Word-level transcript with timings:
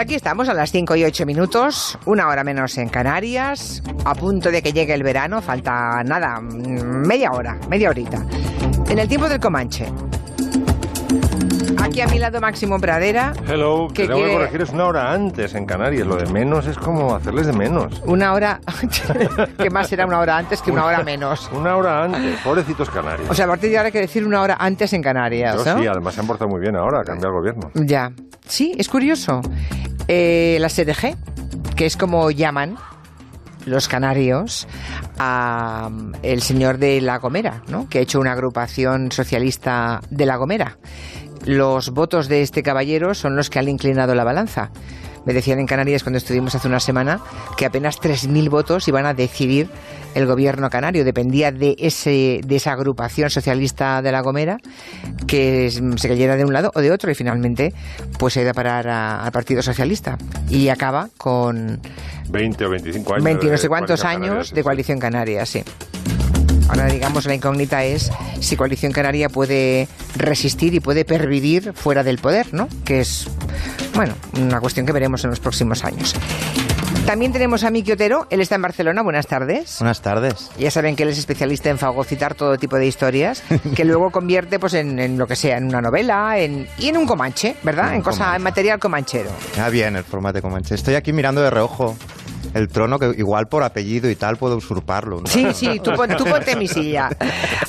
Aquí 0.00 0.14
estamos 0.14 0.48
a 0.48 0.54
las 0.54 0.72
5 0.72 0.96
y 0.96 1.04
8 1.04 1.26
minutos, 1.26 1.98
una 2.06 2.26
hora 2.28 2.42
menos 2.42 2.78
en 2.78 2.88
Canarias, 2.88 3.82
a 4.06 4.14
punto 4.14 4.50
de 4.50 4.62
que 4.62 4.72
llegue 4.72 4.94
el 4.94 5.02
verano, 5.02 5.42
falta 5.42 6.02
nada, 6.02 6.40
mm, 6.40 7.06
media 7.06 7.32
hora, 7.32 7.58
media 7.68 7.90
horita. 7.90 8.24
En 8.88 8.98
el 8.98 9.06
tiempo 9.08 9.28
del 9.28 9.38
Comanche. 9.40 9.92
Aquí 11.82 12.00
a 12.00 12.06
mi 12.06 12.18
lado 12.18 12.40
Máximo 12.40 12.78
Pradera. 12.78 13.34
Hello, 13.46 13.88
que 13.88 14.02
que 14.02 14.08
tengo 14.08 14.20
que 14.20 14.24
quiere- 14.24 14.32
corregir, 14.38 14.62
es 14.62 14.70
una 14.70 14.86
hora 14.86 15.12
antes 15.12 15.54
en 15.54 15.66
Canarias. 15.66 16.06
Lo 16.06 16.16
de 16.16 16.26
menos 16.32 16.66
es 16.66 16.78
como 16.78 17.14
hacerles 17.14 17.46
de 17.48 17.52
menos. 17.52 18.00
Una 18.06 18.32
hora, 18.32 18.60
que 19.58 19.68
más 19.70 19.88
será 19.88 20.06
una 20.06 20.20
hora 20.20 20.38
antes 20.38 20.62
que 20.62 20.70
una 20.70 20.86
hora 20.86 21.02
menos. 21.02 21.50
Una 21.52 21.76
hora 21.76 22.04
antes, 22.04 22.40
pobrecitos 22.40 22.88
canarios. 22.90 23.28
O 23.28 23.34
sea, 23.34 23.44
a 23.44 23.48
partir 23.48 23.68
de 23.70 23.76
ahora 23.76 23.86
hay 23.88 23.92
que 23.92 24.00
decir 24.00 24.26
una 24.26 24.40
hora 24.40 24.56
antes 24.58 24.92
en 24.94 25.02
Canarias, 25.02 25.56
Yo 25.62 25.74
¿no? 25.74 25.80
sí, 25.82 25.86
además 25.86 26.14
se 26.14 26.20
han 26.20 26.26
portado 26.26 26.48
muy 26.48 26.60
bien 26.60 26.74
ahora, 26.76 27.02
cambia 27.04 27.26
el 27.26 27.32
gobierno. 27.34 27.70
Ya. 27.74 28.12
Sí, 28.46 28.74
es 28.78 28.88
curioso. 28.88 29.40
Eh, 30.12 30.58
la 30.58 30.68
SDG, 30.68 31.14
que 31.76 31.86
es 31.86 31.96
como 31.96 32.32
llaman 32.32 32.76
los 33.64 33.86
canarios 33.86 34.66
a 35.20 35.88
mm, 35.88 36.14
el 36.24 36.42
señor 36.42 36.78
de 36.78 37.00
La 37.00 37.18
Gomera, 37.18 37.62
¿no? 37.68 37.88
que 37.88 37.98
ha 37.98 38.02
hecho 38.02 38.18
una 38.18 38.32
agrupación 38.32 39.12
socialista 39.12 40.00
de 40.10 40.26
La 40.26 40.34
Gomera. 40.34 40.78
Los 41.44 41.90
votos 41.90 42.26
de 42.26 42.42
este 42.42 42.64
caballero 42.64 43.14
son 43.14 43.36
los 43.36 43.50
que 43.50 43.60
han 43.60 43.68
inclinado 43.68 44.16
la 44.16 44.24
balanza. 44.24 44.72
Me 45.24 45.32
decían 45.32 45.58
en 45.58 45.66
Canarias 45.66 46.02
cuando 46.02 46.18
estuvimos 46.18 46.54
hace 46.54 46.68
una 46.68 46.80
semana 46.80 47.20
que 47.56 47.66
apenas 47.66 48.00
3.000 48.00 48.48
votos 48.48 48.88
iban 48.88 49.06
a 49.06 49.14
decidir 49.14 49.68
el 50.14 50.26
gobierno 50.26 50.70
canario. 50.70 51.04
Dependía 51.04 51.52
de, 51.52 51.76
ese, 51.78 52.40
de 52.44 52.56
esa 52.56 52.72
agrupación 52.72 53.30
socialista 53.30 54.02
de 54.02 54.12
La 54.12 54.20
Gomera 54.22 54.58
que 55.26 55.70
se 55.70 56.08
cayera 56.08 56.36
de 56.36 56.44
un 56.44 56.52
lado 56.52 56.72
o 56.74 56.80
de 56.80 56.90
otro 56.90 57.10
y 57.10 57.14
finalmente 57.14 57.72
pues 58.18 58.34
se 58.34 58.40
ha 58.40 58.42
ido 58.42 58.50
a 58.50 58.54
parar 58.54 58.88
al 58.88 59.32
Partido 59.32 59.62
Socialista 59.62 60.16
y 60.48 60.68
acaba 60.68 61.08
con 61.16 61.80
20 62.30 62.64
o 62.64 62.70
25 62.70 63.14
años. 63.14 63.24
20 63.24 63.46
y 63.46 63.50
no 63.50 63.58
sé 63.58 63.68
cuántos 63.68 64.04
años 64.04 64.52
de. 64.52 64.62
Coalición 64.62 64.98
Canaria, 64.98 65.44
sí. 65.46 65.62
Ahora, 66.70 66.86
digamos, 66.86 67.26
la 67.26 67.34
incógnita 67.34 67.84
es 67.84 68.10
si 68.40 68.56
Coalición 68.56 68.92
Canaria 68.92 69.28
puede 69.28 69.88
resistir 70.16 70.72
y 70.74 70.80
puede 70.80 71.04
pervivir 71.04 71.72
fuera 71.74 72.02
del 72.04 72.18
poder, 72.18 72.54
¿no? 72.54 72.68
Que 72.84 73.00
es, 73.00 73.26
bueno, 73.94 74.14
una 74.38 74.60
cuestión 74.60 74.86
que 74.86 74.92
veremos 74.92 75.24
en 75.24 75.30
los 75.30 75.40
próximos 75.40 75.84
años. 75.84 76.14
También 77.06 77.32
tenemos 77.32 77.64
a 77.64 77.70
Miki 77.70 77.92
Otero, 77.92 78.26
él 78.30 78.40
está 78.40 78.54
en 78.54 78.62
Barcelona, 78.62 79.02
buenas 79.02 79.26
tardes. 79.26 79.76
Buenas 79.80 80.00
tardes. 80.00 80.50
Ya 80.58 80.70
saben 80.70 80.94
que 80.94 81.02
él 81.02 81.08
es 81.08 81.18
especialista 81.18 81.70
en 81.70 81.78
fagocitar 81.78 82.34
todo 82.34 82.56
tipo 82.56 82.76
de 82.76 82.86
historias, 82.86 83.42
que 83.74 83.84
luego 83.84 84.10
convierte 84.10 84.58
pues 84.60 84.74
en, 84.74 84.98
en 85.00 85.18
lo 85.18 85.26
que 85.26 85.34
sea, 85.34 85.56
en 85.56 85.64
una 85.64 85.80
novela 85.80 86.38
en, 86.38 86.68
y 86.78 86.88
en 86.88 86.96
un 86.98 87.06
comanche, 87.06 87.56
¿verdad? 87.64 87.88
En 87.88 87.94
En 87.96 88.02
cosa, 88.02 88.18
comanche. 88.18 88.36
en 88.36 88.42
material 88.42 88.78
comanchero. 88.78 89.30
Ah, 89.58 89.70
bien, 89.70 89.96
el 89.96 90.04
formato 90.04 90.40
Comanche. 90.40 90.74
Estoy 90.76 90.94
aquí 90.94 91.12
mirando 91.12 91.40
de 91.40 91.50
reojo 91.50 91.96
el 92.54 92.68
trono, 92.68 92.98
que 92.98 93.12
igual 93.18 93.46
por 93.48 93.62
apellido 93.62 94.08
y 94.10 94.16
tal 94.16 94.36
puedo 94.36 94.56
usurparlo. 94.56 95.20
¿no? 95.20 95.26
Sí, 95.26 95.46
sí, 95.54 95.80
tú, 95.82 95.92
pon- 95.92 96.16
tú 96.16 96.24
ponte 96.24 96.56
mi 96.56 96.66
silla. 96.68 97.10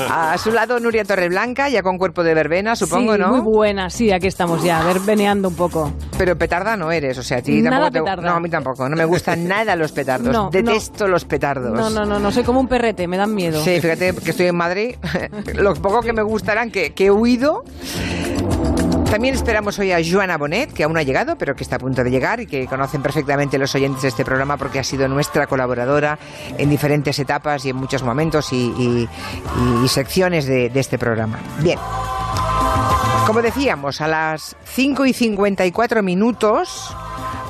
A 0.09 0.37
su 0.37 0.51
lado 0.51 0.79
Nuria 0.79 1.03
Torreblanca, 1.03 1.69
ya 1.69 1.83
con 1.83 1.97
cuerpo 1.97 2.23
de 2.23 2.33
verbena, 2.33 2.75
supongo, 2.75 3.13
sí, 3.15 3.19
¿no? 3.19 3.29
Muy 3.29 3.41
buena, 3.41 3.89
sí, 3.89 4.11
aquí 4.11 4.27
estamos 4.27 4.63
ya, 4.63 4.83
verbeneando 4.83 5.47
un 5.49 5.55
poco. 5.55 5.93
Pero 6.17 6.37
petarda 6.37 6.75
no 6.77 6.91
eres, 6.91 7.17
o 7.17 7.23
sea, 7.23 7.37
a 7.37 7.41
ti 7.41 7.61
Nada 7.61 7.77
tampoco 7.77 7.91
te- 7.91 7.99
petarda. 8.01 8.29
No, 8.29 8.35
a 8.35 8.39
mí 8.39 8.49
tampoco, 8.49 8.89
no 8.89 8.95
me 8.95 9.05
gustan 9.05 9.47
nada 9.47 9.75
los 9.75 9.91
petardos. 9.91 10.31
No, 10.33 10.49
Detesto 10.51 11.07
los 11.07 11.25
petardos. 11.25 11.71
No, 11.73 11.89
no, 11.89 12.05
no, 12.05 12.19
no, 12.19 12.31
soy 12.31 12.43
como 12.43 12.59
un 12.59 12.67
perrete, 12.67 13.07
me 13.07 13.17
dan 13.17 13.33
miedo. 13.33 13.63
Sí, 13.63 13.79
fíjate 13.79 14.13
que 14.15 14.31
estoy 14.31 14.47
en 14.47 14.55
Madrid. 14.55 14.95
Lo 15.55 15.73
poco 15.75 16.01
que 16.01 16.13
me 16.13 16.21
gustarán 16.23 16.71
que, 16.71 16.93
que 16.93 17.05
he 17.07 17.11
huido. 17.11 17.63
También 19.11 19.35
esperamos 19.35 19.77
hoy 19.77 19.91
a 19.91 19.99
Joana 20.01 20.37
Bonet, 20.37 20.71
que 20.71 20.85
aún 20.85 20.93
no 20.93 20.99
ha 20.99 21.03
llegado, 21.03 21.35
pero 21.35 21.53
que 21.53 21.63
está 21.63 21.75
a 21.75 21.79
punto 21.79 22.01
de 22.01 22.09
llegar 22.09 22.39
y 22.39 22.47
que 22.47 22.65
conocen 22.65 23.01
perfectamente 23.01 23.57
los 23.57 23.75
oyentes 23.75 24.03
de 24.03 24.07
este 24.07 24.23
programa 24.23 24.55
porque 24.55 24.79
ha 24.79 24.85
sido 24.85 25.09
nuestra 25.09 25.47
colaboradora 25.47 26.17
en 26.57 26.69
diferentes 26.69 27.19
etapas 27.19 27.65
y 27.65 27.71
en 27.71 27.75
muchos 27.75 28.03
momentos 28.03 28.53
y, 28.53 29.09
secciones 29.89 30.45
de, 30.45 30.69
de 30.69 30.79
este 30.79 30.97
programa. 30.97 31.41
Bien. 31.59 31.77
Como 33.27 33.41
decíamos, 33.41 33.99
a 33.99 34.07
las 34.07 34.55
5 34.63 35.05
y 35.05 35.11
54 35.11 36.01
minutos 36.03 36.95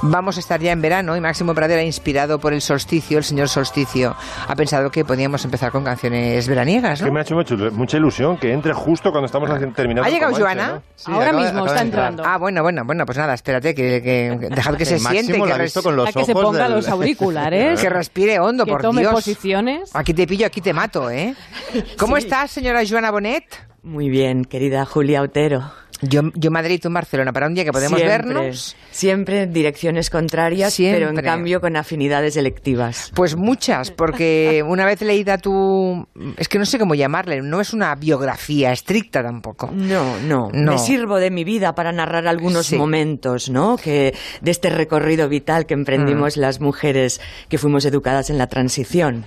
vamos 0.03 0.37
a 0.37 0.39
estar 0.39 0.59
ya 0.59 0.71
en 0.71 0.81
verano 0.81 1.15
y 1.15 1.21
Máximo 1.21 1.53
Pradera, 1.53 1.83
inspirado 1.83 2.39
por 2.39 2.53
el 2.53 2.61
solsticio, 2.61 3.17
el 3.17 3.23
señor 3.23 3.49
solsticio, 3.49 4.15
ha 4.47 4.55
pensado 4.55 4.89
que 4.91 5.05
podíamos 5.05 5.43
empezar 5.45 5.71
con 5.71 5.83
canciones 5.83 6.47
veraniegas, 6.47 6.99
Que 6.99 7.05
me 7.05 7.11
¿no? 7.11 7.19
ha 7.19 7.21
hecho 7.21 7.35
mucho- 7.35 7.57
mucha 7.71 7.97
ilusión 7.97 8.37
que 8.37 8.51
entre 8.53 8.73
justo 8.73 9.11
cuando 9.11 9.25
estamos 9.27 9.49
terminando. 9.75 10.03
¿Ha 10.07 10.09
llegado 10.11 10.33
Comanche, 10.33 10.59
Joana? 10.61 10.73
¿no? 10.75 10.83
Sí, 10.95 11.11
Ahora 11.11 11.27
acaba 11.27 11.41
mismo 11.43 11.59
acaba 11.59 11.67
está 11.67 11.81
entrando. 11.81 12.23
Ah, 12.25 12.37
bueno, 12.37 12.61
bueno, 12.63 12.83
bueno, 12.85 13.05
pues 13.05 13.17
nada, 13.17 13.33
espérate, 13.33 13.75
que, 13.75 14.01
que 14.01 14.47
dejad 14.55 14.75
que 14.75 14.85
se 14.85 14.99
siente, 14.99 15.33
que, 15.41 15.53
res- 15.53 15.73
con 15.81 15.95
los 15.95 16.07
A 16.09 16.11
que 16.11 16.25
se 16.25 16.33
ponga 16.33 16.63
del- 16.63 16.73
los 16.73 16.87
auriculares, 16.89 17.79
que 17.81 17.89
respire 17.89 18.39
hondo, 18.39 18.65
que 18.65 18.71
por 18.71 18.81
tome 18.81 19.01
Dios. 19.01 19.13
posiciones. 19.13 19.91
Aquí 19.93 20.13
te 20.13 20.25
pillo, 20.27 20.45
aquí 20.47 20.61
te 20.61 20.73
mato, 20.73 21.09
¿eh? 21.09 21.35
¿Cómo 21.97 22.17
estás, 22.17 22.51
señora 22.51 22.81
Joana 22.87 23.11
Bonet? 23.11 23.45
Muy 23.83 24.09
bien, 24.09 24.45
querida 24.45 24.85
Julia 24.85 25.21
Otero. 25.23 25.71
Yo, 26.01 26.21
yo 26.35 26.51
Madrid, 26.51 26.79
tú 26.81 26.89
Barcelona, 26.91 27.31
para 27.31 27.47
un 27.47 27.53
día 27.53 27.63
que 27.63 27.71
podemos 27.71 27.99
siempre, 27.99 28.33
vernos. 28.33 28.75
Siempre 28.91 29.43
en 29.43 29.53
direcciones 29.53 30.09
contrarias, 30.09 30.75
pero 30.77 31.09
en 31.09 31.15
cambio 31.17 31.61
con 31.61 31.75
afinidades 31.75 32.35
electivas. 32.37 33.11
Pues 33.15 33.35
muchas, 33.35 33.91
porque 33.91 34.63
una 34.67 34.85
vez 34.85 35.01
leída 35.01 35.37
tu... 35.37 36.07
Es 36.37 36.47
que 36.47 36.59
no 36.59 36.65
sé 36.65 36.79
cómo 36.79 36.95
llamarle, 36.95 37.41
no 37.41 37.61
es 37.61 37.73
una 37.73 37.93
biografía 37.95 38.71
estricta 38.71 39.21
tampoco. 39.23 39.69
No, 39.73 40.19
no, 40.21 40.49
No. 40.53 40.71
Me 40.73 40.77
sirvo 40.79 41.17
de 41.17 41.31
mi 41.31 41.43
vida 41.43 41.73
para 41.75 41.91
narrar 41.91 42.27
algunos 42.27 42.67
Sí. 42.67 42.75
momentos, 42.77 43.49
¿no? 43.49 43.77
Que 43.77 44.13
de 44.41 44.51
este 44.51 44.69
recorrido 44.69 45.27
vital 45.29 45.65
que 45.65 45.73
emprendimos 45.73 46.37
Mm. 46.37 46.39
las 46.41 46.59
mujeres 46.61 47.21
que 47.49 47.57
fuimos 47.57 47.85
educadas 47.85 48.29
en 48.29 48.37
la 48.37 48.47
transición. 48.47 49.25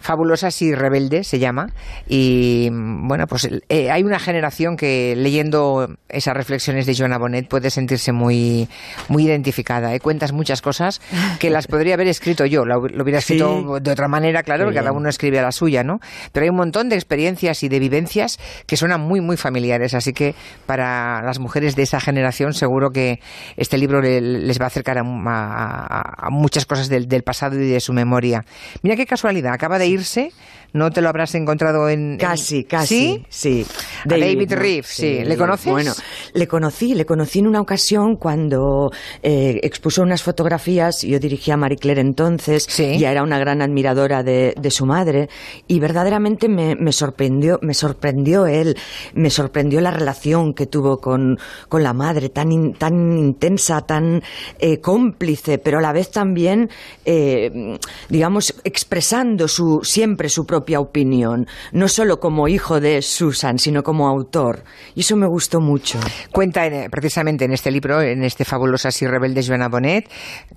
Fabulosas 0.00 0.60
y 0.62 0.74
rebeldes 0.74 1.26
se 1.28 1.38
llama. 1.38 1.68
Y 2.08 2.68
bueno, 2.72 3.26
pues 3.26 3.48
eh, 3.68 3.90
hay 3.90 4.02
una 4.02 4.18
generación 4.18 4.76
que 4.76 5.14
leyendo 5.16 5.88
esas 6.12 6.34
reflexiones 6.34 6.86
de 6.86 6.94
Joana 6.96 7.18
Bonet 7.18 7.48
puede 7.48 7.70
sentirse 7.70 8.12
muy, 8.12 8.68
muy 9.08 9.24
identificada. 9.26 9.94
¿eh? 9.94 10.00
Cuentas 10.00 10.32
muchas 10.32 10.62
cosas 10.62 11.00
que 11.38 11.50
las 11.50 11.66
podría 11.66 11.94
haber 11.94 12.08
escrito 12.08 12.44
yo. 12.46 12.64
Lo, 12.64 12.86
lo 12.88 13.02
hubiera 13.02 13.20
Sí. 13.20 13.34
escrito 13.34 13.78
de 13.80 13.90
otra 13.90 14.08
manera, 14.08 14.42
claro, 14.42 14.64
porque 14.64 14.78
cada 14.78 14.92
uno 14.92 15.08
escribe 15.08 15.38
a 15.38 15.42
la 15.42 15.52
suya, 15.52 15.82
¿no? 15.84 16.00
Pero 16.32 16.44
hay 16.44 16.50
un 16.50 16.56
montón 16.56 16.88
de 16.88 16.96
experiencias 16.96 17.62
y 17.62 17.68
de 17.68 17.78
vivencias 17.78 18.38
que 18.66 18.76
suenan 18.76 19.00
muy, 19.00 19.20
muy 19.20 19.36
familiares. 19.36 19.94
Así 19.94 20.12
que 20.12 20.34
para 20.66 21.22
las 21.22 21.38
mujeres 21.38 21.76
de 21.76 21.82
esa 21.82 22.00
generación 22.00 22.54
seguro 22.54 22.90
que 22.90 23.20
este 23.56 23.78
libro 23.78 24.00
le- 24.00 24.20
les 24.20 24.60
va 24.60 24.64
a 24.64 24.68
acercar 24.68 24.98
a, 24.98 25.02
a- 25.02 26.26
a 26.26 26.30
muchas 26.30 26.66
cosas 26.66 26.88
del, 26.88 27.06
del 27.08 27.22
pasado 27.22 27.56
y 27.60 27.68
de 27.68 27.80
su 27.80 27.92
memoria. 27.92 28.44
Mira 28.82 28.96
qué 28.96 29.06
casualidad, 29.06 29.52
acaba 29.52 29.78
de 29.78 29.86
irse, 29.86 30.32
no 30.72 30.90
te 30.90 31.00
lo 31.00 31.08
habrás 31.08 31.34
encontrado 31.34 31.88
en... 31.88 32.12
en- 32.12 32.18
Casi, 32.18 32.64
casi. 32.64 33.24
¿Sí? 33.28 33.64
Sí. 33.64 33.66
A 34.04 34.08
David 34.08 34.50
¿no? 34.50 34.56
Reeves, 34.56 34.86
sí. 34.86 35.22
¿Le 35.24 35.36
conoces? 35.36 35.70
Bueno, 35.72 35.92
le 36.34 36.46
conocí, 36.46 36.94
le 36.94 37.04
conocí 37.06 37.38
en 37.40 37.46
una 37.46 37.60
ocasión 37.60 38.16
cuando 38.16 38.90
eh, 39.22 39.60
expuso 39.62 40.02
unas 40.02 40.22
fotografías. 40.22 41.02
Yo 41.02 41.18
dirigía 41.18 41.54
a 41.54 41.56
Marie 41.56 41.78
Claire 41.78 42.00
entonces, 42.00 42.66
Sí. 42.68 42.98
ya 42.98 43.10
era 43.10 43.22
una 43.22 43.38
gran 43.38 43.62
admiradora 43.62 44.22
de, 44.22 44.54
de 44.60 44.70
su 44.70 44.86
madre 44.86 45.28
y 45.66 45.80
verdaderamente 45.80 46.48
me, 46.48 46.76
me 46.76 46.92
sorprendió, 46.92 47.58
me 47.62 47.74
sorprendió 47.74 48.46
él, 48.46 48.76
me 49.14 49.30
sorprendió 49.30 49.80
la 49.80 49.90
relación 49.90 50.54
que 50.54 50.66
tuvo 50.66 51.00
con, 51.00 51.38
con 51.68 51.82
la 51.82 51.92
madre, 51.92 52.28
tan, 52.28 52.52
in- 52.52 52.74
tan 52.74 53.18
intensa, 53.18 53.80
tan 53.82 54.22
eh, 54.58 54.80
cómplice, 54.80 55.58
pero 55.58 55.78
a 55.78 55.80
la 55.82 55.92
vez 55.92 56.10
también, 56.10 56.68
eh, 57.04 57.78
digamos, 58.08 58.54
expresando 58.64 59.48
su, 59.48 59.80
siempre 59.82 60.28
su 60.28 60.46
propia 60.46 60.80
opinión, 60.80 61.46
no 61.72 61.88
solo 61.88 62.20
como 62.20 62.48
hijo 62.48 62.80
de 62.80 63.02
Susan, 63.02 63.58
sino 63.58 63.82
como 63.82 64.08
autor. 64.08 64.62
Y 64.94 65.00
eso 65.00 65.16
me 65.16 65.26
gustó 65.26 65.60
mucho. 65.60 65.89
Cuenta 66.30 66.66
en, 66.66 66.74
eh, 66.74 66.90
precisamente 66.90 67.44
en 67.44 67.52
este 67.52 67.70
libro, 67.70 68.00
en 68.02 68.22
este 68.24 68.44
Fabulosas 68.44 69.00
y 69.02 69.06
Rebeldes 69.06 69.48
Joana 69.48 69.68
Bonet, 69.68 70.08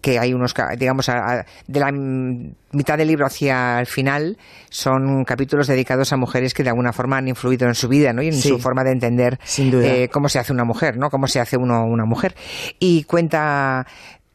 que 0.01 0.19
hay 0.19 0.33
unos, 0.33 0.53
digamos, 0.77 1.09
a- 1.09 1.39
a- 1.39 1.45
de 1.67 1.79
la 1.79 1.91
mm, 1.91 2.53
mitad 2.73 2.97
del 2.97 3.07
libro 3.07 3.25
hacia 3.25 3.79
el 3.79 3.85
final, 3.87 4.37
son 4.69 5.23
capítulos 5.25 5.67
dedicados 5.67 6.11
a 6.13 6.17
mujeres 6.17 6.53
que 6.53 6.63
de 6.63 6.69
alguna 6.69 6.91
forma 6.93 7.17
han 7.17 7.27
influido 7.27 7.67
en 7.67 7.75
su 7.75 7.87
vida 7.87 8.13
¿no? 8.13 8.21
y 8.21 8.27
en 8.27 8.33
Sí. 8.33 8.49
su 8.49 8.59
forma 8.59 8.83
de 8.83 8.91
entender 8.91 9.39
Sin 9.43 9.71
duda. 9.71 9.85
eh, 9.87 10.09
cómo 10.09 10.29
se 10.29 10.39
hace 10.39 10.51
una 10.53 10.63
mujer, 10.63 10.97
¿no? 10.97 11.09
cómo 11.09 11.27
se 11.27 11.39
hace 11.39 11.57
uno 11.57 11.85
una 11.85 12.05
mujer. 12.05 12.35
Y 12.79 13.03
cuenta 13.03 13.85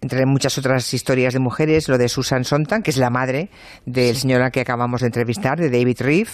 entre 0.01 0.25
muchas 0.27 0.57
otras 0.59 0.95
historias 0.95 1.33
de 1.35 1.41
mujeres, 1.41 1.89
lo 1.89 1.99
de 1.99 2.09
Susan 2.09 2.45
Sontag, 2.45 2.83
que 2.83 2.91
es 2.91 2.97
la 2.99 3.11
madre 3.11 3.49
del 3.85 4.15
señor 4.17 4.43
al 4.43 4.53
que 4.53 4.61
acabamos 4.61 5.01
de 5.01 5.09
entrevistar, 5.09 5.59
de 5.59 5.71
David 5.71 5.97
Reeve, 6.01 6.31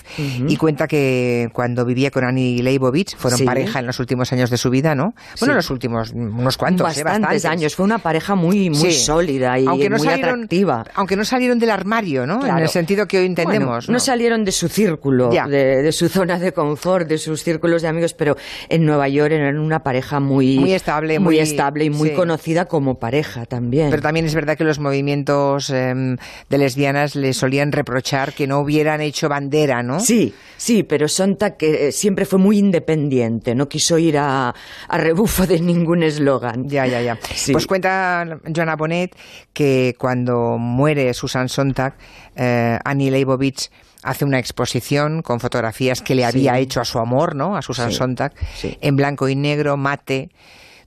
y 0.49 0.57
cuenta 0.57 0.87
que 0.87 1.49
cuando 1.53 1.85
vivía 1.87 2.11
con 2.11 2.25
Annie 2.25 2.63
Leibovitz, 2.63 3.15
fueron 3.17 3.39
Sí. 3.39 3.45
pareja 3.45 3.79
en 3.81 3.87
los 3.87 3.99
últimos 4.01 4.33
años 4.33 4.51
de 4.51 4.59
su 4.59 4.69
vida, 4.71 4.95
¿no? 4.95 5.15
Bueno, 5.41 5.55
Sí. 5.55 5.57
los 5.57 5.71
últimos, 5.71 6.11
unos 6.13 6.57
cuantos, 6.59 6.97
¿eh? 6.99 7.05
bastantes, 7.05 7.45
años. 7.47 7.75
Fue 7.75 7.85
una 7.85 7.99
pareja 7.99 8.35
muy, 8.35 8.69
muy 8.69 8.93
Sí. 8.93 8.93
sólida 8.93 9.59
y 9.59 9.67
aunque 9.67 9.89
no 9.89 9.97
muy 9.97 10.07
salieron, 10.07 10.35
atractiva. 10.35 10.85
Aunque 10.95 11.17
no 11.17 11.25
salieron 11.25 11.59
del 11.59 11.71
armario, 11.71 12.27
¿no? 12.27 12.45
En 12.47 12.59
el 12.59 12.69
sentido 12.69 13.07
que 13.07 13.19
hoy 13.19 13.27
entendemos. 13.27 13.87
Bueno, 13.87 13.93
no 13.95 13.99
salieron 14.01 14.45
de 14.45 14.53
su 14.53 14.69
círculo, 14.69 15.31
de, 15.31 15.83
de 15.83 15.93
su 15.93 16.09
zona 16.09 16.39
de 16.39 16.53
confort, 16.53 17.09
de 17.09 17.17
sus 17.19 17.43
círculos 17.43 17.81
de 17.83 17.89
amigos, 17.89 18.13
pero 18.15 18.37
en 18.69 18.85
Nueva 18.85 19.09
York 19.09 19.33
eran 19.33 19.59
una 19.59 19.83
pareja 19.83 20.21
muy, 20.21 20.59
Muy 20.59 20.75
estable, 20.75 21.19
muy, 21.19 21.37
muy- 21.37 21.39
estable 21.39 21.85
y 21.87 21.91
muy 21.91 22.11
conocida 22.13 22.67
como 22.67 22.99
pareja 22.99 23.47
también. 23.55 23.91
Pero 23.91 24.03
también 24.03 24.27
es 24.27 24.35
verdad 24.35 24.57
que 24.59 24.65
los 24.65 24.81
movimientos 24.81 25.71
em, 25.71 26.17
de 26.51 26.59
lesbianas 26.59 27.15
le 27.15 27.33
solían 27.33 27.71
reprochar 27.71 28.33
que 28.33 28.47
no 28.49 28.59
hubieran 28.59 29.01
hecho 29.01 29.29
bandera, 29.29 29.83
¿no? 29.83 30.01
Sí, 30.01 30.35
sí, 30.57 30.83
pero 30.83 31.07
Sontag 31.07 31.57
que 31.57 31.89
eh, 31.89 31.93
siempre 31.93 32.25
fue 32.25 32.41
muy 32.41 32.59
independiente, 32.59 33.55
no 33.55 33.69
quiso 33.69 33.97
ir 33.99 34.19
a, 34.19 34.53
a 34.89 34.99
rebufo 34.99 35.47
de 35.47 35.61
ningún 35.61 36.03
eslogan. 36.03 36.69
Ya, 36.69 36.87
ya, 36.87 37.01
ya. 37.01 37.17
Sí. 37.33 37.53
Pues 37.53 37.67
cuenta 37.67 38.41
Joanna 38.55 38.75
Bonet 38.75 39.15
que 39.53 39.95
cuando 39.99 40.59
muere 40.59 41.15
Susan 41.15 41.49
Sontag, 41.49 41.95
eh, 42.35 42.79
Annie 42.85 43.11
Leibovitz 43.11 43.71
hace 44.03 44.25
una 44.25 44.39
exposición 44.41 45.23
con 45.23 45.39
fotografías 45.39 46.03
que 46.03 46.15
le 46.15 46.25
había 46.25 46.59
hecho 46.59 46.81
a 46.81 46.85
su 46.85 46.99
amor, 46.99 47.37
¿no? 47.37 47.57
A 47.57 47.63
Susan 47.63 47.91
Sí, 47.91 47.97
Sontag, 47.97 48.33
en 48.63 48.97
blanco 48.97 49.29
y 49.29 49.37
negro, 49.37 49.77
mate 49.77 50.31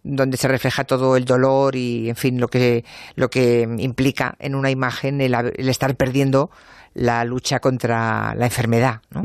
donde 0.03 0.37
se 0.37 0.47
refleja 0.47 0.83
todo 0.83 1.17
el 1.17 1.25
dolor 1.25 1.75
y, 1.75 2.09
en 2.09 2.15
fin, 2.15 2.39
lo 2.39 2.47
que, 2.47 2.85
lo 3.15 3.29
que 3.29 3.67
implica 3.79 4.35
en 4.39 4.55
una 4.55 4.71
imagen 4.71 5.21
el, 5.21 5.33
el 5.33 5.69
estar 5.69 5.95
perdiendo 5.95 6.49
la 6.97 7.23
lucha 7.23 7.59
contra 7.59 8.33
la 8.35 8.45
enfermedad, 8.45 9.01
¿no? 9.11 9.21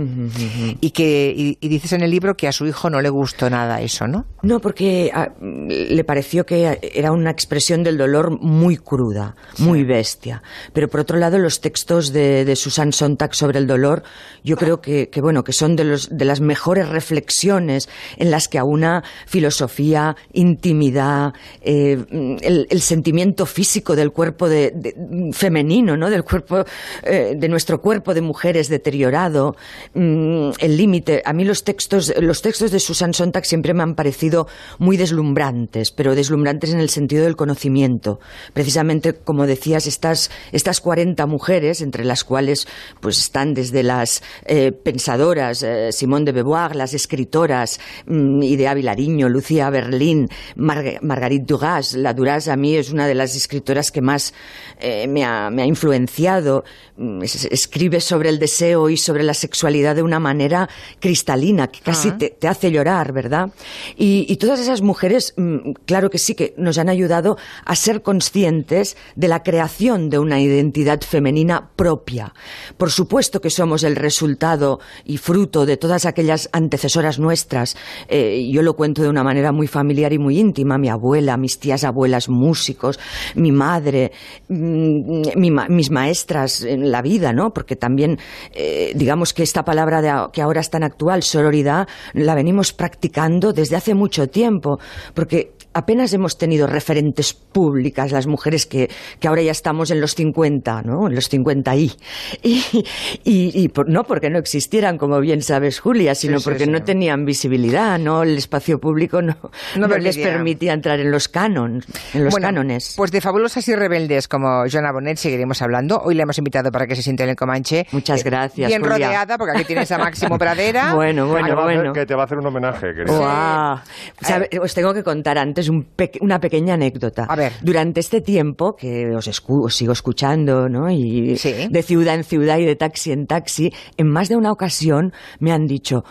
Y 0.81 0.91
que 0.91 1.33
y, 1.35 1.57
y 1.61 1.69
dices 1.69 1.93
en 1.95 2.03
el 2.03 2.11
libro 2.11 2.37
que 2.37 2.47
a 2.47 2.53
su 2.53 2.67
hijo 2.67 2.91
no 2.91 3.01
le 3.01 3.09
gustó 3.09 3.49
nada 3.49 3.81
eso, 3.81 4.07
¿no? 4.07 4.27
No, 4.43 4.61
porque 4.61 5.11
ah, 5.15 5.31
le 5.41 6.05
pareció 6.05 6.45
que 6.45 6.79
era 6.95 7.13
una 7.13 7.31
expresión 7.31 7.83
del 7.83 7.97
dolor 7.97 8.39
muy 8.43 8.77
cruda, 8.77 9.37
muy 9.59 9.85
bestia. 9.85 10.43
Pero 10.75 10.89
por 10.89 11.01
otro 11.01 11.17
lado, 11.19 11.39
los 11.39 11.61
textos 11.61 12.13
de, 12.13 12.45
de 12.45 12.57
Susan 12.57 12.93
Sontag 12.93 13.35
sobre 13.35 13.59
el 13.59 13.67
dolor, 13.67 14.03
yo 14.45 14.57
creo 14.57 14.81
que, 14.81 15.09
que, 15.09 15.21
bueno, 15.23 15.43
que 15.45 15.53
son 15.53 15.75
de, 15.77 15.85
los, 15.85 16.09
de 16.17 16.25
las 16.27 16.41
mejores 16.41 16.89
reflexiones 16.89 17.89
en 18.19 18.31
las 18.31 18.49
que 18.49 18.59
a 18.59 18.65
una 18.65 19.03
filosofía, 19.27 20.15
intimidad, 20.33 21.33
eh, 21.63 22.05
el, 22.43 22.67
el 22.69 22.81
sentimiento 22.83 23.47
físico 23.47 23.97
del 23.97 24.13
cuerpo 24.13 24.49
de, 24.49 24.73
de- 24.75 25.33
femenino, 25.33 25.97
¿no? 25.97 26.11
Del 26.11 26.23
cuerpo 26.25 26.65
eh, 27.03 27.35
de 27.37 27.49
nuestro 27.62 27.81
cuerpo 27.81 28.12
de 28.12 28.23
mujeres 28.23 28.69
deteriorado, 28.69 29.55
mm, 29.94 30.50
el 30.59 30.76
límite. 30.76 31.23
A 31.25 31.32
mí 31.32 31.44
los 31.44 31.62
textos, 31.62 32.12
los 32.20 32.43
textos 32.43 32.73
de 32.73 32.81
Susan 32.81 33.14
Sontag 33.14 33.47
siempre 33.47 33.73
me 33.73 33.85
han 33.85 33.94
parecido 33.94 34.49
muy 34.81 34.97
deslumbrantes, 34.97 35.93
pero 35.93 36.17
deslumbrantes 36.17 36.70
en 36.75 36.81
el 36.81 36.88
sentido 36.88 37.23
del 37.23 37.37
conocimiento. 37.37 38.19
Precisamente, 38.53 39.14
como 39.14 39.47
decías, 39.47 39.87
estas, 39.87 40.29
estas 40.50 40.81
40 40.81 41.25
mujeres, 41.26 41.82
entre 41.82 42.05
las 42.05 42.25
cuales 42.25 42.67
pues 43.00 43.19
están 43.20 43.55
desde 43.55 43.85
las 43.85 44.25
eh, 44.44 44.73
pensadoras, 44.73 45.62
eh, 45.62 45.93
Simone 45.93 46.25
de 46.25 46.32
Beauvoir, 46.32 46.75
las 46.75 46.94
escritoras, 46.94 47.79
mm, 48.06 48.43
Idea 48.43 48.75
Vilariño, 48.75 49.29
Lucía 49.29 49.70
Berlín, 49.70 50.29
Marga- 50.56 50.99
Marguerite 51.00 51.44
Duras. 51.47 51.94
La 51.94 52.12
Duras 52.12 52.49
a 52.49 52.56
mí 52.56 52.75
es 52.75 52.91
una 52.91 53.06
de 53.06 53.14
las 53.14 53.37
escritoras 53.37 53.93
que 53.93 54.00
más 54.03 54.35
eh, 54.81 55.06
me, 55.06 55.23
ha, 55.25 55.49
me 55.50 55.62
ha 55.62 55.67
influenciado. 55.67 56.64
Mm, 56.97 57.23
escribe 57.52 58.00
sobre 58.00 58.28
el 58.28 58.38
deseo 58.38 58.88
y 58.90 58.96
sobre 58.96 59.22
la 59.22 59.34
sexualidad 59.34 59.94
de 59.94 60.02
una 60.02 60.19
manera 60.19 60.69
cristalina, 60.99 61.69
que 61.69 61.81
casi 61.81 62.08
Ah. 62.08 62.19
te, 62.19 62.31
te 62.31 62.49
hace 62.49 62.70
llorar, 62.72 63.12
¿verdad? 63.12 63.50
Y, 63.96 64.26
y 64.28 64.37
todas 64.37 64.58
esas 64.60 64.82
mujeres, 64.82 65.34
mm, 65.37 65.72
claro 65.87 66.10
que 66.10 66.19
sí, 66.19 66.34
que 66.34 66.54
nos 66.56 66.78
han 66.78 66.88
ayudado 66.88 67.37
a 67.64 67.76
ser 67.76 68.02
conscientes 68.02 68.96
de 69.16 69.28
la 69.28 69.43
creación 69.43 70.10
de 70.10 70.19
una 70.19 70.40
identidad 70.40 71.00
femenina 71.02 71.70
propia. 71.76 72.34
Por 72.76 72.90
supuesto 72.90 73.40
que 73.40 73.50
somos 73.50 73.82
el 73.84 73.96
resultado 73.96 74.81
y 75.04 75.19
fruto 75.19 75.66
de 75.66 75.76
todas 75.76 76.06
aquellas 76.06 76.49
antecesoras 76.52 77.19
nuestras. 77.19 77.76
Eh, 78.08 78.49
yo 78.50 78.62
lo 78.62 78.75
cuento 78.75 79.02
de 79.02 79.08
una 79.08 79.22
manera 79.22 79.52
muy 79.52 79.66
familiar 79.66 80.12
y 80.12 80.19
muy 80.19 80.38
íntima. 80.38 80.78
Mi 80.78 80.88
abuela, 80.88 81.37
mis 81.37 81.58
tías 81.58 81.84
abuelas 81.84 82.28
músicos, 82.28 82.99
mi 83.34 83.52
madre, 83.52 84.12
mm, 84.49 85.22
mi 85.37 85.50
ma- 85.50 85.69
mis 85.69 85.90
maestras 85.90 86.62
en 86.62 86.90
la 86.90 87.02
vida, 87.02 87.31
¿no? 87.32 87.50
Porque 87.50 87.76
también, 87.76 88.19
eh, 88.52 88.93
digamos 88.94 89.32
que 89.32 89.43
esta 89.43 89.64
palabra 89.64 90.02
de 90.02 90.12
que 90.32 90.43
ahora 90.43 90.61
es 90.61 90.70
tan 90.70 90.82
actual, 90.82 91.23
sororidad, 91.23 91.88
la 92.12 92.34
venimos 92.34 92.73
practicando 92.73 93.52
desde 93.52 93.76
hace 93.76 93.94
mucho 93.94 94.29
tiempo, 94.29 94.79
porque 95.14 95.52
apenas 95.75 96.13
hemos 96.13 96.39
tenido 96.39 96.67
referentes 96.67 97.33
públicas 97.35 98.13
las 98.13 98.27
mujeres 98.27 98.67
que, 98.67 98.91
que 99.21 99.29
ahora 99.29 99.43
ya 99.43 99.53
estamos 99.53 99.91
en 99.91 100.01
los 100.01 100.15
50, 100.15 100.83
¿no? 100.83 101.07
En 101.09 101.15
los 101.15 101.29
50 101.29 101.77
y. 101.77 101.93
Y, 102.43 102.85
y, 103.25 103.63
y 103.63 103.69
por- 103.69 103.89
no 103.89 104.05
porque 104.05 104.29
no 104.31 104.39
existieran, 104.39 104.99
como 104.99 105.21
bien 105.21 105.43
sabes, 105.43 105.79
Julia, 105.81 106.15
sino 106.15 106.39
sí, 106.39 106.45
porque 106.45 106.65
sí. 106.65 106.71
no 106.71 106.83
tenían 106.83 107.25
visibilidad, 107.25 107.99
¿no? 107.99 108.23
El 108.23 108.37
espacio 108.37 108.79
público 108.81 109.23
no, 109.23 109.37
No 109.77 109.87
no 109.89 109.99
les 109.99 110.19
permitía. 110.19 110.73
entrar 110.73 110.99
en 111.01 111.11
los 111.11 111.29
cánones, 111.29 111.85
en 112.15 112.25
los 112.25 112.33
Bueno, 112.33 112.47
cánones. 112.49 112.95
Pues 112.97 113.13
de 113.13 113.21
fabulosas 113.21 113.67
y 113.69 113.75
rebeldes 113.77 114.29
como 114.29 114.65
Joana 114.71 114.93
Bonet 114.93 115.19
seguiremos 115.19 115.63
hablando. 115.63 116.01
Hoy 116.05 116.15
le 116.15 116.23
hemos 116.23 116.39
invitado 116.39 116.71
para 116.73 116.87
que 116.87 116.97
se 116.97 117.03
siente 117.03 117.23
en 117.25 117.31
el 117.31 117.37
Comanche. 117.37 117.87
Muchas 117.93 118.21
Eh, 118.21 118.25
gracias, 118.25 118.69
Bien 118.69 118.81
Julia. 118.83 118.97
rodeada, 119.09 119.39
porque 119.39 119.57
aquí 119.59 119.65
tienes 119.65 119.91
a 119.93 119.99
Máximo 119.99 120.39
Pradera. 120.39 120.95
Bueno, 121.03 121.27
Que 121.27 121.31
bueno, 121.33 121.47
hacer- 121.47 121.77
bueno. 121.79 121.93
que 121.93 122.07
te 122.07 122.15
va 122.15 122.23
a 122.23 122.25
hacer 122.27 122.39
un 122.39 122.47
homenaje, 122.47 122.95
querido. 122.95 123.19
Guau. 123.19 123.79
Sabe- 124.21 124.49
Os 124.61 124.75
tengo 124.75 124.93
que 124.95 125.03
contar 125.03 125.39
antes 125.39 125.62
un 125.69 125.85
pe- 125.85 126.12
una 126.20 126.41
pequeña 126.41 126.75
anécdota. 126.75 127.25
A 127.25 127.37
ver. 127.37 127.53
Durante 127.62 128.00
este 128.00 128.20
tiempo 128.20 128.75
que 128.76 129.14
os, 129.14 129.29
escu- 129.29 129.64
os 129.64 129.75
sigo 129.76 129.93
escuchando, 129.93 130.69
¿no? 130.69 130.91
Y 130.91 131.37
Sí. 131.37 131.53
de 131.70 131.82
ciudad 131.82 132.14
en 132.14 132.25
ciudad 132.25 132.59
y 132.59 132.64
de 132.64 132.76
taxi 132.76 133.12
en 133.12 133.26
taxi, 133.26 133.73
en 133.97 134.09
más 134.09 134.29
de 134.29 134.37
una 134.37 134.53
ocasión 134.53 135.12
me 135.41 135.53
han 135.53 135.67
dicho. 135.67 136.05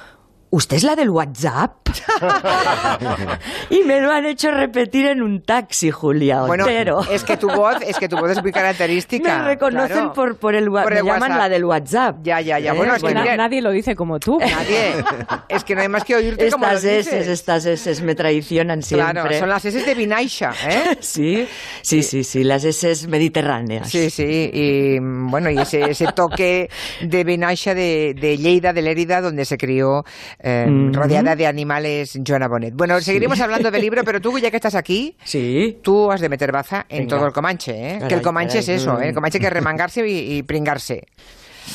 ¿Usted 0.53 0.75
es 0.77 0.83
la 0.83 0.95
del 0.97 1.09
WhatsApp? 1.09 1.77
y 3.69 3.83
me 3.83 4.01
lo 4.01 4.11
han 4.11 4.25
hecho 4.25 4.51
repetir 4.51 5.05
en 5.07 5.21
un 5.21 5.41
taxi, 5.41 5.91
Julia 5.91 6.41
Bueno, 6.41 6.65
Otero. 6.65 7.01
es 7.09 7.23
que 7.23 7.37
tu 7.37 7.49
voz, 7.49 7.77
es 7.85 7.97
que 7.97 8.09
tu 8.09 8.17
voz 8.17 8.31
es 8.31 8.41
muy 8.41 8.51
característica. 8.51 9.39
me 9.39 9.45
reconocen 9.45 9.89
claro. 9.95 10.13
por, 10.13 10.37
por 10.37 10.55
el 10.55 10.67
WhatsApp. 10.69 10.89
Por 10.89 10.97
el 10.97 11.03
me 11.03 11.09
llaman 11.09 11.21
WhatsApp. 11.31 11.37
la 11.41 11.49
del 11.49 11.65
WhatsApp. 11.65 12.17
Ya, 12.23 12.41
ya, 12.41 12.59
ya. 12.59 12.73
¿Eh? 12.73 12.77
Bueno, 12.77 12.95
es 12.95 13.01
que 13.03 13.13
Na- 13.13 13.37
nadie 13.37 13.61
lo 13.61 13.71
dice 13.71 13.95
como 13.95 14.19
tú. 14.19 14.39
Nadie. 14.39 15.03
Es 15.47 15.63
que 15.63 15.73
no 15.73 15.81
hay 15.81 15.87
más 15.87 16.03
que 16.03 16.15
oírte 16.15 16.49
como 16.51 16.65
lo 16.65 16.71
Estas. 16.73 17.07
S, 17.07 17.31
estas 17.31 17.65
S 17.65 18.03
me 18.03 18.13
traicionan 18.15 18.81
siempre. 18.83 19.13
Claro, 19.21 19.33
son 19.39 19.49
las 19.49 19.63
S 19.63 19.81
de 19.83 19.95
Vinaisha, 19.95 20.51
¿eh? 20.67 20.97
Sí, 21.01 21.47
sí, 21.81 22.03
sí, 22.03 22.23
sí, 22.25 22.43
las 22.43 22.63
S 22.65 23.07
mediterráneas. 23.07 23.89
Sí, 23.89 24.09
sí, 24.09 24.49
y 24.53 24.99
bueno, 24.99 25.49
y 25.49 25.57
ese, 25.59 25.91
ese 25.91 26.07
toque 26.11 26.69
de 27.01 27.23
Benaixa 27.23 27.73
de, 27.73 28.13
de 28.19 28.37
Lleida, 28.37 28.73
de 28.73 28.81
Lérida, 28.81 29.21
donde 29.21 29.45
se 29.45 29.57
crió 29.57 30.03
eh, 30.41 30.65
Ujú. 30.67 30.93
rodeada 30.93 31.35
de 31.35 31.47
animales 31.47 32.19
Joana 32.25 32.47
Bonet. 32.47 32.73
Bueno, 32.75 32.99
seguiremos 33.01 33.39
hablando 33.39 33.71
del 33.71 33.81
libro, 33.81 34.03
pero 34.03 34.19
tú, 34.21 34.37
ya 34.39 34.49
que 34.49 34.57
estás 34.57 34.75
aquí, 34.75 35.15
Sí. 35.23 35.77
tú 35.81 36.11
has 36.11 36.21
de 36.21 36.29
meter 36.29 36.51
baza 36.51 36.85
en 36.89 36.99
Venga. 37.05 37.17
todo 37.17 37.27
el 37.27 37.33
Comanche, 37.33 37.71
¿eh? 37.71 37.93
Caray, 37.95 38.07
que 38.09 38.15
el 38.15 38.21
Comanche 38.21 38.59
caray. 38.59 38.75
es 38.75 38.81
eso, 38.81 38.99
¿eh? 38.99 39.05
El 39.07 39.11
Mm. 39.11 39.15
Comanche 39.15 39.37
hay 39.37 39.41
que 39.43 39.49
remangarse 39.51 40.07
y, 40.07 40.37
y 40.37 40.43
pringarse. 40.43 41.03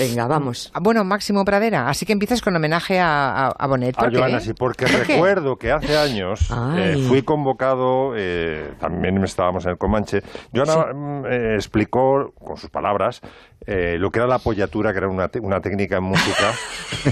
Venga, 0.00 0.26
vamos. 0.26 0.70
Ah, 0.75 0.80
Bueno, 0.82 1.04
Máximo 1.04 1.44
Pradera, 1.44 1.88
así 1.88 2.04
que 2.04 2.12
empiezas 2.12 2.42
con 2.42 2.54
homenaje 2.56 2.99
a, 2.99 3.46
a, 3.46 3.49
a 3.50 3.66
Bonet. 3.68 3.96
A. 3.96 4.11
Joana, 4.11 4.40
sí, 4.40 4.52
porque 4.52 4.85
¿Por 4.85 4.92
qué? 5.06 5.14
recuerdo 5.14 5.56
que 5.56 5.70
hace 5.70 5.96
años 5.96 6.50
eh, 6.76 7.02
fui 7.06 7.23
convocado, 7.23 8.12
eh, 8.16 8.73
también 8.80 9.23
estábamos 9.23 9.64
en 9.64 9.70
el 9.70 9.78
Comanche, 9.78 10.23
Joana 10.52 10.92
mm, 10.92 11.25
eh, 11.26 11.54
explicó 11.54 12.32
con 12.35 12.56
sus 12.56 12.68
palabras 12.68 13.20
eh, 13.66 13.96
lo 13.98 14.10
que 14.10 14.18
era 14.18 14.28
la 14.28 14.36
apoyatura, 14.36 14.92
que 14.92 14.98
era 14.98 15.08
una, 15.08 15.28
una 15.42 15.60
técnica 15.60 15.96
en 15.98 16.04
música, 16.04 16.52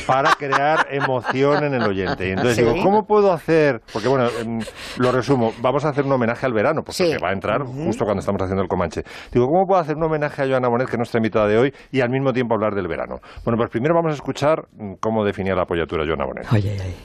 para 0.06 0.32
crear 0.34 0.86
emoción 0.90 1.64
en 1.64 1.74
el 1.74 1.82
oyente. 1.82 2.26
Y 2.28 2.30
entonces 2.30 2.56
¿Sí? 2.56 2.62
digo, 2.62 2.76
¿cómo 2.82 3.06
puedo 3.06 3.32
hacer? 3.32 3.80
Porque 3.92 4.08
bueno, 4.08 4.28
em, 4.40 4.60
lo 4.98 5.10
resumo, 5.12 5.52
vamos 5.60 5.84
a 5.84 5.88
hacer 5.90 6.04
un 6.04 6.12
homenaje 6.12 6.46
al 6.46 6.52
verano, 6.52 6.82
porque 6.84 7.12
Sí. 7.12 7.16
va 7.22 7.30
a 7.30 7.32
entrar 7.32 7.62
justo 7.64 8.04
cuando 8.04 8.20
estamos 8.20 8.40
haciendo 8.42 8.62
el 8.62 8.68
Comanche. 8.68 9.02
Digo, 9.32 9.46
¿cómo 9.46 9.66
puedo 9.66 9.80
hacer 9.80 9.96
un 9.96 10.04
homenaje 10.04 10.42
a 10.42 10.46
Joana 10.46 10.68
Bonet, 10.68 10.86
que 10.88 10.92
es 10.94 10.98
nuestra 10.98 11.18
invitada 11.18 11.48
de 11.48 11.58
hoy, 11.58 11.74
y 11.90 12.00
al 12.00 12.10
mismo 12.10 12.32
tiempo 12.32 12.54
hablar 12.54 12.74
del 12.74 12.86
verano? 12.88 13.20
Bueno, 13.44 13.56
pues 13.58 13.70
primero 13.70 13.94
vamos 13.94 14.12
a 14.12 14.14
escuchar 14.14 14.66
mm, 14.76 14.94
cómo 15.00 15.24
definía 15.24 15.54
la 15.54 15.62
apoyatura 15.62 16.04
Joana 16.06 16.24
Bonet. 16.24 16.46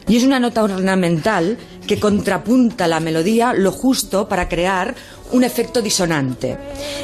Y 0.08 0.18
es 0.18 0.24
una 0.24 0.40
nota 0.40 0.64
ornamental 0.64 1.58
que 1.88 2.00
contrapunta 2.00 2.88
la 2.88 3.00
melodía 3.00 3.54
lo 3.54 3.72
justo 3.72 4.28
para 4.28 4.48
crear 4.48 4.94
un 5.32 5.44
efecto 5.44 5.82
disonante. 5.82 6.58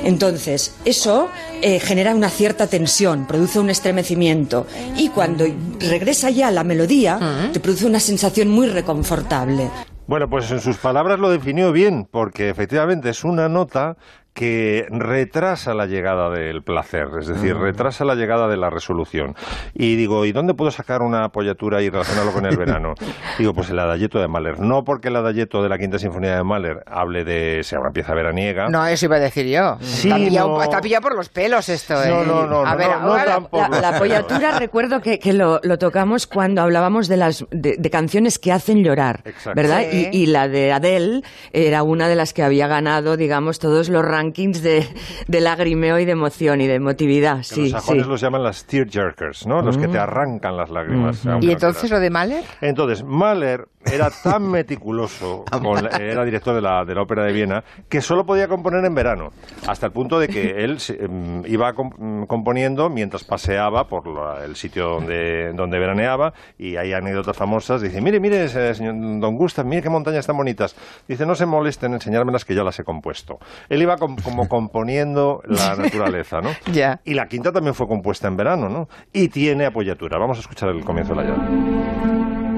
Entonces, 0.04 0.76
eso 0.86 1.30
eh, 1.62 1.80
genera 1.80 2.16
una 2.16 2.30
cierta 2.30 2.68
tensión, 2.68 3.28
produce 3.28 3.60
un 3.60 3.70
estremecimiento 3.70 4.68
y 4.98 5.10
cuando 5.10 5.46
regresa 5.80 6.30
ya 6.30 6.52
la 6.52 6.64
melodía, 6.64 7.50
te 7.54 7.60
produce 7.60 7.86
una 7.86 8.00
sensación 8.00 8.50
muy 8.50 8.68
reconfortable. 8.68 9.70
Bueno, 10.08 10.30
pues 10.30 10.52
en 10.52 10.60
sus 10.60 10.78
palabras 10.78 11.18
lo 11.18 11.32
definió 11.32 11.72
bien, 11.72 12.08
porque 12.10 12.50
efectivamente 12.50 13.10
es 13.10 13.24
una 13.24 13.50
nota 13.50 13.98
que 14.36 14.86
retrasa 14.90 15.74
la 15.74 15.86
llegada 15.86 16.30
del 16.30 16.62
placer, 16.62 17.08
es 17.22 17.28
decir, 17.28 17.56
retrasa 17.56 18.04
la 18.04 18.16
llegada 18.16 18.50
de 18.50 18.58
la 18.58 18.70
resolución. 18.70 19.34
Y 19.74 19.96
digo, 19.96 20.26
¿y 20.26 20.34
dónde 20.34 20.54
puedo 20.54 20.72
sacar 20.72 21.02
una 21.02 21.24
apoyatura 21.24 21.82
y 21.82 21.90
relacionarlo 21.90 22.34
con 22.34 22.46
el 22.46 22.58
verano? 22.58 22.96
Digo, 23.40 23.54
pues 23.54 23.70
el 23.70 23.80
adayeto 23.80 24.20
de 24.20 24.28
Mahler. 24.28 24.60
No 24.60 24.84
porque 24.84 25.08
el 25.08 25.16
adayeto 25.16 25.64
de 25.64 25.70
la 25.70 25.78
Quinta 25.78 25.98
Sinfonía 26.00 26.36
de 26.36 26.44
Mahler 26.44 26.84
hable 26.86 27.24
de 27.24 27.64
sea 27.64 27.80
una 27.80 27.92
pieza 27.92 28.14
veraniega. 28.14 28.68
No, 28.68 28.86
eso 28.86 29.06
iba 29.06 29.16
a 29.16 29.20
decir 29.20 29.46
yo. 29.48 29.78
Sí, 29.80 30.10
está, 30.10 30.18
pillado, 30.18 30.48
no. 30.50 30.62
está 30.64 30.82
pillado 30.82 31.02
por 31.04 31.16
los 31.16 31.30
pelos 31.30 31.70
esto, 31.70 32.04
¿eh? 32.04 32.10
No, 32.10 32.26
no, 32.26 32.46
no, 32.46 32.66
A 32.66 32.72
no, 32.74 32.78
ver, 32.78 32.90
no, 32.90 33.00
no 33.00 33.08
ahora- 33.14 33.26
tampoco. 33.36 33.68
La, 33.70 33.80
la 33.82 33.90
apoyatura, 33.96 34.52
recuerdo 34.60 35.00
que, 35.02 35.18
que 35.18 35.32
lo, 35.32 35.62
lo 35.64 35.78
tocamos 35.78 36.28
cuando 36.28 36.62
hablábamos 36.62 37.08
de 37.08 37.16
las 37.18 37.46
de, 37.52 37.78
de 37.80 37.90
canciones 37.90 38.38
que 38.38 38.52
hacen 38.52 38.84
llorar, 38.84 39.22
Exacto. 39.24 39.54
¿verdad? 39.56 39.84
Sí. 39.90 40.10
Y, 40.12 40.24
y 40.24 40.26
la 40.26 40.50
de 40.50 40.74
Adele 40.74 41.22
era 41.54 41.84
una 41.84 42.10
de 42.10 42.16
las 42.16 42.34
que 42.34 42.44
había 42.44 42.68
ganado, 42.68 43.16
digamos, 43.16 43.60
todos 43.60 43.88
los 43.88 44.04
rankings 44.04 44.25
rankings 44.26 44.62
de, 44.62 44.88
de 45.28 45.42
lagrimeo 45.42 46.00
y 46.00 46.06
de 46.06 46.12
emoción 46.12 46.62
y 46.62 46.68
de 46.68 46.76
emotividad. 46.76 47.44
Sí, 47.44 47.62
los 47.70 47.72
sajones 47.72 48.04
sí. 48.04 48.10
los 48.10 48.22
llaman 48.22 48.44
las 48.44 48.66
tearjerkers, 48.66 49.46
¿no? 49.48 49.62
Los 49.62 49.78
que 49.78 49.88
te 49.88 49.98
arrancan 49.98 50.58
las 50.58 50.70
lágrimas. 50.70 51.24
¿Y 51.42 51.52
entonces 51.52 51.90
lo 51.92 52.00
de 52.00 52.10
Mahler? 52.10 52.44
Entonces, 52.62 53.04
Mahler 53.04 53.68
era 53.86 54.10
tan 54.24 54.50
meticuloso, 54.52 55.46
con 55.62 55.84
la- 55.84 55.90
era 55.98 56.26
director 56.26 56.56
de 56.56 56.62
la, 56.62 56.86
de 56.86 56.96
la 56.96 57.02
ópera 57.04 57.24
de 57.24 57.34
Viena, 57.34 57.64
que 57.88 58.02
solo 58.02 58.26
podía 58.26 58.48
componer 58.48 58.84
en 58.84 58.96
verano, 58.96 59.32
hasta 59.68 59.86
el 59.88 59.92
punto 59.92 60.20
de 60.20 60.28
que 60.28 60.64
él 60.64 60.78
em, 61.00 61.44
iba 61.46 61.72
mm, 61.72 62.24
componiendo 62.24 62.90
mientras 62.90 63.24
paseaba 63.24 63.88
por 63.88 64.08
la- 64.08 64.44
el 64.44 64.56
sitio 64.56 64.88
donde, 64.90 65.54
donde 65.54 65.78
veraneaba, 65.78 66.34
y 66.58 66.78
hay 66.78 66.94
anécdotas 66.94 67.38
famosas, 67.38 67.82
dice, 67.82 68.02
mire, 68.02 68.20
mire, 68.20 68.46
ese 68.46 68.74
señor 68.74 68.96
Don 69.20 69.36
Gustav, 69.36 69.66
mire 69.66 69.82
qué 69.84 69.90
montañas 69.90 70.26
tan 70.26 70.38
bonitas. 70.38 70.76
Dice, 71.08 71.26
no 71.26 71.36
se 71.36 71.46
molesten 71.46 71.92
en 71.92 71.96
enseñármelas 71.96 72.44
que 72.46 72.56
yo 72.56 72.64
las 72.64 72.80
he 72.80 72.84
compuesto. 72.84 73.40
Él 73.70 73.82
iba 73.82 73.98
com- 74.16 74.24
como 74.24 74.48
componiendo 74.50 75.42
la 75.46 75.76
naturaleza, 75.76 76.42
¿no? 76.42 76.50
Ya. 76.72 77.02
Y 77.06 77.14
la 77.14 77.28
quinta 77.28 77.52
también 77.52 77.74
fue 77.76 77.88
compuesta 77.88 78.28
en 78.28 78.38
verano, 78.38 78.70
¿no? 78.70 78.88
Y 79.14 79.30
tiene 79.30 79.66
apoyatura. 79.66 80.18
Vamos 80.18 80.38
a 80.38 80.42
escuchar 80.42 80.70
el 80.70 80.84
comienzo 80.84 81.14
de 81.16 81.24
la 81.24 81.30
llave. 81.30 82.56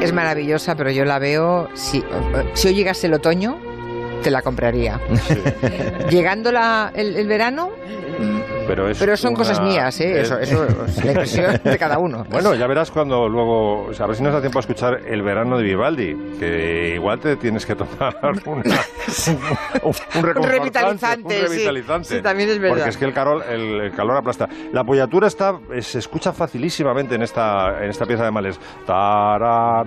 Es 0.00 0.12
maravillosa, 0.12 0.76
pero 0.76 0.90
yo 0.90 1.04
la 1.04 1.18
veo. 1.18 1.68
Si, 1.74 2.04
si 2.52 2.68
hoy 2.68 2.74
llegase 2.74 3.06
el 3.06 3.14
otoño, 3.14 3.58
te 4.24 4.30
la 4.30 4.42
compraría. 4.42 4.98
Llegando 6.10 6.50
la- 6.50 6.90
el, 6.94 7.14
el 7.16 7.28
verano, 7.28 7.70
Pero, 8.66 8.88
es 8.88 8.98
pero 8.98 9.16
son 9.16 9.30
una- 9.30 9.38
cosas 9.38 9.60
mías, 9.60 10.00
¿eh? 10.00 10.20
es- 10.20 10.30
Eso, 10.30 10.38
eso 10.38 10.66
es 10.86 11.04
la 11.04 11.10
impresión 11.12 11.60
de 11.64 11.78
cada 11.78 11.98
uno. 11.98 12.24
Bueno, 12.30 12.54
ya 12.54 12.66
verás 12.66 12.90
cuando 12.90 13.28
luego, 13.28 13.84
o 13.86 13.94
sea, 13.94 14.04
a 14.04 14.06
ver 14.08 14.16
si 14.16 14.22
nos 14.22 14.32
da 14.32 14.40
tiempo 14.40 14.58
a 14.58 14.60
escuchar 14.60 15.00
El 15.06 15.22
verano 15.22 15.56
de 15.58 15.64
Vivaldi, 15.64 16.16
que 16.38 16.92
igual 16.94 17.18
te 17.20 17.36
tienes 17.36 17.66
que 17.66 17.74
tomar 17.74 18.16
una- 18.46 18.62
un, 19.82 19.94
un 20.14 20.42
revitalizante, 20.42 21.42
un 21.42 21.48
revitalizante. 21.48 22.08
Sí, 22.16 22.22
también 22.22 22.48
es 22.50 22.58
verdad. 22.58 22.76
Porque 22.76 22.90
es 22.90 22.96
que 22.96 23.04
el 23.04 23.12
calor, 23.12 23.44
el, 23.50 23.80
el 23.82 23.92
calor 23.92 24.16
aplasta. 24.16 24.48
La 24.72 24.80
apoyatura 24.82 25.26
está, 25.28 25.58
se 25.80 25.98
escucha 25.98 26.32
facilísimamente 26.32 27.14
en 27.14 27.22
esta, 27.22 27.82
en 27.84 27.90
esta 27.90 28.06
pieza 28.06 28.24
de 28.24 28.30
males. 28.30 28.58
Tararara, 28.86 29.84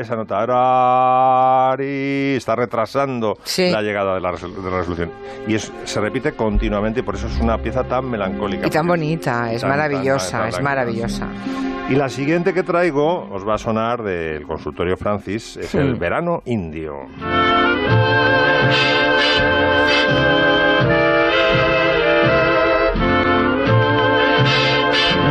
esa 0.00 0.16
nota, 0.16 0.46
tarari, 0.46 2.34
está 2.36 2.54
retrasando 2.56 3.36
Sí. 3.44 3.70
la 3.70 3.82
llegada 3.82 4.14
de 4.14 4.20
la, 4.20 4.32
de 4.32 4.70
la 4.70 4.78
resolución. 4.78 5.10
Y 5.46 5.54
es, 5.54 5.70
se 5.84 6.00
repite 6.00 6.32
continuamente 6.32 7.00
y 7.00 7.02
por 7.02 7.14
eso 7.16 7.28
es 7.34 7.40
una 7.40 7.58
pieza 7.58 7.84
tan 7.84 8.08
melancólica. 8.10 8.66
Y 8.66 8.70
tan 8.70 8.86
bonita, 8.86 9.52
es 9.52 9.60
Tan, 9.60 9.70
maravillosa, 9.70 10.38
tan, 10.40 10.48
es 10.48 10.62
maravillosa. 10.62 11.28
y 11.88 11.94
la 11.94 12.08
siguiente 12.08 12.52
que 12.54 12.62
traigo 12.62 13.28
os 13.32 13.46
va 13.46 13.54
a 13.54 13.58
sonar 13.58 14.02
del 14.02 14.46
consultorio 14.46 14.96
Francis, 14.96 15.56
es 15.56 15.74
el 15.74 15.94
verano 15.96 16.42
indio. 16.44 16.94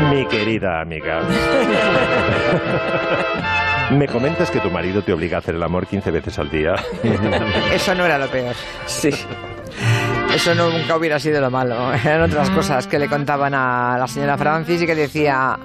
Mi 0.09 0.25
querida 0.25 0.81
amiga. 0.81 1.21
Me 3.91 4.07
comentas 4.07 4.49
que 4.51 4.59
tu 4.59 4.69
marido 4.71 5.01
te 5.03 5.13
obliga 5.13 5.37
a 5.37 5.39
hacer 5.39 5.55
el 5.55 5.63
amor 5.63 5.87
15 5.87 6.11
veces 6.11 6.37
al 6.39 6.49
día. 6.49 6.75
Eso 7.73 7.93
no 7.95 8.05
era 8.05 8.17
lo 8.17 8.27
peor. 8.27 8.55
Sí. 8.85 9.11
Eso 10.33 10.55
nunca 10.55 10.95
hubiera 10.97 11.19
sido 11.19 11.41
lo 11.41 11.49
malo. 11.51 11.93
Eran 12.05 12.21
otras 12.23 12.49
Mm. 12.49 12.55
cosas 12.55 12.87
que 12.87 12.97
le 12.99 13.07
contaban 13.07 13.53
a 13.53 13.97
la 13.97 14.07
señora 14.07 14.37
Francis 14.37 14.81
y 14.81 14.85
que 14.85 14.95
decía, 14.95 15.57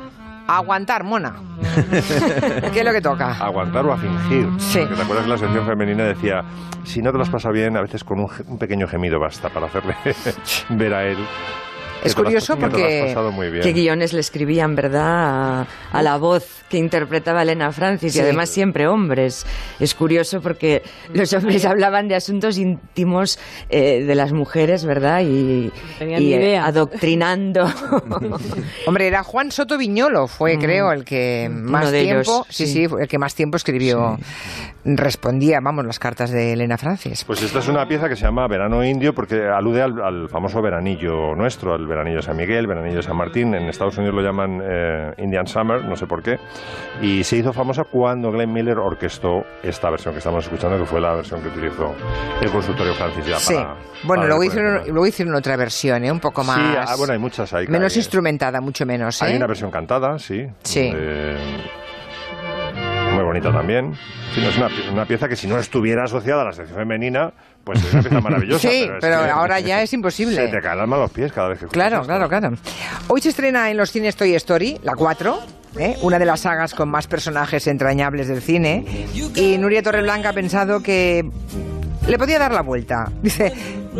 aguantar, 0.46 1.04
mona. 1.04 1.34
¿Qué 2.72 2.78
es 2.80 2.84
lo 2.84 2.92
que 2.92 3.00
toca? 3.00 3.32
Aguantar 3.38 3.84
o 3.86 3.92
a 3.92 3.96
fingir. 3.96 4.48
Sí. 4.58 4.80
Te 4.94 5.02
acuerdas 5.02 5.24
que 5.24 5.30
la 5.30 5.38
sección 5.38 5.66
femenina 5.66 6.04
decía, 6.04 6.42
si 6.84 7.00
no 7.00 7.10
te 7.10 7.16
lo 7.18 7.22
has 7.24 7.30
pasado 7.30 7.54
bien, 7.54 7.76
a 7.76 7.80
veces 7.82 8.04
con 8.04 8.18
un 8.20 8.58
pequeño 8.58 8.86
gemido 8.86 9.18
basta 9.20 9.48
para 9.48 9.66
hacerle 9.66 9.94
ver 10.70 10.94
a 10.94 11.04
él. 11.04 11.18
Es 12.06 12.14
curioso 12.14 12.56
porque-. 12.58 13.14
Qué 13.62 13.72
guiones 13.72 14.12
le 14.12 14.20
escribían, 14.20 14.74
¿verdad? 14.74 15.60
A, 15.62 15.66
a 15.92 16.02
la 16.02 16.16
voz 16.16 16.62
que 16.68 16.78
interpretaba 16.78 17.42
Elena 17.42 17.70
Francis 17.72 18.12
Sí. 18.12 18.18
y 18.18 18.22
además 18.22 18.48
siempre 18.50 18.88
hombres. 18.88 19.46
Es 19.78 19.94
curioso 19.94 20.40
porque 20.40 20.82
los 21.12 21.32
hombres 21.32 21.64
hablaban 21.64 22.08
de 22.08 22.16
asuntos 22.16 22.58
íntimos 22.58 23.38
eh, 23.68 24.02
de 24.04 24.14
las 24.14 24.32
mujeres, 24.32 24.84
¿verdad? 24.84 25.20
Y, 25.22 25.26
y, 25.26 25.72
eh, 26.00 26.20
idea. 26.20 26.66
adoctrinando. 26.66 27.66
Hombre, 28.86 29.06
era 29.06 29.22
Juan 29.22 29.50
Soto 29.50 29.78
Viñolo, 29.78 30.26
fue 30.26 30.58
creo 30.58 30.92
el 30.92 31.04
que 31.04 31.48
más 31.50 31.86
Mm. 31.88 31.92
de 31.92 32.02
tiempo, 32.02 32.20
ellos, 32.20 32.46
sí, 32.48 32.66
sí. 32.66 32.86
sí, 32.88 32.94
el 33.00 33.08
que 33.08 33.18
más 33.18 33.34
tiempo 33.34 33.56
escribió, 33.56 34.18
respondía, 34.84 35.58
vamos, 35.62 35.84
las 35.84 35.98
cartas 35.98 36.30
de 36.30 36.52
Elena 36.52 36.76
Francis. 36.78 37.24
Pues 37.24 37.42
esta 37.42 37.58
es 37.60 37.68
una 37.68 37.86
pieza 37.86 38.08
que 38.08 38.16
se 38.16 38.24
llama 38.24 38.46
Verano 38.48 38.84
Indio 38.84 39.14
porque 39.14 39.42
alude 39.46 39.82
al, 39.82 40.00
al 40.02 40.28
famoso 40.28 40.60
veranillo 40.62 41.34
nuestro, 41.36 41.74
al 41.74 41.86
veranillo 41.96 42.20
San 42.22 42.36
Miguel, 42.36 42.66
veranillo 42.66 43.02
San 43.02 43.16
Martín. 43.16 43.54
En 43.54 43.68
Estados 43.68 43.96
Unidos 43.98 44.14
lo 44.14 44.22
llaman 44.22 44.60
eh, 44.62 45.12
Indian 45.18 45.46
Summer, 45.46 45.82
no 45.84 45.96
sé 45.96 46.06
por 46.06 46.22
qué. 46.22 46.36
Y 47.00 47.24
se 47.24 47.36
hizo 47.38 47.52
famosa 47.52 47.84
cuando 47.90 48.30
Glenn 48.30 48.52
Miller 48.52 48.78
orquestó 48.78 49.42
esta 49.62 49.90
versión 49.90 50.12
que 50.14 50.18
estamos 50.18 50.44
escuchando, 50.44 50.78
que 50.78 50.84
fue 50.84 51.00
la 51.00 51.14
versión 51.14 51.40
que 51.42 51.48
utilizó 51.48 51.94
el 52.40 52.50
consultorio 52.50 52.94
Francis 52.94 53.26
ya 53.26 53.38
Sí. 53.38 53.54
para... 53.54 53.74
bueno, 54.04 54.22
para 54.22 54.26
luego 54.28 54.44
hicieron, 54.44 54.82
luego 54.88 55.06
hicieron 55.06 55.34
otra 55.34 55.56
versión, 55.56 56.04
¿eh? 56.04 56.12
un 56.12 56.20
poco 56.20 56.44
más. 56.44 56.56
Sí, 56.56 56.92
ah, 56.92 56.94
bueno, 56.98 57.12
hay 57.14 57.18
muchas 57.18 57.52
ahí. 57.54 57.66
menos 57.68 57.92
hay- 57.92 57.98
instrumentada, 57.98 58.60
mucho 58.60 58.84
menos. 58.86 59.20
¿eh? 59.22 59.26
Hay 59.26 59.36
una 59.36 59.46
versión 59.46 59.70
cantada, 59.70 60.18
sí. 60.18 60.46
Sí. 60.62 60.90
Eh, 60.94 61.36
muy 63.16 63.24
bonita 63.24 63.50
también. 63.50 63.94
Sí, 64.34 64.44
es 64.44 64.56
una, 64.58 64.68
una 64.92 65.06
pieza 65.06 65.28
que 65.28 65.36
si 65.36 65.46
no 65.46 65.58
estuviera 65.58 66.04
asociada 66.04 66.42
a 66.42 66.44
la 66.44 66.52
sección 66.52 66.78
femenina, 66.78 67.32
pues 67.64 67.82
es 67.82 67.92
una 67.92 68.02
pieza 68.02 68.20
maravillosa. 68.22 68.68
Sí, 68.68 68.88
pero 69.00 69.16
ahora 69.16 69.58
ya 69.60 69.82
es 69.82 69.92
imposible. 69.94 70.36
Se 70.36 70.48
te 70.48 70.60
cae 70.60 70.74
el 70.74 70.80
alma 70.80 70.96
a 70.96 71.00
los 71.00 71.10
pies 71.10 71.32
cada 71.32 71.48
vez 71.48 71.58
que 71.58 71.66
Claro, 71.66 72.02
claro, 72.02 72.28
claro. 72.28 72.52
Hoy 73.08 73.20
se 73.22 73.30
estrena 73.30 73.70
en 73.70 73.78
los 73.78 73.90
cines 73.90 74.16
Toy 74.16 74.34
Story, 74.34 74.78
la 74.82 74.94
4, 74.94 75.38
¿eh? 75.78 75.96
una 76.02 76.18
de 76.18 76.26
las 76.26 76.40
sagas 76.40 76.74
con 76.74 76.90
más 76.90 77.06
personajes 77.06 77.66
entrañables 77.66 78.28
del 78.28 78.42
cine. 78.42 78.84
Y 79.34 79.56
Nuria 79.56 79.82
Torreblanca 79.82 80.30
ha 80.30 80.34
pensado 80.34 80.82
que 80.82 81.24
le 82.06 82.18
podía 82.18 82.38
dar 82.38 82.52
la 82.52 82.60
vuelta. 82.60 83.10
Dice, 83.22 83.52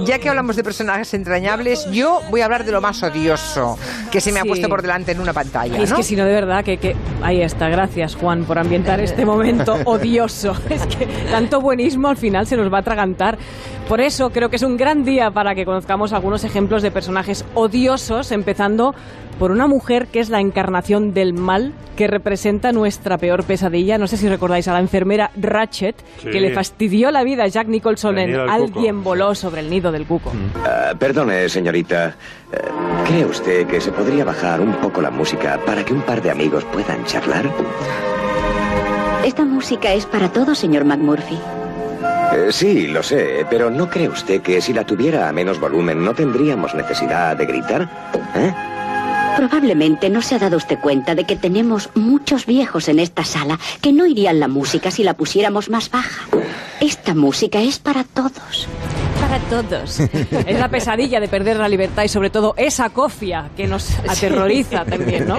ya 0.05 0.19
que 0.19 0.29
hablamos 0.29 0.57
de 0.57 0.65
personajes 0.65 1.13
entrañables, 1.15 1.91
yo 1.91 2.21
voy 2.31 2.41
a 2.41 2.45
hablar 2.45 2.65
de 2.65 2.73
lo 2.73 2.81
más 2.81 3.03
odioso 3.03 3.79
que 4.11 4.21
se 4.21 4.33
me 4.33 4.41
ha 4.41 4.45
puesto 4.45 4.69
por 4.69 4.83
delante 4.83 5.13
en 5.13 5.21
una 5.21 5.33
pantalla. 5.33 5.79
Y 5.79 5.83
es 5.83 5.91
¿no? 5.91 5.97
que 5.97 6.03
si 6.03 6.17
no, 6.17 6.25
de 6.25 6.33
verdad, 6.33 6.65
que, 6.65 6.79
que 6.79 6.95
ahí 7.23 7.43
está. 7.43 7.69
Gracias, 7.69 8.15
Juan, 8.15 8.45
por 8.45 8.59
ambientar 8.59 9.01
este 9.01 9.25
momento 9.25 9.77
odioso. 9.85 10.55
Es 10.71 10.87
que 10.87 11.07
tanto 11.31 11.61
buenismo 11.61 12.09
al 12.09 12.17
final 12.17 12.47
se 12.47 12.57
nos 12.57 12.71
va 12.71 12.79
a 12.79 12.81
atragantar. 12.81 13.39
Por 13.89 14.01
eso 14.01 14.31
creo 14.31 14.49
que 14.51 14.57
es 14.57 14.63
un 14.63 14.77
gran 14.77 15.05
día 15.05 15.31
para 15.31 15.55
que 15.55 15.65
conozcamos 15.65 16.13
algunos 16.13 16.43
ejemplos 16.43 16.83
de 16.83 16.91
personajes 16.91 17.45
odiosos, 17.55 18.33
empezando 18.33 18.97
por 19.39 19.53
una 19.53 19.69
mujer 19.69 20.09
que 20.09 20.19
es 20.19 20.29
la 20.29 20.41
encarnación 20.41 21.15
del 21.15 21.35
mal, 21.35 21.73
que 21.95 22.09
representa 22.09 22.73
nuestra 22.73 23.17
peor 23.17 23.45
pesadilla. 23.45 23.97
No 23.97 24.09
sé 24.09 24.17
si 24.17 24.29
recordáis 24.29 24.67
a 24.67 24.73
la 24.73 24.81
enfermera 24.81 25.31
Ratchet, 25.37 25.95
Sí. 26.21 26.31
que 26.31 26.41
le 26.41 26.53
fastidió 26.53 27.13
la 27.13 27.23
vida 27.23 27.45
a 27.45 27.47
Jack 27.47 27.69
Nicholson 27.69 28.19
en 28.19 28.35
Alguien 28.35 28.97
cuco. 28.97 29.11
voló 29.11 29.35
sobre 29.37 29.61
el 29.61 29.71
nido 29.71 29.93
del 29.93 30.05
cuco. 30.05 30.33
Ah, 30.65 30.93
perdone, 30.99 31.49
señorita. 31.49 32.17
Eh, 32.53 32.59
¿Cree 33.07 33.25
usted 33.25 33.67
que 33.69 33.81
se 33.81 33.93
podría 33.93 34.25
bajar 34.25 34.61
un 34.61 34.73
poco 34.75 35.01
la 35.01 35.11
música 35.13 35.61
para 35.65 35.85
que 35.85 35.93
un 35.93 36.03
par 36.03 36.21
de 36.23 36.31
amigos 36.33 36.65
puedan 36.73 37.05
charlar? 37.05 37.49
Esta 39.25 39.45
música 39.45 39.93
es 39.93 40.07
para 40.07 40.29
todos, 40.33 40.59
señor 40.59 40.85
McMurphy. 40.85 41.39
Eh, 42.33 42.49
sí, 42.51 42.87
lo 42.89 43.03
sé, 43.03 43.47
pero 43.49 43.71
¿no 43.71 43.89
cree 43.89 44.09
usted 44.09 44.43
que 44.43 44.61
si 44.61 44.73
la 44.73 44.85
tuviera 44.85 45.29
a 45.29 45.33
menos 45.33 45.61
volumen 45.61 46.05
no 46.05 46.15
tendríamos 46.15 46.75
necesidad 46.75 47.37
de 47.37 47.47
gritar? 47.47 47.89
¿Eh? 48.35 48.53
Probablemente 49.37 50.09
no 50.09 50.23
se 50.23 50.35
ha 50.35 50.39
dado 50.39 50.57
usted 50.57 50.79
cuenta 50.79 51.15
de 51.15 51.25
que 51.25 51.37
tenemos 51.37 51.91
muchos 51.95 52.47
viejos 52.47 52.89
en 52.89 52.99
esta 52.99 53.25
sala 53.25 53.59
que 53.83 53.93
no 53.93 54.07
irían 54.07 54.41
la 54.41 54.49
música 54.49 54.91
si 54.91 55.03
la 55.03 55.15
pusiéramos 55.15 55.69
más 55.69 55.91
baja. 55.91 56.27
Esta 56.81 57.15
música 57.15 57.61
es 57.61 57.79
para 57.79 58.05
todos. 58.05 58.67
Para 59.27 59.39
todos. 59.51 59.99
Es 60.01 60.59
la 60.59 60.69
pesadilla 60.69 61.19
de 61.19 61.27
perder 61.27 61.57
la 61.57 61.69
libertad 61.69 62.05
y 62.05 62.09
sobre 62.09 62.31
todo 62.31 62.55
esa 62.57 62.91
cofia 62.91 63.51
que 63.57 63.67
nos 63.67 63.91
aterroriza 64.09 64.85
también, 64.85 65.27
¿no? 65.27 65.37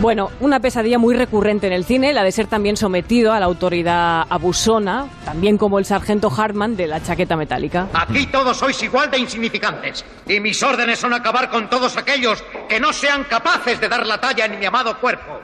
Bueno, 0.00 0.30
una 0.40 0.60
pesadilla 0.60 0.96
muy 0.98 1.14
recurrente 1.14 1.66
en 1.66 1.74
el 1.74 1.84
cine, 1.84 2.14
la 2.14 2.22
de 2.22 2.32
ser 2.32 2.46
también 2.46 2.78
sometido 2.78 3.32
a 3.34 3.40
la 3.40 3.46
autoridad 3.46 4.24
abusona, 4.30 5.08
también 5.26 5.58
como 5.58 5.78
el 5.78 5.84
sargento 5.84 6.32
Hartman 6.34 6.74
de 6.74 6.86
la 6.86 7.02
chaqueta 7.02 7.36
metálica. 7.36 7.88
Aquí 7.92 8.26
todos 8.28 8.56
sois 8.56 8.82
igual 8.82 9.10
de 9.10 9.18
insignificantes. 9.18 10.04
Y 10.26 10.40
mis 10.40 10.62
órdenes 10.62 10.98
son 10.98 11.12
acabar 11.12 11.50
con 11.50 11.68
todos 11.68 11.96
aquellos 11.98 12.42
que 12.68 12.80
no 12.80 12.92
sean 12.94 13.24
capaces 13.24 13.78
de 13.78 13.88
dar 13.88 14.06
la 14.06 14.18
talla 14.18 14.46
en 14.46 14.58
mi 14.58 14.64
amado 14.64 14.98
cuerpo. 14.98 15.40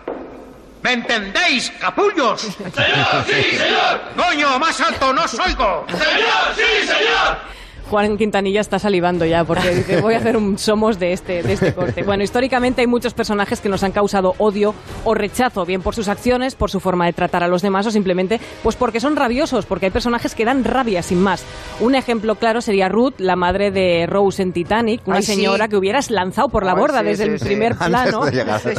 ¿Me 0.82 0.92
entendéis, 0.92 1.70
capullos? 1.80 2.40
¡Señor, 2.42 3.24
sí, 3.26 3.56
señor! 3.56 4.00
¡Coño, 4.16 4.58
más 4.58 4.80
alto, 4.80 5.12
no 5.12 5.24
os 5.24 5.34
oigo! 5.38 5.86
¡Señor, 5.88 6.54
sí, 6.54 6.86
señor! 6.86 7.53
Juan 7.90 8.16
Quintanilla 8.16 8.60
está 8.60 8.78
salivando 8.78 9.24
ya 9.24 9.44
porque 9.44 9.74
dice 9.74 10.00
voy 10.00 10.14
a 10.14 10.18
hacer 10.18 10.36
un 10.36 10.58
somos 10.58 10.98
de 10.98 11.12
este, 11.12 11.42
de 11.42 11.52
este 11.52 11.74
corte. 11.74 12.02
Bueno, 12.02 12.22
históricamente 12.22 12.80
hay 12.80 12.86
muchos 12.86 13.14
personajes 13.14 13.60
que 13.60 13.68
nos 13.68 13.82
han 13.82 13.92
causado 13.92 14.34
odio 14.38 14.74
o 15.04 15.14
rechazo, 15.14 15.64
bien 15.64 15.82
por 15.82 15.94
sus 15.94 16.08
acciones, 16.08 16.54
por 16.54 16.70
su 16.70 16.80
forma 16.80 17.06
de 17.06 17.12
tratar 17.12 17.42
a 17.42 17.48
los 17.48 17.62
demás 17.62 17.86
o 17.86 17.90
simplemente 17.90 18.40
pues 18.62 18.76
porque 18.76 19.00
son 19.00 19.16
rabiosos, 19.16 19.66
porque 19.66 19.86
hay 19.86 19.92
personajes 19.92 20.34
que 20.34 20.44
dan 20.44 20.64
rabia 20.64 21.02
sin 21.02 21.20
más. 21.20 21.44
Un 21.80 21.94
ejemplo 21.94 22.36
claro 22.36 22.60
sería 22.60 22.88
Ruth, 22.88 23.14
la 23.18 23.36
madre 23.36 23.70
de 23.70 24.06
Rose 24.06 24.42
en 24.42 24.52
Titanic, 24.52 25.06
una 25.06 25.16
Ay, 25.16 25.22
sí. 25.22 25.34
señora 25.34 25.68
que 25.68 25.76
hubieras 25.76 26.10
lanzado 26.10 26.48
por 26.48 26.64
la 26.64 26.74
borda 26.74 27.00
sí, 27.00 27.06
desde 27.06 27.24
sí, 27.24 27.30
el 27.30 27.38
primer 27.38 27.76
plano. 27.76 28.22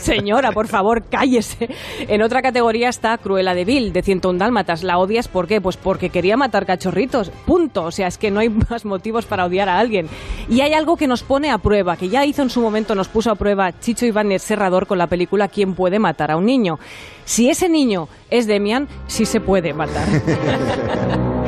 Señora, 0.01 0.51
por 0.51 0.67
favor, 0.67 1.03
cállese. 1.09 1.69
En 2.07 2.21
otra 2.21 2.41
categoría 2.41 2.89
está 2.89 3.17
Cruella 3.17 3.53
de 3.53 3.65
Vil, 3.65 3.93
de 3.93 4.01
101 4.01 4.39
Dálmatas. 4.39 4.83
¿La 4.83 4.97
odias 4.97 5.27
por 5.27 5.47
qué? 5.47 5.61
Pues 5.61 5.77
porque 5.77 6.09
quería 6.09 6.37
matar 6.37 6.65
cachorritos. 6.65 7.29
Punto. 7.45 7.83
O 7.83 7.91
sea, 7.91 8.07
es 8.07 8.17
que 8.17 8.31
no 8.31 8.39
hay 8.39 8.49
más 8.49 8.85
motivos 8.95 9.25
para 9.25 9.45
odiar 9.45 9.67
a 9.67 9.77
alguien. 9.77 10.07
Y 10.49 10.61
hay 10.61 10.73
algo 10.73 10.95
que 10.95 11.07
nos 11.07 11.23
pone 11.23 11.51
a 11.51 11.57
prueba, 11.57 11.97
que 11.97 12.07
ya 12.07 12.25
hizo 12.25 12.41
en 12.41 12.49
su 12.49 12.61
momento, 12.61 12.95
nos 12.95 13.09
puso 13.09 13.29
a 13.29 13.35
prueba 13.35 13.77
Chicho 13.79 14.05
Ibáñez 14.05 14.41
Serrador 14.41 14.87
con 14.87 14.97
la 14.97 15.07
película 15.07 15.49
¿Quién 15.49 15.73
puede 15.73 15.99
matar 15.99 16.31
a 16.31 16.37
un 16.37 16.45
niño? 16.45 16.79
Si 17.25 17.49
ese 17.49 17.67
niño 17.67 18.07
es 18.29 18.47
Demian, 18.47 18.87
sí 19.07 19.25
se 19.25 19.41
puede 19.41 19.73
matar. 19.73 20.07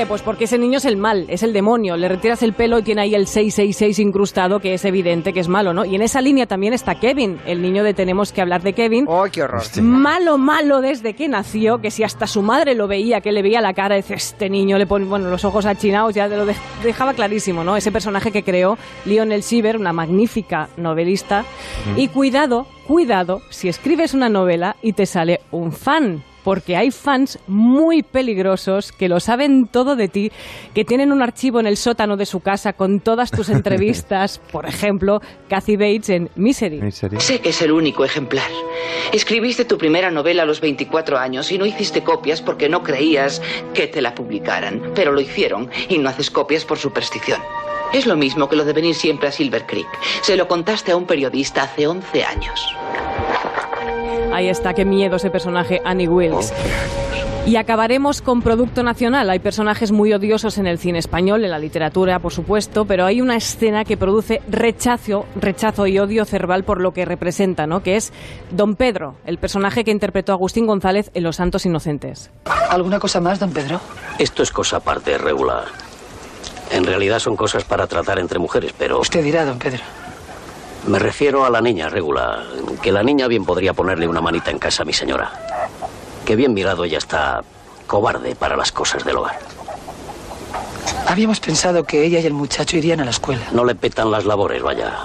qué? 0.00 0.06
Pues 0.06 0.22
porque 0.22 0.44
ese 0.44 0.58
niño 0.58 0.78
es 0.78 0.84
el 0.84 0.96
mal, 0.96 1.26
es 1.28 1.42
el 1.42 1.52
demonio. 1.52 1.96
Le 1.96 2.08
retiras 2.08 2.42
el 2.42 2.52
pelo 2.52 2.78
y 2.78 2.82
tiene 2.82 3.02
ahí 3.02 3.14
el 3.14 3.26
666 3.26 3.98
incrustado, 3.98 4.60
que 4.60 4.74
es 4.74 4.84
evidente 4.84 5.32
que 5.32 5.40
es 5.40 5.48
malo, 5.48 5.72
¿no? 5.72 5.84
Y 5.84 5.94
en 5.94 6.02
esa 6.02 6.20
línea 6.20 6.46
también 6.46 6.72
está 6.72 6.94
Kevin, 6.94 7.38
el 7.46 7.60
niño 7.62 7.84
de 7.84 7.94
Tenemos 7.94 8.32
que 8.32 8.40
hablar 8.40 8.62
de 8.62 8.72
Kevin. 8.72 9.04
¡Oh, 9.08 9.24
qué 9.30 9.42
horror! 9.42 9.62
Malo, 9.82 10.38
malo 10.38 10.80
desde 10.80 11.14
que 11.14 11.28
nació, 11.28 11.80
que 11.80 11.90
si 11.90 12.02
hasta 12.02 12.26
su 12.26 12.42
madre 12.42 12.74
lo 12.74 12.88
veía, 12.88 13.20
que 13.20 13.32
le 13.32 13.42
veía 13.42 13.60
la 13.60 13.74
cara, 13.74 13.96
dice, 13.96 14.14
este 14.14 14.48
niño 14.48 14.78
le 14.78 14.86
pone, 14.86 15.04
bueno, 15.04 15.28
los 15.28 15.44
ojos 15.44 15.66
achinados, 15.66 16.14
ya 16.14 16.28
lo 16.28 16.46
dej- 16.46 16.56
dejaba 16.82 17.12
clarísimo, 17.14 17.62
¿no? 17.64 17.76
Ese 17.76 17.92
personaje 17.92 18.30
que 18.32 18.42
creó 18.42 18.78
Lionel 19.04 19.42
Siever, 19.42 19.76
una 19.76 19.92
magnífica 19.92 20.68
novelista. 20.76 21.44
Y 21.96 22.08
cuidado, 22.08 22.66
cuidado, 22.86 23.42
si 23.50 23.68
escribes 23.68 24.14
una 24.14 24.28
novela 24.28 24.76
y 24.82 24.92
te 24.94 25.06
sale 25.06 25.40
un 25.50 25.72
fan. 25.72 26.22
Porque 26.44 26.76
hay 26.76 26.90
fans 26.90 27.38
muy 27.46 28.02
peligrosos 28.02 28.92
que 28.92 29.08
lo 29.08 29.20
saben 29.20 29.66
todo 29.66 29.96
de 29.96 30.08
ti, 30.08 30.32
que 30.74 30.84
tienen 30.84 31.12
un 31.12 31.22
archivo 31.22 31.60
en 31.60 31.66
el 31.66 31.76
sótano 31.76 32.16
de 32.16 32.26
su 32.26 32.40
casa 32.40 32.72
con 32.72 33.00
todas 33.00 33.30
tus 33.30 33.48
entrevistas. 33.50 34.40
Por 34.50 34.66
ejemplo, 34.66 35.20
Kathy 35.48 35.76
Bates 35.76 36.08
en 36.10 36.30
Misery. 36.36 36.80
Misery. 36.80 37.20
Sé 37.20 37.40
que 37.40 37.50
es 37.50 37.62
el 37.62 37.72
único 37.72 38.04
ejemplar. 38.04 38.50
Escribiste 39.12 39.64
tu 39.64 39.76
primera 39.78 40.10
novela 40.10 40.42
a 40.42 40.46
los 40.46 40.60
24 40.60 41.18
años 41.18 41.50
y 41.52 41.58
no 41.58 41.66
hiciste 41.66 42.02
copias 42.02 42.40
porque 42.40 42.68
no 42.68 42.82
creías 42.82 43.42
que 43.74 43.86
te 43.86 44.00
la 44.00 44.14
publicaran. 44.14 44.92
Pero 44.94 45.12
lo 45.12 45.20
hicieron 45.20 45.70
y 45.88 45.98
no 45.98 46.08
haces 46.08 46.30
copias 46.30 46.64
por 46.64 46.78
superstición. 46.78 47.40
Es 47.92 48.06
lo 48.06 48.16
mismo 48.16 48.48
que 48.48 48.54
lo 48.54 48.64
de 48.64 48.72
venir 48.72 48.94
siempre 48.94 49.28
a 49.28 49.32
Silver 49.32 49.66
Creek. 49.66 49.88
Se 50.22 50.36
lo 50.36 50.46
contaste 50.46 50.92
a 50.92 50.96
un 50.96 51.06
periodista 51.06 51.64
hace 51.64 51.88
11 51.88 52.24
años. 52.24 52.60
Ahí 54.32 54.48
está, 54.48 54.74
qué 54.74 54.84
miedo 54.84 55.16
ese 55.16 55.30
personaje, 55.30 55.80
Annie 55.84 56.08
Wilkes. 56.08 56.52
Y 57.46 57.56
acabaremos 57.56 58.20
con 58.20 58.42
Producto 58.42 58.82
Nacional. 58.82 59.28
Hay 59.30 59.38
personajes 59.38 59.92
muy 59.92 60.12
odiosos 60.12 60.58
en 60.58 60.66
el 60.66 60.78
cine 60.78 60.98
español, 60.98 61.42
en 61.42 61.50
la 61.50 61.58
literatura, 61.58 62.18
por 62.18 62.32
supuesto, 62.32 62.84
pero 62.84 63.06
hay 63.06 63.20
una 63.20 63.34
escena 63.36 63.84
que 63.84 63.96
produce 63.96 64.40
rechazo, 64.48 65.24
rechazo 65.34 65.86
y 65.86 65.98
odio 65.98 66.24
cerval 66.26 66.64
por 66.64 66.80
lo 66.80 66.92
que 66.92 67.04
representa, 67.04 67.66
¿no? 67.66 67.82
Que 67.82 67.96
es 67.96 68.12
Don 68.50 68.76
Pedro, 68.76 69.16
el 69.24 69.38
personaje 69.38 69.84
que 69.84 69.90
interpretó 69.90 70.32
Agustín 70.32 70.66
González 70.66 71.10
en 71.14 71.22
Los 71.24 71.36
Santos 71.36 71.64
Inocentes. 71.66 72.30
¿Alguna 72.68 73.00
cosa 73.00 73.20
más, 73.20 73.40
don 73.40 73.52
Pedro? 73.52 73.80
Esto 74.18 74.42
es 74.42 74.52
cosa 74.52 74.76
aparte, 74.76 75.16
regular. 75.18 75.64
En 76.70 76.84
realidad 76.84 77.18
son 77.18 77.36
cosas 77.36 77.64
para 77.64 77.86
tratar 77.86 78.18
entre 78.20 78.38
mujeres, 78.38 78.72
pero 78.78 79.00
Usted 79.00 79.24
dirá, 79.24 79.44
don 79.44 79.58
Pedro. 79.58 79.82
Me 80.86 80.98
refiero 80.98 81.44
a 81.44 81.50
la 81.50 81.60
niña, 81.60 81.88
regular. 81.88 82.44
Que 82.82 82.92
la 82.92 83.02
niña 83.02 83.28
bien 83.28 83.44
podría 83.44 83.72
ponerle 83.74 84.08
una 84.08 84.20
manita 84.20 84.50
en 84.50 84.58
casa 84.58 84.82
a 84.82 84.86
mi 84.86 84.92
señora. 84.92 85.32
Que 86.24 86.36
bien 86.36 86.54
mirado 86.54 86.84
ella 86.84 86.98
está 86.98 87.42
cobarde 87.86 88.34
para 88.34 88.56
las 88.56 88.72
cosas 88.72 89.04
del 89.04 89.16
hogar. 89.16 89.38
Habíamos 91.06 91.40
pensado 91.40 91.84
que 91.84 92.04
ella 92.04 92.20
y 92.20 92.26
el 92.26 92.32
muchacho 92.32 92.76
irían 92.76 93.00
a 93.00 93.04
la 93.04 93.10
escuela. 93.10 93.42
No 93.52 93.64
le 93.64 93.74
petan 93.74 94.10
las 94.10 94.24
labores, 94.24 94.62
vaya. 94.62 94.98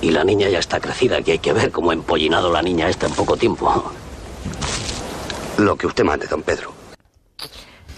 Y 0.00 0.10
la 0.10 0.24
niña 0.24 0.48
ya 0.48 0.58
está 0.58 0.80
crecida, 0.80 1.22
que 1.22 1.32
hay 1.32 1.38
que 1.38 1.52
ver 1.52 1.70
cómo 1.70 1.90
ha 1.90 1.94
empollinado 1.94 2.52
la 2.52 2.62
niña 2.62 2.88
esta 2.88 3.06
en 3.06 3.12
poco 3.12 3.36
tiempo. 3.36 3.92
Lo 5.58 5.76
que 5.76 5.86
usted 5.86 6.04
mande, 6.04 6.26
don 6.26 6.42
Pedro. 6.42 6.81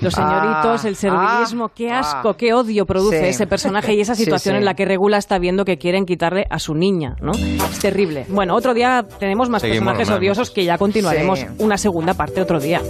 Los 0.05 0.15
señoritos, 0.15 0.85
Ah, 0.85 0.89
el 0.89 0.97
servilismo, 0.97 1.65
ah, 1.67 1.73
qué 1.75 1.91
asco, 1.91 2.29
ah. 2.31 2.37
qué 2.37 2.53
odio 2.55 2.87
produce 2.87 3.21
Sí. 3.21 3.27
ese 3.27 3.47
personaje 3.47 3.95
y 3.95 4.01
esa 4.01 4.15
situación 4.15 4.55
sí. 4.55 4.59
en 4.59 4.65
la 4.65 4.75
que 4.75 4.85
Regula 4.85 5.19
está 5.19 5.39
viendo 5.39 5.65
que 5.65 5.79
quieren 5.79 6.05
quitarle 6.07 6.47
a 6.51 6.59
su 6.59 6.75
niña, 6.75 7.17
¿no? 7.21 7.33
Es 7.33 7.79
terrible. 7.81 8.27
Bueno, 8.29 8.55
otro 8.55 8.75
día 8.75 9.05
tenemos 9.19 9.49
más 9.49 9.63
Seguimos, 9.63 9.81
personajes 9.97 10.09
más. 10.11 10.19
odiosos 10.19 10.51
que 10.51 10.65
ya 10.65 10.79
continuaremos 10.79 11.39
Sí. 11.41 11.47
una 11.59 11.77
segunda 11.79 12.15
parte 12.15 12.41
otro 12.41 12.61
día. 12.61 12.81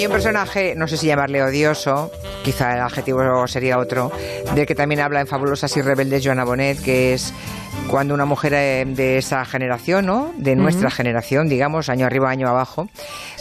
Hay 0.00 0.06
un 0.06 0.12
personaje, 0.12 0.72
no 0.78 0.88
sé 0.88 0.96
si 0.96 1.08
llamarle 1.08 1.42
odioso, 1.42 2.10
quizá 2.42 2.72
el 2.74 2.80
adjetivo 2.80 3.46
sería 3.46 3.78
otro, 3.78 4.10
del 4.54 4.64
que 4.64 4.74
también 4.74 5.02
habla 5.02 5.20
en 5.20 5.26
Fabulosas 5.26 5.76
y 5.76 5.82
Rebeldes 5.82 6.24
Joana 6.24 6.42
Bonet, 6.44 6.80
que 6.82 7.12
es 7.12 7.34
cuando 7.88 8.14
una 8.14 8.24
mujer 8.24 8.54
eh, 8.54 8.84
de 8.86 9.18
esa 9.18 9.44
generación, 9.44 10.06
¿no? 10.06 10.32
De 10.36 10.54
nuestra 10.56 10.90
generación, 10.90 11.48
digamos, 11.48 11.88
año 11.88 12.06
arriba, 12.06 12.30
año 12.30 12.48
abajo, 12.48 12.88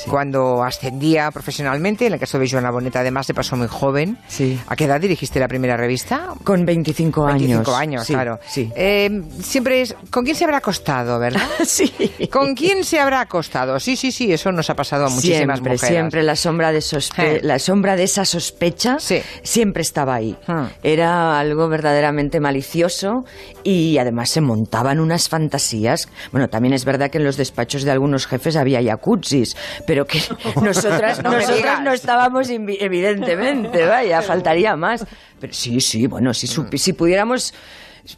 cuando 0.10 0.64
ascendía 0.64 1.30
profesionalmente, 1.32 2.08
en 2.08 2.14
el 2.14 2.20
caso 2.20 2.40
de 2.40 2.50
Joana 2.50 2.72
Bonet 2.72 2.96
además 2.96 3.28
se 3.28 3.34
pasó 3.34 3.56
muy 3.56 3.68
joven. 3.68 4.18
Sí. 4.28 4.60
¿A 4.68 4.76
qué 4.76 4.86
edad 4.86 5.00
dirigiste 5.00 5.40
la 5.40 5.48
primera 5.48 5.78
revista? 5.78 6.30
Con 6.44 6.66
25 6.66 7.26
años. 7.26 7.40
25 7.40 7.76
años, 7.76 8.06
Sí, 8.08 8.14
claro. 8.14 8.40
Sí. 8.48 8.72
Eh, 8.76 9.22
siempre 9.42 9.82
es, 9.82 9.96
¿con 10.10 10.24
quién 10.24 10.36
se 10.36 10.46
habrá 10.46 10.58
acostado, 10.58 11.20
verdad? 11.20 11.42
sí. 11.66 11.92
¿Con 12.32 12.56
quién 12.56 12.84
se 12.84 13.00
habrá 13.00 13.22
acostado? 13.22 13.80
Sí, 13.80 13.96
sí, 13.96 14.12
sí, 14.12 14.32
eso 14.34 14.52
nos 14.52 14.70
ha 14.70 14.76
pasado 14.76 15.06
a 15.06 15.10
muchísimas 15.10 15.58
siempre, 15.58 15.74
mujeres. 15.74 15.82
siempre 15.82 16.24
la 16.24 16.36
sombra 16.50 16.72
de 16.72 16.82
sospe 16.82 17.42
la 17.44 17.60
sombra 17.60 17.96
de 17.96 18.04
esa 18.04 18.26
sospecha 18.26 18.98
Sí. 19.00 19.22
siempre 19.44 19.82
estaba 19.82 20.16
ahí. 20.16 20.36
Hmm. 20.48 20.66
Era 20.82 21.40
algo 21.40 21.70
verdaderamente 21.70 22.40
malicioso 22.40 23.24
y 23.64 24.00
además 24.00 24.30
se 24.32 24.42
montaban 24.42 25.00
unas 25.00 25.30
fantasías. 25.30 26.10
Bueno, 26.32 26.48
también 26.50 26.74
es 26.74 26.86
verdad 26.86 27.12
que 27.12 27.20
en 27.20 27.24
los 27.24 27.38
despachos 27.38 27.84
de 27.84 27.92
algunos 27.92 28.26
jefes 28.26 28.56
había 28.56 28.82
jacuzzis, 28.84 29.56
pero 29.86 30.06
que 30.08 30.20
nosotras, 30.62 31.22
No 31.24 31.32
nosotras 31.34 31.82
no 31.82 31.94
estábamos 31.94 32.50
evidentemente, 32.50 33.86
vaya, 33.86 34.22
faltaría 34.24 34.76
más. 34.76 35.06
Pero 35.40 35.54
sí, 35.54 35.80
sí, 35.80 36.08
bueno, 36.08 36.34
si, 36.34 36.48
si 36.48 36.94
pudiéramos 36.94 37.54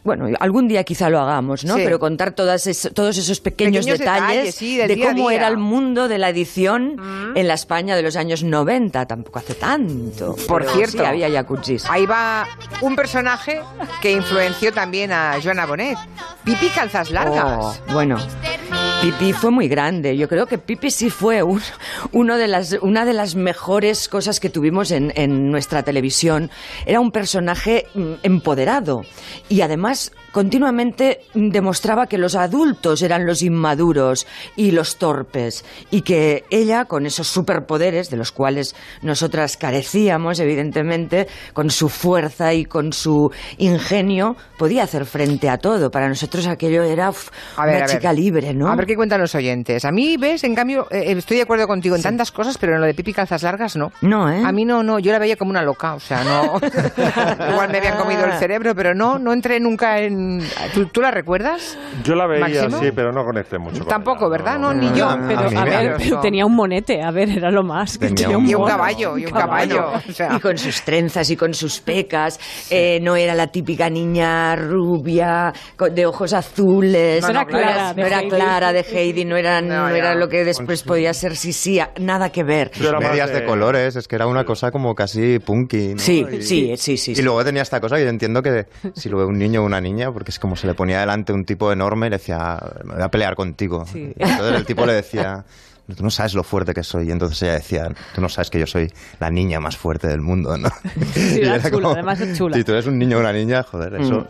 bueno, 0.04 0.26
algún 0.40 0.68
día 0.68 0.84
quizá 0.84 1.08
lo 1.10 1.20
hagamos, 1.20 1.64
¿no? 1.64 1.76
Sí. 1.76 1.82
Pero 1.84 1.98
contar 1.98 2.32
todas 2.32 2.66
es- 2.66 2.90
todos 2.94 3.16
esos 3.18 3.40
pequeños, 3.40 3.84
Pequeños 3.86 3.98
detalles, 3.98 4.28
detalles, 4.28 4.54
sí, 4.54 4.76
del 4.76 4.88
de 4.88 5.00
cómo 5.00 5.30
era 5.30 5.48
el 5.48 5.56
mundo 5.58 6.08
de 6.08 6.18
la 6.18 6.28
edición 6.30 6.96
en 7.34 7.48
la 7.48 7.54
España 7.54 7.96
de 7.96 8.02
los 8.02 8.16
años 8.16 8.42
90, 8.42 9.06
tampoco 9.06 9.38
hace 9.38 9.54
tanto. 9.54 10.36
Por 10.48 10.62
Pero 10.62 10.74
cierto, 10.74 10.98
sí, 10.98 11.04
había 11.04 11.30
jacuzzis. 11.30 11.84
Ahí 11.88 12.06
va 12.06 12.46
un 12.80 12.96
personaje 12.96 13.60
que 14.00 14.12
influenció 14.12 14.72
también 14.72 15.12
a 15.12 15.36
Joana 15.42 15.66
Bonet. 15.66 15.98
Pipi 16.44 16.68
Calzas 16.70 17.10
Largas. 17.10 17.58
Oh, 17.60 17.74
bueno, 17.92 18.16
Pipi 19.02 19.32
fue 19.32 19.50
muy 19.50 19.66
grande. 19.66 20.16
Yo 20.16 20.28
creo 20.28 20.46
que 20.46 20.58
Pipi 20.58 20.90
sí 20.92 21.10
fue 21.10 21.42
un- 21.42 21.60
uno 22.12 22.36
de 22.36 22.46
las, 22.46 22.72
una 22.82 23.04
de 23.04 23.12
las 23.12 23.34
mejores 23.34 24.08
cosas 24.08 24.38
que 24.38 24.48
tuvimos 24.48 24.92
en, 24.92 25.12
en 25.16 25.50
nuestra 25.50 25.82
televisión. 25.82 26.50
Era 26.86 27.00
un 27.00 27.10
personaje 27.10 27.86
mm, 27.94 28.12
empoderado 28.22 29.02
y 29.48 29.62
además 29.62 30.12
continuamente 30.32 31.20
demostraba 31.34 32.06
que 32.06 32.18
los 32.18 32.34
adultos 32.34 33.02
eran 33.02 33.26
los 33.26 33.42
inmaduros 33.42 34.26
y 34.56 34.70
los 34.72 34.96
torpes 34.96 35.64
y 35.90 36.02
que 36.02 36.44
ella, 36.50 36.86
con 36.86 37.06
esos 37.06 37.28
superpoderes 37.28 38.10
de 38.10 38.16
los 38.16 38.32
cuales 38.32 38.74
nosotras 39.02 39.56
carecíamos, 39.56 40.40
evidentemente, 40.40 41.28
con 41.52 41.70
su 41.70 41.88
fuerza 41.88 42.54
y 42.54 42.64
con 42.64 42.92
su 42.92 43.30
ingenio, 43.58 44.36
podía 44.58 44.84
hacer 44.84 45.04
frente 45.04 45.48
a 45.48 45.58
todo. 45.58 45.90
Para 45.90 46.08
nosotros 46.08 46.46
aquello 46.46 46.82
era 46.82 47.10
uf, 47.10 47.28
A 47.56 47.66
ver, 47.66 47.76
una 47.76 47.84
a 47.84 47.88
ver. 47.88 47.96
chica 47.96 48.12
libre, 48.12 48.54
¿no? 48.54 48.68
A 48.68 48.76
ver, 48.76 48.86
¿qué 48.86 48.96
cuentan 48.96 49.20
los 49.20 49.34
oyentes? 49.34 49.84
A 49.84 49.92
mí, 49.92 50.16
ves, 50.16 50.44
en 50.44 50.54
cambio, 50.54 50.86
eh, 50.90 51.12
estoy 51.16 51.36
de 51.36 51.42
acuerdo 51.42 51.66
contigo 51.66 51.94
en 51.96 52.02
tantas 52.02 52.32
cosas, 52.32 52.56
pero 52.58 52.74
en 52.74 52.80
lo 52.80 52.86
de 52.86 52.94
pipi 52.94 53.12
calzas 53.12 53.42
largas 53.42 53.76
no. 53.76 53.92
No, 54.00 54.30
¿eh? 54.30 54.42
A 54.44 54.52
mí 54.52 54.64
no, 54.64 54.82
no, 54.82 54.98
yo 54.98 55.12
la 55.12 55.18
veía 55.18 55.36
como 55.36 55.50
una 55.50 55.62
loca, 55.62 55.94
o 55.94 56.00
sea, 56.00 56.24
no. 56.24 56.54
Igual 57.50 57.70
me 57.70 57.78
habían 57.78 57.96
comido 57.98 58.24
el 58.24 58.32
cerebro, 58.38 58.74
pero 58.74 58.94
no, 58.94 59.18
no 59.18 59.32
entré 59.32 59.60
nunca 59.60 59.98
en. 60.00 60.21
¿Tú, 60.74 60.86
tú 60.86 61.00
la 61.00 61.10
recuerdas? 61.10 61.78
Yo 62.04 62.14
la 62.14 62.26
veía, 62.26 62.62
¿Máximo? 62.62 62.78
sí, 62.80 62.90
pero 62.94 63.12
no 63.12 63.24
conecté 63.24 63.58
mucho. 63.58 63.80
con 63.80 63.88
Tampoco, 63.88 64.26
ella, 64.26 64.30
¿verdad? 64.30 64.58
No, 64.58 64.72
ni 64.74 64.88
no, 64.90 64.96
yo. 64.96 65.16
no, 65.16 65.26
Pero, 65.28 65.58
A 65.60 65.64
ver, 65.64 65.94
Pero 65.98 66.20
tenía 66.20 66.46
un 66.46 66.54
monete, 66.54 67.02
a 67.02 67.10
ver, 67.10 67.30
era 67.30 67.50
lo 67.50 67.62
más. 67.62 67.98
que 67.98 68.08
Tenía 68.08 68.36
un- 68.38 68.46
Y 68.48 68.54
un 68.54 68.66
caballo, 68.66 69.16
y 69.18 69.26
un 69.26 69.32
caballo. 69.32 69.92
O 70.08 70.12
sea, 70.12 70.34
Y 70.36 70.40
con 70.40 70.56
sus 70.58 70.82
trenzas 70.82 71.28
y 71.30 71.36
con 71.36 71.54
sus 71.54 71.80
pecas. 71.80 72.38
Eh, 72.70 72.98
no 73.02 73.16
era 73.16 73.34
la 73.34 73.46
típica 73.48 73.88
niña 73.90 74.56
rubia, 74.56 75.52
de 75.92 76.06
ojos 76.06 76.32
azules. 76.32 77.22
No, 77.22 77.28
no, 77.28 77.32
era 77.40 77.44
Clara, 77.46 77.94
no 77.94 78.06
era 78.06 78.18
Heidi. 78.20 78.28
Clara 78.30 78.72
de 78.72 78.80
Heidi, 78.80 79.24
no 79.24 79.36
era, 79.36 79.60
No, 79.60 79.88
no, 79.88 79.94
era 79.94 80.14
lo 80.14 80.28
que 80.28 80.44
después 80.44 80.82
podía 80.82 81.12
ser 81.14 81.36
Sisi. 81.36 81.80
Nada 82.00 82.30
que 82.30 82.42
ver. 82.44 82.70
Medias 83.00 83.30
de... 83.32 83.40
de- 83.40 83.46
colores, 83.46 83.96
es 83.96 84.06
que 84.08 84.16
era 84.16 84.26
una 84.26 84.44
cosa 84.44 84.70
como 84.70 84.94
casi 84.94 85.38
punky. 85.38 85.94
¿no? 85.94 85.98
Sí, 85.98 86.24
Y- 86.30 86.42
sí, 86.42 86.72
sí, 86.76 86.96
sí. 86.96 87.12
Y 87.16 87.22
luego 87.22 87.44
tenía 87.44 87.62
esta 87.62 87.80
cosa 87.80 87.96
que 87.96 88.04
yo 88.04 88.08
entiendo 88.10 88.42
que 88.42 88.66
si 88.94 89.08
lo 89.08 89.18
ve 89.18 89.24
un 89.24 89.38
niño 89.38 89.62
o 89.62 89.64
una 89.66 89.80
niña, 89.80 90.11
porque 90.12 90.30
es 90.30 90.38
como 90.38 90.56
se 90.56 90.66
le 90.66 90.74
ponía 90.74 91.00
delante 91.00 91.32
un 91.32 91.44
tipo 91.44 91.72
enorme 91.72 92.06
y 92.06 92.10
le 92.10 92.18
decía, 92.18 92.58
me 92.84 92.94
voy 92.94 93.02
a 93.02 93.10
pelear 93.10 93.34
contigo. 93.34 93.84
Sí. 93.90 94.12
Entonces 94.18 94.54
el 94.56 94.66
tipo 94.66 94.86
le 94.86 94.92
decía, 94.92 95.44
tú 95.94 96.04
no 96.04 96.10
sabes 96.10 96.34
lo 96.34 96.42
fuerte 96.42 96.74
que 96.74 96.82
soy. 96.82 97.08
Y 97.08 97.10
entonces 97.10 97.42
ella 97.42 97.54
decía, 97.54 97.88
tú 98.14 98.20
no 98.20 98.28
sabes 98.28 98.50
que 98.50 98.58
yo 98.58 98.66
soy 98.66 98.92
la 99.20 99.30
niña 99.30 99.60
más 99.60 99.76
fuerte 99.76 100.08
del 100.08 100.20
mundo, 100.20 100.56
¿no? 100.56 100.68
Sí, 101.14 101.38
Y 101.42 101.44
era 101.44 101.56
era 101.56 101.70
chula, 101.70 101.90
además 101.92 102.20
es 102.20 102.36
chula. 102.36 102.56
Si 102.56 102.64
tú 102.64 102.72
eres 102.72 102.86
un 102.86 102.98
niño 102.98 103.16
o 103.16 103.20
una 103.20 103.32
niña, 103.32 103.62
joder, 103.62 103.94
eso... 104.00 104.26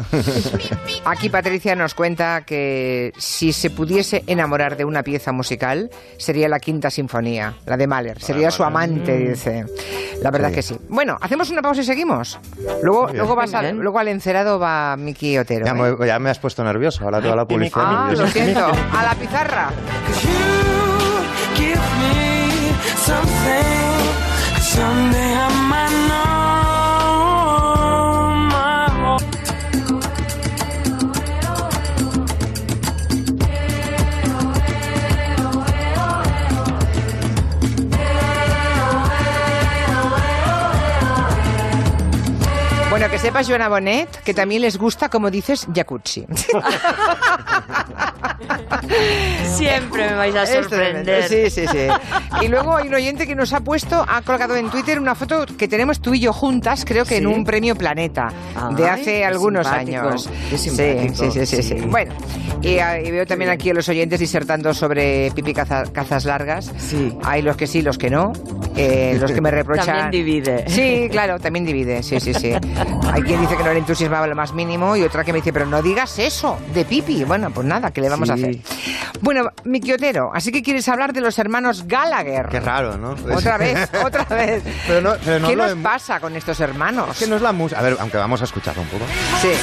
Aquí 1.05 1.29
Patricia 1.29 1.75
nos 1.77 1.95
cuenta 1.95 2.43
que 2.43 3.13
si 3.19 3.53
se 3.53 3.71
pudiese 3.71 4.23
enamorar 4.27 4.77
de 4.77 4.85
una 4.85 5.03
pieza 5.03 5.33
musical, 5.33 5.91
sería 6.19 6.49
la 6.49 6.61
Quinta 6.61 6.91
Sinfonía, 6.91 7.55
la 7.67 7.77
de 7.77 7.87
Mahler. 7.87 8.21
Sería 8.21 8.51
su 8.51 8.65
amante, 8.65 9.17
dice. 9.17 9.65
La 10.23 10.31
verdad 10.31 10.49
Sí. 10.51 10.55
que 10.55 10.63
sí. 10.63 10.77
Bueno, 10.89 11.17
hacemos 11.21 11.51
una 11.51 11.63
pausa 11.63 11.81
y 11.81 11.85
seguimos. 11.85 12.39
Luego, 12.83 13.09
luego, 13.13 13.35
vas 13.35 13.53
al, 13.55 13.77
luego 13.77 13.99
al 13.99 14.09
encerado 14.09 14.59
va 14.59 14.97
Miki 14.97 15.39
Otero. 15.39 15.65
Ya 15.67 15.73
¿eh? 15.73 15.97
me, 15.99 16.07
ya 16.07 16.19
me 16.19 16.31
has 16.31 16.39
puesto 16.39 16.63
nervioso, 16.65 17.05
ahora 17.05 17.21
toda 17.21 17.37
la 17.37 17.45
publicidad. 17.47 17.85
Ah, 17.87 18.13
lo 18.17 18.27
siento. 18.29 18.61
A 18.93 19.03
la 19.03 19.15
pizarra. 19.15 19.71
Someday 24.73 25.35
I 25.35 25.49
might 25.69 25.93
know 26.09 26.33
my 28.49 28.89
Bueno, 42.89 43.11
que 43.11 43.19
sepas, 43.19 43.47
Joana 43.47 43.69
Bonet, 43.69 44.09
que 44.23 44.33
también 44.33 44.63
les 44.63 44.79
gusta, 44.79 45.11
como 45.11 45.31
dices, 45.31 45.67
jacuzzi. 45.75 46.25
Siempre 49.45 50.09
me 50.11 50.15
vais 50.17 50.35
a 50.35 50.47
sorprender. 50.47 51.29
Sí, 51.29 51.51
sí, 51.51 51.67
sí. 51.71 51.87
Y 52.41 52.49
luego 52.49 52.77
hay 52.77 52.89
un 52.89 52.95
oyente 52.95 53.27
que 53.27 53.35
nos 53.35 53.53
ha 53.53 53.61
puesto, 53.61 54.05
ha 54.09 54.23
colgado 54.23 54.57
en 54.57 54.71
Twitter 54.71 54.99
una 54.99 55.15
foto 55.15 55.47
que 55.47 55.69
tenemos 55.69 56.01
tú 56.01 56.15
y 56.15 56.21
yo 56.21 56.33
juntas, 56.33 56.85
creo 56.85 57.05
que 57.05 57.17
en 57.17 57.23
Sí. 57.25 57.27
un 57.27 57.45
premio 57.45 57.75
Planeta, 57.77 58.33
de 58.77 58.89
hace 58.89 59.05
qué 59.05 59.25
algunos 59.25 59.67
simpático, 59.67 60.01
años. 60.09 60.31
qué 60.51 60.59
Sí, 60.59 60.71
simpático, 60.71 61.15
sí, 61.15 61.31
sí, 61.31 61.47
sí, 61.47 61.63
sí. 61.63 61.79
sí. 61.81 61.87
Bueno, 61.87 62.15
y, 62.63 62.79
ah, 62.79 63.01
y 63.01 63.11
veo 63.11 63.27
también 63.27 63.51
aquí 63.51 63.71
a 63.71 63.75
los 63.75 63.89
oyentes 63.89 64.19
disertando 64.21 64.73
sobre 64.75 65.31
pipi 65.33 65.53
caza- 65.55 65.91
cazas 65.93 66.25
largas. 66.25 66.71
Sí. 66.79 67.17
Hay 67.25 67.43
los 67.43 67.57
que 67.57 67.67
sí, 67.67 67.83
los 67.83 67.99
que 67.99 68.11
no. 68.11 68.33
Eh, 68.77 69.17
los 69.21 69.31
que 69.33 69.41
me 69.41 69.51
reprochan. 69.53 69.87
También 69.87 70.11
divide. 70.11 70.65
Sí, 70.69 71.09
claro, 71.11 71.39
también 71.39 71.65
divide. 71.65 72.03
Sí, 72.03 72.19
sí, 72.21 72.33
sí. 72.35 72.53
Hay 73.13 73.23
quien 73.23 73.41
dice 73.41 73.57
que 73.57 73.63
no 73.65 73.73
le 73.73 73.79
entusiasmaba 73.81 74.27
lo 74.27 74.35
más 74.35 74.53
mínimo 74.55 74.97
y 74.97 75.03
otra 75.03 75.25
que 75.25 75.33
me 75.33 75.39
dice, 75.39 75.53
pero 75.53 75.67
no 75.67 75.83
digas 75.83 76.19
eso 76.19 76.59
de 76.75 76.85
pipi. 76.85 77.25
Bueno, 77.25 77.51
pues 77.51 77.67
nada, 77.67 77.91
¿qué 77.91 78.01
le 78.01 78.09
vamos. 78.09 78.29
Hacer? 78.35 78.57
Bueno, 79.21 79.51
mi 79.65 79.81
quiotero, 79.81 80.31
así 80.35 80.51
que 80.53 80.63
quieres 80.63 80.89
hablar 80.89 81.13
de 81.13 81.21
los 81.21 81.39
hermanos 81.39 81.87
Gallagher. 81.87 82.47
Qué 82.49 82.61
raro, 82.61 82.97
¿no? 82.99 83.17
Otra 83.35 83.57
vez, 83.59 83.89
otra 84.05 84.25
vez. 84.25 84.63
Pero 84.87 85.01
no, 85.01 85.15
pero 85.25 85.39
no 85.41 85.49
¿Qué 85.49 85.57
nos 85.57 85.71
de- 85.71 85.77
pasa 85.83 86.19
con 86.21 86.35
estos 86.37 86.59
hermanos? 86.61 87.11
Es 87.13 87.19
que 87.19 87.27
no 87.27 87.37
es 87.37 87.43
la 87.43 87.53
música. 87.53 87.81
A 87.81 87.83
ver, 87.83 87.97
aunque 88.01 88.17
vamos 88.17 88.41
a 88.41 88.45
escucharlo 88.45 88.83
un 88.83 88.89
poco. 88.89 89.05
Sí. 89.41 89.49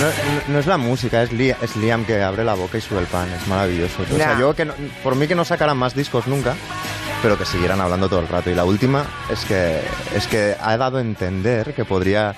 No, 0.00 0.06
no- 0.06 0.42
no 0.52 0.58
es 0.58 0.66
la 0.66 0.76
música, 0.76 1.22
es, 1.22 1.32
Li- 1.32 1.54
es 1.62 1.76
Liam 1.76 2.04
que 2.04 2.22
abre 2.22 2.44
la 2.44 2.54
boca 2.54 2.76
y 2.76 2.80
sube 2.82 2.98
el 3.00 3.06
pan. 3.06 3.28
Es 3.32 3.46
maravilloso. 3.48 4.02
O 4.12 4.16
sea, 4.16 4.38
yo 4.38 4.54
que 4.54 4.64
no- 4.66 4.74
por 5.02 5.14
mí 5.16 5.26
que 5.26 5.34
no 5.34 5.44
sacaran 5.44 5.76
más 5.78 5.94
discos 5.94 6.26
nunca, 6.26 6.54
pero 7.22 7.38
que 7.38 7.46
siguieran 7.46 7.80
hablando 7.80 8.08
todo 8.08 8.20
el 8.20 8.28
rato. 8.28 8.50
Y 8.50 8.54
la 8.54 8.64
última 8.64 9.04
es 9.30 9.44
que, 9.46 9.80
es 10.14 10.26
que 10.26 10.54
ha 10.60 10.76
dado 10.76 10.98
a 10.98 11.00
entender 11.00 11.72
que 11.74 11.84
podría 11.86 12.34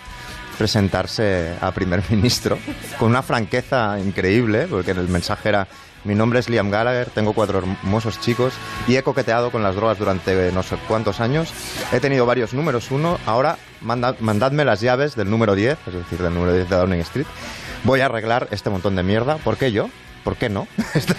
presentarse 0.58 1.54
a 1.60 1.70
primer 1.72 2.02
ministro 2.10 2.58
con 2.98 3.08
una 3.10 3.22
franqueza 3.22 3.98
increíble, 3.98 4.66
porque 4.68 4.90
el 4.90 5.08
mensaje 5.08 5.48
era 5.48 5.66
mi 6.04 6.14
nombre 6.14 6.38
es 6.38 6.48
Liam 6.48 6.70
Gallagher, 6.70 7.10
tengo 7.10 7.32
cuatro 7.32 7.58
hermosos 7.58 8.20
chicos 8.20 8.52
y 8.86 8.96
he 8.96 9.02
coqueteado 9.02 9.50
con 9.50 9.62
las 9.64 9.74
drogas 9.74 9.98
durante 9.98 10.52
no 10.52 10.62
sé 10.62 10.76
cuántos 10.86 11.20
años. 11.20 11.52
He 11.92 11.98
tenido 12.00 12.24
varios 12.24 12.54
números 12.54 12.90
uno, 12.92 13.18
ahora 13.26 13.58
manda- 13.82 14.14
mandadme 14.20 14.64
las 14.64 14.80
llaves 14.80 15.16
del 15.16 15.28
número 15.28 15.54
10, 15.56 15.76
es 15.88 15.94
decir, 15.94 16.18
del 16.18 16.32
número 16.32 16.52
10 16.54 16.68
de 16.70 16.76
Downing 16.76 17.00
Street. 17.00 17.26
Voy 17.84 18.00
a 18.00 18.06
arreglar 18.06 18.46
este 18.52 18.70
montón 18.70 18.94
de 18.94 19.02
mierda. 19.02 19.36
¿Por 19.38 19.56
qué 19.56 19.72
yo? 19.72 19.90
¿Por 20.28 20.36
qué 20.36 20.50
no? 20.50 20.68
esta, 20.94 21.14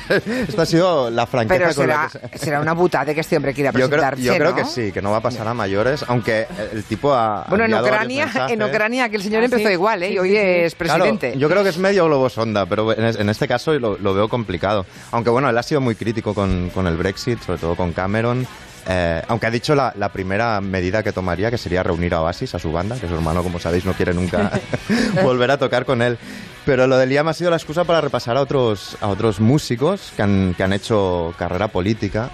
esta 0.48 0.62
ha 0.62 0.66
sido 0.68 1.10
la 1.10 1.26
franqueza 1.26 1.58
Pero 1.58 1.66
con 1.74 1.84
será, 1.86 2.10
la 2.14 2.30
que 2.30 2.38
se- 2.38 2.46
será 2.46 2.60
una 2.62 2.74
butada 2.74 3.12
que 3.12 3.22
este 3.22 3.38
hombre 3.38 3.56
quiera 3.56 3.72
yo 3.74 3.74
creo, 3.74 3.88
presentarse, 3.90 4.22
yo 4.24 4.34
creo 4.36 4.50
¿no? 4.52 4.56
que 4.56 4.66
sí, 4.66 4.92
que 4.92 5.02
no 5.02 5.10
va 5.10 5.18
a 5.18 5.22
pasar 5.22 5.48
a 5.48 5.54
mayores, 5.56 6.06
aunque 6.08 6.46
el, 6.72 6.84
tipo 6.84 7.12
ha 7.12 7.46
Bueno, 7.50 7.66
en 7.66 7.74
Ucrania, 7.74 8.30
en. 8.50 8.62
Ucrania 8.62 9.10
que 9.10 9.16
el 9.16 9.24
señor 9.24 9.42
Ah, 9.42 9.46
empezó 9.46 9.68
sí. 9.68 9.74
igual, 9.74 10.04
¿eh? 10.04 10.10
Sí, 10.10 10.14
y 10.14 10.20
hoy 10.20 10.30
sí, 10.30 10.38
es 10.38 10.76
Claro, 10.76 11.06
presidente. 11.06 11.34
yo 11.40 11.50
creo 11.50 11.64
que 11.64 11.70
es 11.70 11.80
medio 11.80 12.06
globo 12.06 12.30
sonda, 12.30 12.68
pero 12.68 12.94
en, 12.94 13.04
es- 13.04 13.16
en 13.20 13.30
este 13.30 13.48
caso 13.48 13.74
lo, 13.80 13.98
lo 13.98 14.14
veo 14.14 14.30
complicado. 14.30 14.86
Aunque 15.10 15.32
bueno, 15.32 15.50
él 15.50 15.58
ha 15.58 15.64
sido 15.64 15.82
muy 15.82 15.96
crítico 15.96 16.36
con, 16.36 16.70
con 16.70 16.86
el 16.86 16.96
Brexit, 16.96 17.42
sobre 17.42 17.58
todo 17.58 17.76
con 17.76 17.94
Cameron. 17.94 18.46
Eh, 18.88 19.22
aunque 19.28 19.46
ha 19.48 19.52
dicho 19.52 19.76
la, 19.76 19.94
la 19.98 20.10
primera 20.10 20.62
medida 20.62 21.04
que 21.04 21.12
tomaría, 21.12 21.52
que 21.52 21.58
sería 21.58 21.84
reunir 21.84 22.14
a 22.14 22.22
Oasis, 22.22 22.56
a 22.56 22.60
su 22.60 22.72
banda, 22.72 22.96
que 23.00 23.08
su 23.08 23.14
hermano, 23.14 23.44
como 23.44 23.60
sabéis, 23.60 23.86
no 23.86 23.94
quiere 23.94 24.14
nunca 24.14 24.52
volver 25.24 25.52
a 25.52 25.58
tocar 25.58 25.86
con 25.86 26.02
él. 26.02 26.18
Pero 26.66 26.88
lo 26.88 26.98
de 26.98 27.06
Liam 27.08 27.28
ha 27.28 27.34
sido 27.34 27.50
la 27.50 27.58
excusa 27.58 27.84
para 27.84 28.02
repasar 28.02 28.38
a 28.38 28.42
otros, 28.42 28.98
a 29.02 29.08
otros 29.08 29.40
músicos 29.40 30.12
que 30.16 30.22
han, 30.22 30.54
que 30.56 30.64
han 30.64 30.74
hecho 30.74 31.34
carrera 31.38 31.68
política. 31.68 32.30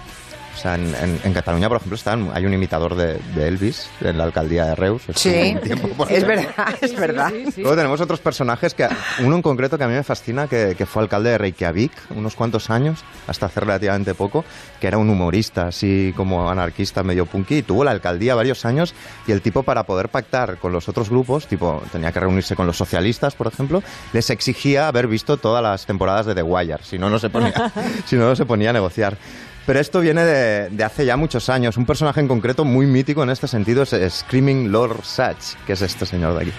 O 0.56 0.58
sea, 0.58 0.74
en, 0.76 0.86
en- 0.94 1.20
en 1.22 1.32
Cataluña, 1.34 1.68
por 1.68 1.76
ejemplo, 1.76 1.96
están, 1.96 2.30
hay 2.32 2.46
un 2.46 2.54
imitador 2.54 2.94
de, 2.94 3.18
de 3.34 3.46
Elvis 3.48 3.88
en 4.00 4.16
la 4.16 4.24
alcaldía 4.24 4.64
de 4.64 4.74
Reus. 4.74 5.02
Sí, 5.14 5.54
tiempo 5.62 5.88
por 5.88 6.10
es 6.10 6.26
verdad, 6.26 6.74
es 6.80 6.96
verdad. 6.98 7.30
Sí, 7.30 7.52
sí. 7.52 7.60
Luego 7.60 7.76
tenemos 7.76 8.00
otros 8.00 8.20
personajes, 8.20 8.72
que 8.72 8.88
uno 9.20 9.36
en 9.36 9.42
concreto 9.42 9.76
que 9.76 9.84
a 9.84 9.88
mí 9.88 9.92
me 9.94 10.02
fascina, 10.02 10.46
que, 10.48 10.74
que 10.76 10.86
fue 10.86 11.02
alcalde 11.02 11.30
de 11.30 11.38
Reykjavik 11.38 11.92
unos 12.16 12.34
cuantos 12.34 12.70
años, 12.70 13.04
hasta 13.26 13.46
hace 13.46 13.60
relativamente 13.60 14.14
poco, 14.14 14.44
que 14.80 14.86
era 14.86 14.96
un 14.96 15.10
humorista, 15.10 15.66
así 15.68 16.14
como 16.16 16.48
anarquista, 16.50 17.02
medio 17.02 17.26
punky, 17.26 17.58
y 17.58 17.62
tuvo 17.62 17.84
la 17.84 17.90
alcaldía 17.90 18.34
varios 18.34 18.64
años, 18.64 18.94
y 19.26 19.32
el 19.32 19.42
tipo 19.42 19.62
para 19.62 19.82
poder 19.84 20.08
pactar 20.08 20.56
con 20.56 20.72
los 20.72 20.88
otros 20.88 21.10
grupos, 21.10 21.46
tipo, 21.46 21.82
tenía 21.92 22.12
que 22.12 22.20
reunirse 22.20 22.56
con 22.56 22.66
los 22.66 22.76
socialistas, 22.78 23.34
por 23.34 23.46
ejemplo, 23.46 23.82
les 24.14 24.30
exigía 24.30 24.88
haber 24.88 25.06
visto 25.06 25.36
todas 25.36 25.62
las 25.62 25.84
temporadas 25.84 26.24
de 26.24 26.34
The 26.34 26.42
Wire, 26.42 26.78
si 26.82 26.98
no, 26.98 27.10
no 27.10 27.18
se 27.18 27.28
ponía, 27.28 27.52
si 28.06 28.16
no, 28.16 28.26
no 28.26 28.34
se 28.36 28.46
ponía 28.46 28.70
a 28.70 28.72
negociar. 28.72 29.18
Pero 29.66 29.80
esto 29.80 30.00
viene 30.00 30.24
de, 30.24 30.84
hace 30.84 31.04
ya 31.04 31.16
muchos 31.16 31.48
años. 31.48 31.76
Un 31.76 31.86
personaje 31.86 32.20
en 32.20 32.28
concreto 32.28 32.64
muy 32.64 32.86
mítico 32.86 33.24
en 33.24 33.30
este 33.30 33.48
sentido 33.48 33.82
es 33.82 34.14
Screaming 34.14 34.70
Lord 34.70 35.04
Sachs, 35.04 35.58
que 35.66 35.72
es 35.72 35.82
este 35.82 36.06
señor 36.06 36.34
de 36.34 36.42
aquí. 36.42 36.52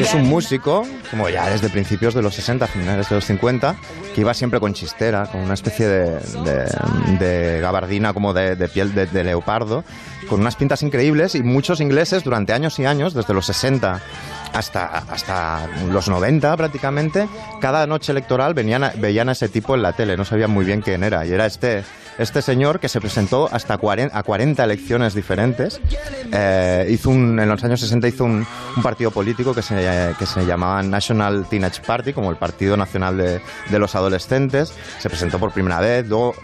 Es 0.00 0.14
un 0.14 0.28
músico, 0.28 0.84
como 1.10 1.28
ya 1.28 1.48
desde 1.48 1.68
principios 1.68 2.14
de 2.14 2.22
los 2.22 2.34
60, 2.34 2.66
finales 2.66 3.08
de 3.08 3.14
los 3.14 3.24
50, 3.24 3.76
que 4.12 4.20
iba 4.22 4.34
siempre 4.34 4.58
con 4.58 4.74
chistera, 4.74 5.26
con 5.26 5.40
una 5.40 5.54
especie 5.54 5.86
de, 5.86 7.58
gabardina 7.60 8.12
como 8.12 8.34
de, 8.34 8.56
piel 8.68 8.92
de, 8.94 9.24
leopardo, 9.24 9.84
con 10.28 10.40
unas 10.40 10.56
pintas 10.56 10.82
increíbles 10.82 11.36
y 11.36 11.42
muchos 11.44 11.80
ingleses 11.80 12.24
durante 12.24 12.52
años 12.52 12.78
y 12.80 12.86
años, 12.86 13.14
desde 13.14 13.34
los 13.34 13.46
60 13.46 14.02
hasta, 14.52 14.86
hasta 14.86 15.68
los 15.90 16.08
90 16.08 16.56
prácticamente, 16.56 17.28
cada 17.60 17.86
noche 17.86 18.10
electoral 18.10 18.54
venían 18.54 18.90
veían 18.96 19.28
a 19.28 19.32
ese 19.32 19.48
tipo 19.48 19.76
en 19.76 19.82
la 19.82 19.92
tele, 19.92 20.16
no 20.16 20.24
sabían 20.24 20.50
muy 20.50 20.64
bien 20.64 20.80
quién 20.80 21.04
era, 21.04 21.24
y 21.24 21.32
era 21.32 21.46
este 21.46 21.84
este 22.18 22.42
señor 22.42 22.80
que 22.80 22.88
se 22.88 23.00
presentó 23.00 23.48
hasta 23.50 23.78
40, 23.78 24.16
a 24.16 24.22
40 24.22 24.64
elecciones 24.64 25.14
diferentes. 25.14 25.80
Eh, 26.32 26.86
hizo 26.90 27.10
un, 27.10 27.38
en 27.38 27.48
los 27.48 27.62
años 27.64 27.80
60 27.80 28.08
hizo 28.08 28.24
un, 28.24 28.46
partido 28.82 29.10
político 29.10 29.54
que 29.54 29.62
se, 29.62 30.14
que 30.18 30.26
se 30.26 30.46
llamaba 30.46 30.82
National 30.82 31.46
Teenage 31.48 31.82
Party, 31.82 32.12
como 32.12 32.30
el 32.30 32.36
Partido 32.36 32.76
Nacional 32.76 33.16
de, 33.16 33.40
de 33.70 33.78
los 33.78 33.94
Adolescentes. 33.94 34.72
Se 34.98 35.08
presentó 35.08 35.38
por 35.38 35.52
primera 35.52 35.80
vez, 35.80 36.06
luego 36.08 36.34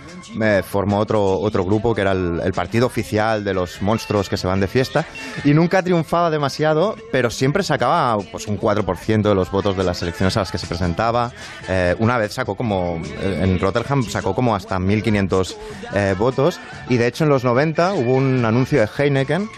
eh, 0.40 0.62
formó 0.66 0.98
otro, 0.98 1.38
otro 1.38 1.64
grupo 1.64 1.94
que 1.94 2.00
era 2.00 2.12
el, 2.12 2.52
partido 2.54 2.86
oficial 2.86 3.44
de 3.44 3.54
los 3.54 3.82
monstruos 3.82 4.28
que 4.28 4.36
se 4.36 4.46
van 4.46 4.60
de 4.60 4.66
fiesta 4.66 5.04
y 5.44 5.54
nunca 5.54 5.82
triunfaba 5.82 6.30
demasiado, 6.30 6.96
pero 7.12 7.30
siempre 7.30 7.62
sacaba 7.62 8.18
pues, 8.32 8.46
un 8.46 8.58
4% 8.58 9.22
de 9.22 9.34
los 9.34 9.50
votos 9.50 9.76
de 9.76 9.84
las 9.84 10.02
elecciones 10.02 10.36
a 10.36 10.40
las 10.40 10.50
que 10.50 10.58
se 10.58 10.66
presentaba. 10.66 11.32
Eh, 11.68 11.94
una 11.98 12.18
vez 12.18 12.32
sacó 12.32 12.54
como, 12.54 13.00
en 13.22 13.58
Rotterdam 13.60 14.02
sacó 14.02 14.34
como 14.34 14.54
hasta 14.54 14.78
1.500 14.78 15.56
eh, 15.94 16.14
votos 16.18 16.60
y 16.88 16.96
de 16.96 17.06
hecho 17.06 17.24
en 17.24 17.30
los 17.30 17.44
90 17.44 17.94
hubo 17.94 18.14
un 18.14 18.44
anuncio 18.44 18.80
de 18.80 18.88
Heineken 18.96 19.48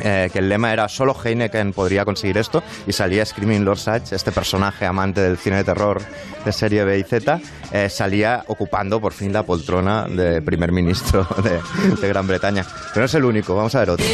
eh, 0.00 0.28
que 0.32 0.40
el 0.40 0.48
lema 0.48 0.72
era 0.72 0.88
solo 0.88 1.14
Heineken 1.14 1.72
podría 1.72 2.04
conseguir 2.04 2.38
esto 2.38 2.62
y 2.86 2.92
salía 2.92 3.24
Screaming 3.24 3.64
Lord 3.64 3.78
Sachs, 3.78 4.12
este 4.12 4.32
personaje 4.32 4.86
amante 4.86 5.20
del 5.20 5.36
cine 5.36 5.56
de 5.56 5.64
terror 5.64 6.02
de 6.44 6.52
serie 6.52 6.84
B 6.84 6.98
y 6.98 7.04
Z, 7.04 7.40
eh, 7.72 7.88
salía 7.88 8.44
ocupando 8.48 9.00
por 9.00 9.12
fin 9.12 9.32
la 9.32 9.44
poltrona 9.44 10.06
de 10.08 10.42
primer 10.42 10.72
ministro 10.72 11.26
de, 11.42 11.60
de 12.00 12.08
Gran 12.08 12.26
Bretaña. 12.26 12.64
Pero 12.88 13.00
no 13.00 13.04
es 13.06 13.14
el 13.14 13.24
único, 13.24 13.54
vamos 13.54 13.74
a 13.74 13.80
ver 13.80 13.90
otro. 13.90 14.06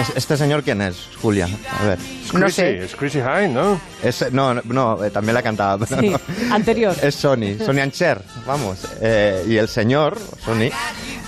Es 0.00 0.08
es- 0.08 0.16
este 0.16 0.36
señor? 0.36 0.62
¿Quién 0.62 0.80
es, 0.82 0.96
Julia? 1.20 1.48
A 1.80 1.84
ver. 1.84 1.98
No 2.34 2.48
sé. 2.50 2.84
Es 2.84 2.94
Chrissy 2.96 3.18
Hine, 3.18 3.48
¿no? 3.48 3.80
Es- 4.02 4.30
no, 4.32 4.54
no, 4.54 4.62
no, 4.64 5.04
eh, 5.04 5.10
también 5.10 5.34
la 5.34 5.42
cantaba. 5.42 5.84
pero 5.86 6.00
Sí, 6.00 6.08
no. 6.10 6.54
anterior. 6.54 6.94
Es 7.02 7.14
Sony, 7.14 7.56
Sony 7.64 7.80
Ancher, 7.82 8.20
vamos. 8.46 8.78
Eh, 9.00 9.44
y 9.48 9.56
el 9.56 9.68
señor, 9.68 10.18
Sony, 10.44 10.70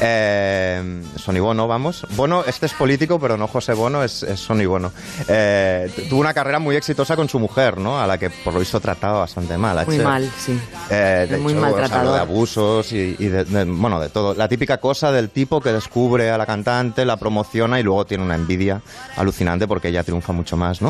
eh, 0.00 1.02
Sony 1.16 1.40
Bono, 1.40 1.66
vamos. 1.68 2.06
Bono, 2.16 2.44
este 2.46 2.66
es 2.66 2.72
político, 2.74 3.18
pero 3.18 3.36
no 3.36 3.46
José 3.46 3.72
Bono, 3.74 4.02
es, 4.02 4.22
es 4.22 4.40
Sony 4.40 4.66
Bono. 4.66 4.92
Eh, 5.28 5.90
tu- 5.94 6.02
tuvo 6.08 6.20
una 6.20 6.34
carrera 6.34 6.58
muy 6.58 6.76
exitosa 6.76 7.16
con 7.16 7.28
su 7.28 7.38
mujer, 7.38 7.78
¿no? 7.78 8.00
A 8.00 8.06
la 8.06 8.18
que 8.18 8.30
por 8.30 8.52
lo 8.54 8.60
visto 8.60 8.80
trataba 8.80 9.20
bastante 9.20 9.56
mal. 9.56 9.84
Muy 9.86 9.96
H. 9.96 10.04
mal, 10.04 10.30
sí. 10.38 10.58
Eh, 10.90 11.26
de 11.30 11.36
Muy 11.38 11.52
hecho, 11.52 11.94
habló 11.94 12.12
de 12.14 12.20
abusos 12.20 12.92
y, 12.92 13.16
y 13.18 13.26
de, 13.28 13.44
de- 13.44 13.64
bueno, 13.64 14.00
de 14.00 14.08
todo. 14.08 14.34
La 14.34 14.48
típica 14.48 14.78
cosa 14.78 15.12
del 15.12 15.30
tipo 15.30 15.60
que 15.60 15.72
descubre 15.72 16.30
a 16.30 16.38
la 16.38 16.46
cantante, 16.46 17.04
la 17.04 17.16
promociona 17.16 17.78
y 17.78 17.82
luego 17.82 18.06
tiene 18.06 18.24
una 18.24 18.34
envidia 18.34 18.80
alucinante 19.16 19.66
porque 19.68 19.88
ella 19.88 20.02
triunfa 20.02 20.32
mucho 20.32 20.56
más, 20.56 20.80
¿no? 20.82 20.89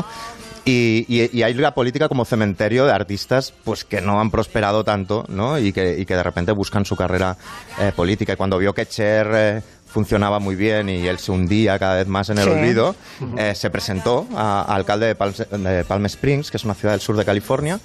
Y, 0.63 1.05
y- 1.09 1.29
y 1.39 1.41
hay 1.43 1.55
la 1.55 1.73
política 1.73 2.07
como 2.07 2.23
cementerio 2.23 2.85
de 2.85 2.91
artistas 2.91 3.51
pues 3.63 3.83
que 3.83 3.99
no 3.99 4.21
han 4.21 4.29
prosperado 4.29 4.83
tanto, 4.83 5.25
¿no? 5.27 5.57
Y 5.57 5.73
que, 5.73 5.97
y 5.97 6.05
que 6.05 6.15
de 6.15 6.21
repente 6.21 6.51
buscan 6.51 6.85
su 6.85 6.95
carrera 6.95 7.35
eh, 7.79 7.91
política. 7.95 8.33
Y 8.33 8.35
cuando 8.35 8.59
vio 8.59 8.71
que 8.75 8.85
Cher 8.85 9.27
eh, 9.33 9.61
funcionaba 9.87 10.37
muy 10.37 10.55
bien 10.55 10.87
y 10.87 11.07
él 11.07 11.17
se 11.17 11.31
hundía 11.31 11.79
cada 11.79 11.95
vez 11.95 12.07
más 12.07 12.29
en 12.29 12.37
el 12.37 12.43
Sí. 12.45 12.49
olvido, 12.51 12.95
eh, 13.37 13.55
se 13.55 13.71
presentó 13.71 14.27
a, 14.35 14.61
a 14.61 14.75
alcalde 14.75 15.07
de 15.07 15.15
Palm, 15.15 15.33
de 15.49 15.83
Palm 15.83 16.05
Springs, 16.05 16.51
que 16.51 16.57
es 16.57 16.63
una 16.63 16.75
ciudad 16.75 16.93
del 16.93 17.01
sur 17.01 17.17
de 17.17 17.25
California, 17.25 17.79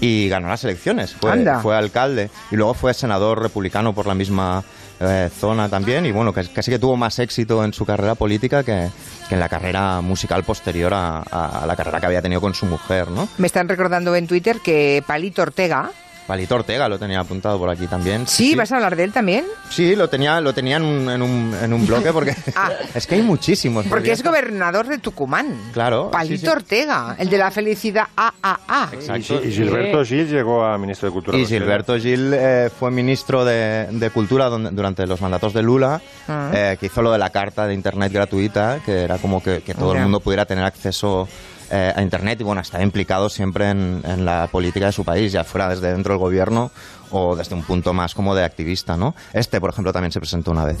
y 0.00 0.28
ganó 0.28 0.48
las 0.48 0.62
elecciones. 0.64 1.14
Fue, 1.14 1.32
fue 1.62 1.76
alcalde 1.76 2.30
y 2.50 2.56
luego 2.56 2.74
fue 2.74 2.92
senador 2.92 3.40
republicano 3.42 3.94
por 3.94 4.06
la 4.06 4.14
misma 4.14 4.62
eh, 5.00 5.30
zona 5.38 5.68
también. 5.68 6.06
Y 6.06 6.12
bueno, 6.12 6.32
casi 6.32 6.70
que 6.70 6.78
tuvo 6.78 6.96
más 6.96 7.18
éxito 7.18 7.64
en 7.64 7.72
su 7.72 7.84
carrera 7.86 8.14
política 8.14 8.62
que, 8.64 8.88
que 9.28 9.34
en 9.34 9.40
la 9.40 9.48
carrera 9.48 10.00
musical 10.00 10.44
posterior 10.44 10.92
a- 10.94 11.18
a 11.20 11.66
la 11.66 11.76
carrera 11.76 12.00
que 12.00 12.06
había 12.06 12.22
tenido 12.22 12.40
con 12.40 12.54
su 12.54 12.66
mujer, 12.66 13.08
¿no? 13.10 13.28
Me 13.38 13.46
están 13.46 13.68
recordando 13.68 14.14
en 14.16 14.26
Twitter 14.26 14.58
que 14.62 15.02
Palito 15.06 15.42
Ortega. 15.42 15.90
Palito 16.28 16.56
Ortega 16.56 16.88
lo 16.90 16.98
tenía 16.98 17.20
apuntado 17.20 17.58
por 17.58 17.70
aquí 17.70 17.86
también. 17.86 18.26
Sí, 18.26 18.54
¿vas 18.54 18.70
a 18.70 18.76
hablar 18.76 18.94
de 18.96 19.04
él 19.04 19.12
también? 19.14 19.46
Sí, 19.70 19.96
lo 19.96 20.08
tenía, 20.08 20.40
lo 20.42 20.52
tenía 20.52 20.76
en, 20.76 20.82
un, 20.84 21.10
en, 21.10 21.22
un, 21.22 21.56
en 21.62 21.72
un 21.72 21.86
bloque 21.86 22.12
porque 22.12 22.36
Ah. 22.54 22.70
es 22.94 23.06
que 23.06 23.14
hay 23.14 23.22
muchísimos. 23.22 23.86
Porque 23.86 24.12
es 24.12 24.22
gobernador 24.22 24.86
de 24.88 24.98
Tucumán. 24.98 25.58
Claro. 25.72 26.10
Palito 26.10 26.34
sí, 26.36 26.46
sí. 26.46 26.48
Ortega, 26.48 27.16
el 27.18 27.30
de 27.30 27.38
la 27.38 27.50
felicidad 27.50 28.08
AAA. 28.14 28.90
Y, 29.16 29.22
Gi- 29.22 29.40
y 29.48 29.52
Gilberto 29.52 30.04
Gil 30.04 30.28
llegó 30.28 30.64
a 30.64 30.76
ministro 30.76 31.08
de 31.08 31.12
Cultura. 31.14 31.38
Y. 31.38 31.46
Gilberto 31.46 31.96
Gil 31.98 32.30
eh, 32.34 32.70
fue 32.78 32.90
ministro 32.90 33.44
de, 33.46 33.88
de 33.90 34.10
Cultura 34.10 34.50
donde- 34.50 34.70
durante 34.70 35.06
los 35.06 35.20
mandatos 35.22 35.54
de 35.54 35.62
Lula, 35.62 36.00
Ah. 36.28 36.50
eh, 36.52 36.76
que 36.78 36.86
hizo 36.86 37.00
lo 37.00 37.10
de 37.10 37.16
la 37.18 37.30
carta 37.30 37.66
de 37.66 37.72
Internet 37.72 38.12
gratuita, 38.12 38.80
que 38.84 39.00
era 39.04 39.16
como 39.16 39.42
que, 39.42 39.62
que 39.62 39.72
todo 39.72 39.94
el 39.94 40.02
mundo 40.02 40.20
pudiera 40.20 40.44
tener 40.44 40.64
acceso 40.64 41.26
eh, 41.70 41.92
a 41.94 42.02
Internet 42.02 42.40
y 42.40 42.44
bueno, 42.44 42.60
estaba 42.60 42.82
implicado 42.82 43.28
siempre 43.28 43.70
en, 43.70 44.02
en 44.04 44.24
la 44.24 44.48
política 44.50 44.86
de 44.86 44.92
su 44.92 45.04
país, 45.04 45.32
ya 45.32 45.44
fuera 45.44 45.68
desde 45.68 45.92
dentro 45.92 46.14
del 46.14 46.20
gobierno 46.20 46.70
o 47.10 47.36
desde 47.36 47.54
un 47.54 47.62
punto 47.62 47.92
más 47.92 48.14
como 48.14 48.34
de 48.34 48.44
activista, 48.44 48.96
¿no? 48.96 49.14
Este, 49.32 49.60
por 49.60 49.70
ejemplo, 49.70 49.92
también 49.92 50.12
se 50.12 50.20
presentó 50.20 50.50
una 50.50 50.64
vez. 50.64 50.78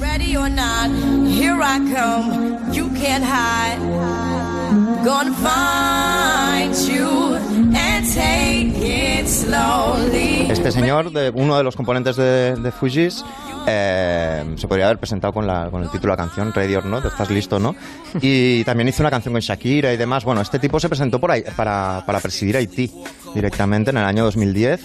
Este 10.50 10.72
señor, 10.72 11.12
de, 11.12 11.30
uno 11.34 11.56
de 11.56 11.64
los 11.64 11.76
componentes 11.76 12.16
de, 12.16 12.56
de 12.56 12.72
Fujis, 12.72 13.24
eh, 13.68 14.44
se 14.56 14.66
podría 14.66 14.86
haber 14.86 14.98
presentado 14.98 15.32
con, 15.32 15.46
la, 15.46 15.68
con 15.70 15.82
el 15.82 15.90
título 15.90 16.12
de 16.12 16.16
la 16.16 16.24
canción, 16.24 16.52
Ready 16.52 16.74
or 16.76 16.86
Not, 16.86 17.04
¿estás 17.04 17.30
listo, 17.30 17.58
no? 17.58 17.74
Y 18.20 18.64
también 18.64 18.88
hizo 18.88 19.02
una 19.02 19.10
canción 19.10 19.32
con 19.34 19.40
Shakira 19.40 19.92
y 19.92 19.96
demás. 19.96 20.24
Bueno, 20.24 20.40
este 20.40 20.58
tipo 20.58 20.80
se 20.80 20.88
presentó 20.88 21.20
por 21.20 21.30
ahí, 21.30 21.44
para, 21.56 22.02
para 22.06 22.20
presidir 22.20 22.56
Haití 22.56 22.90
directamente 23.34 23.90
en 23.90 23.98
el 23.98 24.04
año 24.04 24.24
2010 24.24 24.80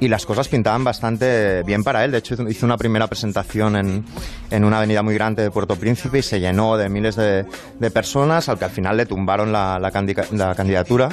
y 0.00 0.08
las 0.08 0.26
cosas 0.26 0.48
pintaban 0.48 0.84
bastante 0.84 1.62
bien 1.64 1.82
para 1.84 2.04
él. 2.04 2.12
De 2.12 2.18
hecho, 2.18 2.34
hizo 2.48 2.66
una 2.66 2.76
primera 2.76 3.06
presentación 3.06 3.76
en, 3.76 4.04
en 4.50 4.64
una 4.64 4.78
avenida 4.78 5.02
muy 5.02 5.14
grande 5.14 5.42
de 5.42 5.50
Puerto 5.50 5.76
Príncipe 5.76 6.18
y 6.18 6.22
se 6.22 6.40
llenó 6.40 6.76
de 6.76 6.88
miles 6.88 7.16
de, 7.16 7.44
de 7.78 7.90
personas, 7.90 8.48
al 8.48 8.58
que 8.58 8.64
al 8.66 8.70
final 8.70 8.96
le 8.96 9.06
tumbaron 9.06 9.52
la, 9.52 9.78
la 9.78 9.90
la 9.90 10.54
candidatura. 10.54 11.08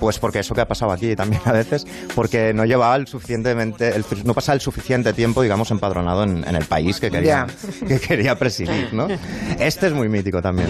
Pues 0.00 0.18
porque 0.18 0.40
eso 0.40 0.54
que 0.54 0.60
ha 0.60 0.68
pasado 0.68 0.90
aquí 0.92 1.14
también 1.16 1.40
a 1.44 1.52
veces, 1.52 1.86
porque 2.14 2.52
no 2.52 2.64
llevaba 2.64 2.96
el 2.96 3.06
suficientemente, 3.06 3.94
el- 3.96 4.04
no 4.24 4.34
pasaba 4.34 4.54
el 4.54 4.60
suficiente 4.60 5.12
tiempo, 5.12 5.40
digamos, 5.42 5.70
empadronado 5.70 6.24
en, 6.24 6.44
en 6.46 6.56
el 6.56 6.64
país 6.64 7.00
que 7.00 7.10
quería, 7.10 7.46
que 7.88 7.98
quería 8.00 8.36
presidir, 8.38 8.88
¿no? 8.92 9.06
Este 9.58 9.86
es 9.86 9.92
muy 9.92 10.08
mítico 10.08 10.42
también. 10.42 10.68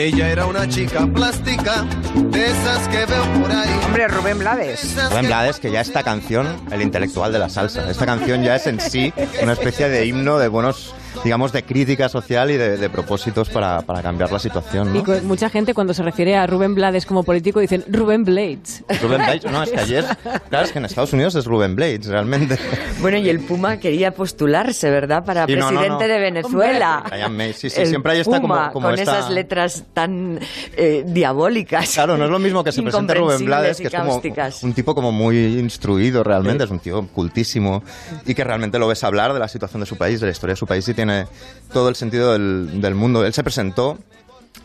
Ella 0.00 0.30
era 0.30 0.46
una 0.46 0.66
chica 0.66 1.06
plástica, 1.06 1.84
de 2.14 2.46
esas 2.46 2.88
que 2.88 3.04
veo 3.04 3.22
por 3.38 3.52
ahí. 3.52 3.68
Hombre, 3.84 4.08
Rubén 4.08 4.38
Blades. 4.38 4.96
Rubén 5.10 5.26
Blades, 5.26 5.60
que 5.60 5.70
ya 5.70 5.82
esta 5.82 6.02
canción, 6.02 6.56
el 6.72 6.80
intelectual 6.80 7.30
de 7.34 7.38
la 7.38 7.50
salsa, 7.50 7.90
esta 7.90 8.06
canción 8.06 8.42
ya 8.42 8.56
es 8.56 8.66
en 8.66 8.80
sí 8.80 9.12
una 9.42 9.52
especie 9.52 9.90
de 9.90 10.06
himno 10.06 10.38
de 10.38 10.48
buenos, 10.48 10.94
digamos, 11.24 11.52
de 11.52 11.62
crítica 11.64 12.08
social 12.08 12.50
y 12.50 12.56
de, 12.56 12.76
de 12.76 12.90
propósitos 12.90 13.48
para, 13.50 13.80
para 13.82 14.02
cambiar 14.02 14.30
la 14.32 14.38
situación, 14.38 14.92
mucha 15.24 15.48
gente 15.50 15.74
cuando 15.74 15.94
se 15.94 16.02
refiere 16.02 16.36
a 16.36 16.46
Rubén 16.46 16.74
Blades 16.74 17.06
como 17.06 17.22
político 17.22 17.60
dicen 17.60 17.84
Rubén 17.88 18.24
Blades. 18.24 18.84
Rubén 19.02 19.18
Blades, 19.18 19.44
no, 19.50 19.62
es 19.62 19.70
que 19.70 19.78
ayer, 19.80 20.04
claro, 20.48 20.64
es 20.66 20.72
que 20.72 20.78
en 20.78 20.84
Estados 20.84 21.12
Unidos 21.12 21.34
es 21.34 21.44
Rubén 21.46 21.74
Blades, 21.76 22.06
realmente. 22.06 22.58
Bueno, 23.00 23.18
y 23.18 23.28
el 23.28 23.40
Puma 23.40 23.78
quería 23.78 24.12
postularse, 24.12 24.90
¿verdad? 24.90 25.24
Para 25.24 25.46
Sí, 25.46 25.56
no, 25.56 25.70
no, 25.70 25.78
presidente 25.80 26.06
no. 26.08 26.12
de 26.14 26.20
Venezuela. 26.20 27.04
May, 27.30 27.52
sí, 27.52 27.70
sí, 27.70 27.80
El 27.80 27.88
siempre 27.88 28.12
ahí 28.12 28.20
está 28.20 28.40
como- 28.40 28.54
Puma, 28.54 28.70
como 28.72 28.88
con 28.88 28.98
esta- 28.98 29.18
esas 29.20 29.30
letras 29.30 29.84
tan 29.94 30.38
eh, 30.76 31.04
diabólicas. 31.06 31.90
Claro, 31.94 32.16
no 32.16 32.24
es 32.24 32.30
lo 32.30 32.38
mismo 32.38 32.62
que 32.64 32.72
se 32.72 32.82
presente 32.82 33.14
Rubén 33.14 33.44
Blades, 33.44 33.78
que 33.78 33.88
es 33.88 33.94
como 33.94 34.20
un 34.62 34.72
tipo 34.74 34.94
como 34.94 35.12
muy 35.12 35.36
instruido 35.58 36.22
realmente, 36.22 36.64
es 36.64 36.70
un 36.70 36.78
tío 36.78 37.06
cultísimo 37.08 37.82
y 38.26 38.34
que 38.34 38.44
realmente 38.44 38.78
lo 38.78 38.88
ves 38.88 39.02
hablar 39.04 39.32
de 39.32 39.38
la 39.38 39.48
situación 39.48 39.80
de 39.80 39.86
su 39.86 39.96
país, 39.96 40.20
de 40.20 40.26
la 40.26 40.32
historia 40.32 40.52
de 40.54 40.58
su 40.58 40.66
país 40.66 40.86
y 40.88 40.94
tiene 41.00 41.26
todo 41.72 41.88
el 41.88 41.94
sentido 41.94 42.34
del, 42.34 42.80
del 42.82 42.94
mundo. 42.94 43.24
Él 43.24 43.32
se 43.32 43.42
presentó 43.42 43.96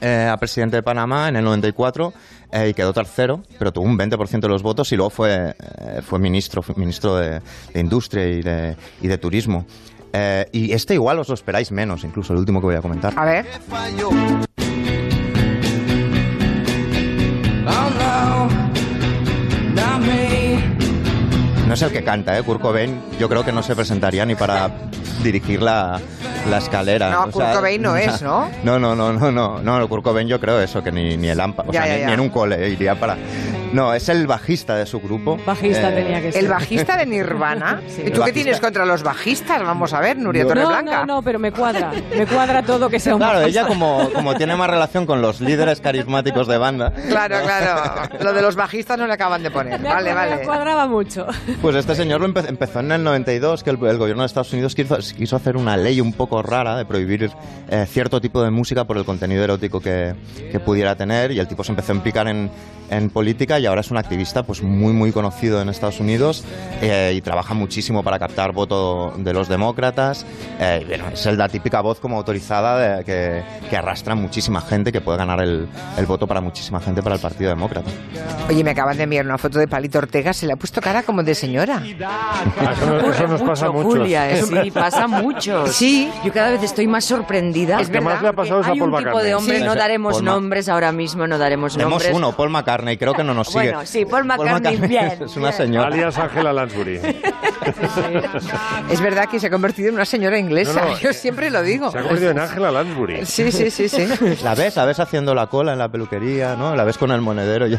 eh, 0.02 0.28
a 0.30 0.36
presidente 0.36 0.76
de 0.76 0.84
Panamá 0.84 1.30
en 1.30 1.38
el 1.38 1.46
94 1.46 2.14
eh, 2.52 2.70
y 2.70 2.74
quedó 2.74 2.92
tercero, 2.92 3.42
pero 3.58 3.72
tuvo 3.72 3.86
un 3.86 3.98
20% 3.98 4.42
de 4.42 4.50
los 4.50 4.62
votos 4.62 4.92
y 4.92 4.98
luego 4.98 5.10
fue, 5.12 5.56
eh, 5.58 6.02
fue 6.06 6.20
ministro, 6.20 6.62
fue 6.62 6.76
ministro 6.76 7.16
de, 7.16 7.40
de 7.74 7.80
Industria 7.80 8.28
y 8.28 8.42
de, 8.42 8.76
y 9.02 9.08
de 9.08 9.18
Turismo. 9.18 9.66
Eh, 10.12 10.46
y 10.52 10.74
este 10.74 10.94
igual 10.96 11.20
os 11.20 11.30
lo 11.30 11.36
esperáis 11.36 11.72
menos, 11.72 12.04
incluso 12.04 12.34
el 12.34 12.40
último 12.40 12.60
que 12.60 12.66
voy 12.66 12.76
a 12.76 12.82
comentar. 12.82 13.14
A 13.18 13.24
ver. 13.24 13.46
Es 21.76 21.82
el 21.84 21.92
que 21.92 22.04
canta, 22.04 22.38
¿eh? 22.38 22.44
Kurt 22.44 22.60
Cobain 22.62 23.00
yo 23.20 23.30
creo 23.30 23.46
que 23.46 23.52
no 23.52 23.62
se 23.64 23.76
presentaría 23.76 24.26
ni 24.26 24.34
para 24.36 24.70
dirigir 25.24 25.62
la, 25.62 26.00
la 26.50 26.58
escalera. 26.58 27.12
No, 27.12 27.24
O 27.26 27.32
Kurt 27.32 27.54
Cobain 27.54 27.82
no 27.82 27.96
es, 27.96 28.22
¿no? 28.22 28.50
No, 28.64 28.80
no, 28.80 28.96
no, 28.96 29.14
no, 29.14 29.32
no, 29.32 29.60
no, 29.62 29.88
Kurt 29.90 30.04
Cobain 30.04 30.28
yo 30.28 30.40
creo 30.40 30.60
eso, 30.60 30.84
que 30.84 30.92
ni, 30.92 31.16
ni 31.18 31.28
el 31.28 31.40
AMPA, 31.40 31.64
o 31.68 31.72
Ya, 31.72 31.84
sea, 31.84 31.88
ya, 31.88 31.94
ni, 31.96 32.02
ya. 32.02 32.08
ni 32.08 32.14
en 32.14 32.20
un 32.20 32.30
cole 32.30 32.70
iría 32.70 33.00
para, 33.00 33.16
No, 33.74 33.94
es 33.94 34.08
el 34.10 34.26
bajista 34.28 34.76
de 34.76 34.86
su 34.86 35.00
grupo. 35.02 35.38
Bajista 35.46 35.90
Eh, 35.92 35.96
tenía 36.04 36.22
que 36.22 36.32
ser. 36.32 36.44
¿El 36.44 36.50
bajista 36.50 36.98
de 36.98 37.06
Nirvana? 37.06 37.82
Sí. 37.96 38.04
¿Y 38.08 38.12
tú 38.12 38.22
qué 38.24 38.32
tienes 38.34 38.60
contra 38.60 38.86
los 38.86 39.04
bajistas? 39.04 39.62
Vamos 39.64 39.94
a 39.94 40.00
ver, 40.00 40.18
Nuria 40.18 40.46
Torreblanca. 40.46 41.00
No, 41.02 41.06
no, 41.06 41.16
no, 41.16 41.22
pero 41.22 41.40
me 41.40 41.52
cuadra. 41.52 41.92
Me 42.16 42.26
cuadra 42.26 42.62
todo 42.64 42.90
que 42.90 43.00
sea 43.00 43.14
un 43.16 43.20
Claro, 43.20 43.40
bajista. 43.40 43.62
ella 43.62 43.68
como, 43.68 44.10
como 44.14 44.34
tiene 44.36 44.56
más 44.56 44.70
relación 44.70 45.06
con 45.06 45.22
los 45.22 45.40
líderes 45.42 45.80
carismáticos 45.82 46.48
de 46.48 46.58
banda, 46.58 46.92
Claro, 47.10 47.38
claro. 47.44 48.10
Lo 48.24 48.34
de 48.34 48.42
los 48.42 48.56
bajistas 48.56 48.98
no 48.98 49.08
le 49.08 49.14
acaban 49.14 49.44
de 49.44 49.52
poner. 49.52 49.80
Me 49.80 49.90
Vale, 49.90 50.14
vale. 50.14 50.36
Me 50.38 50.42
cuadraba 50.46 50.88
mucho. 50.88 51.26
Pues 51.62 51.76
este 51.76 51.96
señor 51.96 52.22
lo 52.22 52.28
empe- 52.28 52.48
empezó 52.48 52.80
en 52.80 52.92
el 52.92 53.04
92, 53.04 53.64
que 53.64 53.70
el, 53.72 53.84
el 53.86 53.98
gobierno 53.98 54.24
de 54.24 54.28
Estados 54.28 54.52
Unidos 54.54 54.76
quiso, 54.76 54.98
quiso 55.16 55.36
hacer 55.36 55.58
una 55.58 55.78
ley 55.78 56.02
un 56.02 56.14
poco 56.14 56.42
rara 56.42 56.78
de 56.78 56.86
prohibir 56.86 57.30
eh, 57.70 57.86
cierto 57.90 58.20
tipo 58.22 58.42
de 58.44 58.52
música 58.52 58.86
por 58.86 58.98
el 58.98 59.06
contenido 59.06 59.44
erótico 59.44 59.80
que, 59.80 60.16
que 60.52 60.60
pudiera 60.60 60.96
tener 60.96 61.32
y 61.32 61.40
el 61.40 61.48
tipo 61.48 61.64
se 61.64 61.72
empezó 61.72 61.92
a 61.92 61.96
implicar 61.96 62.28
en, 62.28 62.50
en 62.90 63.10
política 63.10 63.60
y 63.60 63.65
ahora 63.66 63.82
es 63.82 63.92
un 63.92 63.98
activista 63.98 64.44
pues 64.44 64.62
muy 64.62 64.94
muy 64.94 65.12
conocido 65.12 65.62
en 65.62 65.70
Estados 65.70 66.00
Unidos 66.00 66.44
eh, 66.82 67.14
y 67.16 67.22
trabaja 67.22 67.54
muchísimo 67.54 68.04
para 68.04 68.20
captar 68.20 68.52
voto 68.54 69.14
de 69.18 69.34
los 69.34 69.48
demócratas. 69.48 70.26
Eh, 70.60 70.82
y 70.84 70.86
bueno, 70.86 71.06
es 71.14 71.26
el- 71.26 71.38
la 71.38 71.50
típica 71.50 71.82
voz 71.82 72.00
como 72.00 72.18
autorizada 72.18 72.78
de- 72.98 73.04
que, 73.04 73.44
que 73.70 73.78
arrastra 73.78 74.16
muchísima 74.16 74.62
gente, 74.62 74.92
que 74.92 75.02
puede 75.02 75.18
ganar 75.18 75.42
el, 75.42 75.68
el 75.98 76.06
voto 76.06 76.28
para 76.28 76.42
muchísima 76.42 76.80
gente 76.80 77.02
para 77.02 77.16
el 77.16 77.22
Partido 77.22 77.50
Demócrata. 77.50 77.90
Oye, 78.50 78.64
me 78.64 78.72
acaban 78.72 78.96
de 78.98 79.04
enviar 79.04 79.26
una 79.26 79.38
foto 79.38 79.60
de 79.60 79.68
Palito 79.68 79.98
Ortega. 80.00 80.34
Se 80.34 80.46
le 80.48 80.54
ha 80.54 80.56
puesto 80.56 80.80
cara 80.82 81.04
como 81.04 81.24
de 81.24 81.34
señora. 81.36 81.82
Eso, 81.86 83.10
eso 83.10 83.28
nos 83.28 83.42
pasa 83.42 83.70
mucho. 83.72 83.90
Julia, 83.90 84.30
eh, 84.32 84.44
sí, 84.44 84.72
pasa 84.74 85.08
mucho. 85.08 85.68
Sí. 85.68 86.10
Yo 86.24 86.32
cada 86.32 86.52
vez 86.52 86.64
estoy 86.64 86.88
más 86.88 87.06
sorprendida. 87.06 87.80
Es 87.80 87.90
que 87.90 88.02
más 88.02 88.22
le 88.22 88.30
ha 88.30 88.34
pasado 88.34 88.62
es 88.62 88.68
a 88.68 88.72
Hay 88.72 88.80
Paul 88.80 88.92
un 88.92 88.98
tipo 88.98 89.10
McCartney. 89.10 89.30
de 89.30 89.36
hombre, 89.36 89.58
Sí. 89.60 89.64
no 89.64 89.76
daremos 89.76 90.14
Paul 90.16 90.26
nombres 90.26 90.70
ahora 90.70 90.92
mismo, 90.92 91.28
no 91.28 91.38
daremos 91.38 91.74
Tenemos 91.74 91.92
nombres. 92.04 92.16
uno, 92.16 92.32
Paul 92.36 92.50
McCartney, 92.50 92.98
creo 92.98 93.14
que 93.14 93.24
no 93.24 93.34
nos 93.34 93.45
sigue. 93.46 93.72
Bueno, 93.72 93.86
sí, 93.86 94.06
Paul 94.06 94.26
McCartney, 94.26 94.78
bien, 94.78 95.06
es 95.26 95.36
una 95.38 95.50
bien. 95.50 95.54
señora. 95.54 95.88
Alias 95.88 96.18
Ángela 96.18 96.52
Lansbury. 96.54 97.00
Es 98.90 99.02
verdad 99.02 99.28
que 99.30 99.40
se 99.40 99.48
ha 99.48 99.50
convertido 99.50 99.90
en 99.90 99.96
una 99.96 100.06
señora 100.06 100.38
inglesa. 100.38 100.74
No, 100.82 100.90
no, 100.92 100.98
Yo 101.00 101.14
siempre 101.14 101.50
lo 101.50 101.62
digo. 101.64 101.92
Se 101.92 101.98
ha 101.98 102.02
convertido 102.02 102.32
en 102.32 102.40
Ángela 102.40 102.72
Lansbury. 102.72 103.26
Sí, 103.26 103.52
sí, 103.52 103.72
sí, 103.72 103.90
sí. 103.90 104.08
La 104.44 104.56
ves, 104.56 104.76
la 104.76 104.86
ves 104.86 105.00
haciendo 105.00 105.34
la 105.34 105.48
cola 105.48 105.74
en 105.74 105.80
la 105.80 105.90
peluquería, 105.90 106.56
¿no? 106.56 106.76
La 106.76 106.84
ves 106.84 106.98
con 106.98 107.12
el 107.12 107.22
monedero. 107.22 107.68
y- 107.68 107.78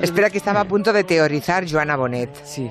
Espera 0.00 0.30
que 0.30 0.38
estaba 0.38 0.60
a 0.60 0.64
punto 0.64 0.92
de 0.92 1.04
teorizar 1.04 1.64
Joana 1.70 1.96
Bonet. 1.96 2.30
Sí. 2.44 2.70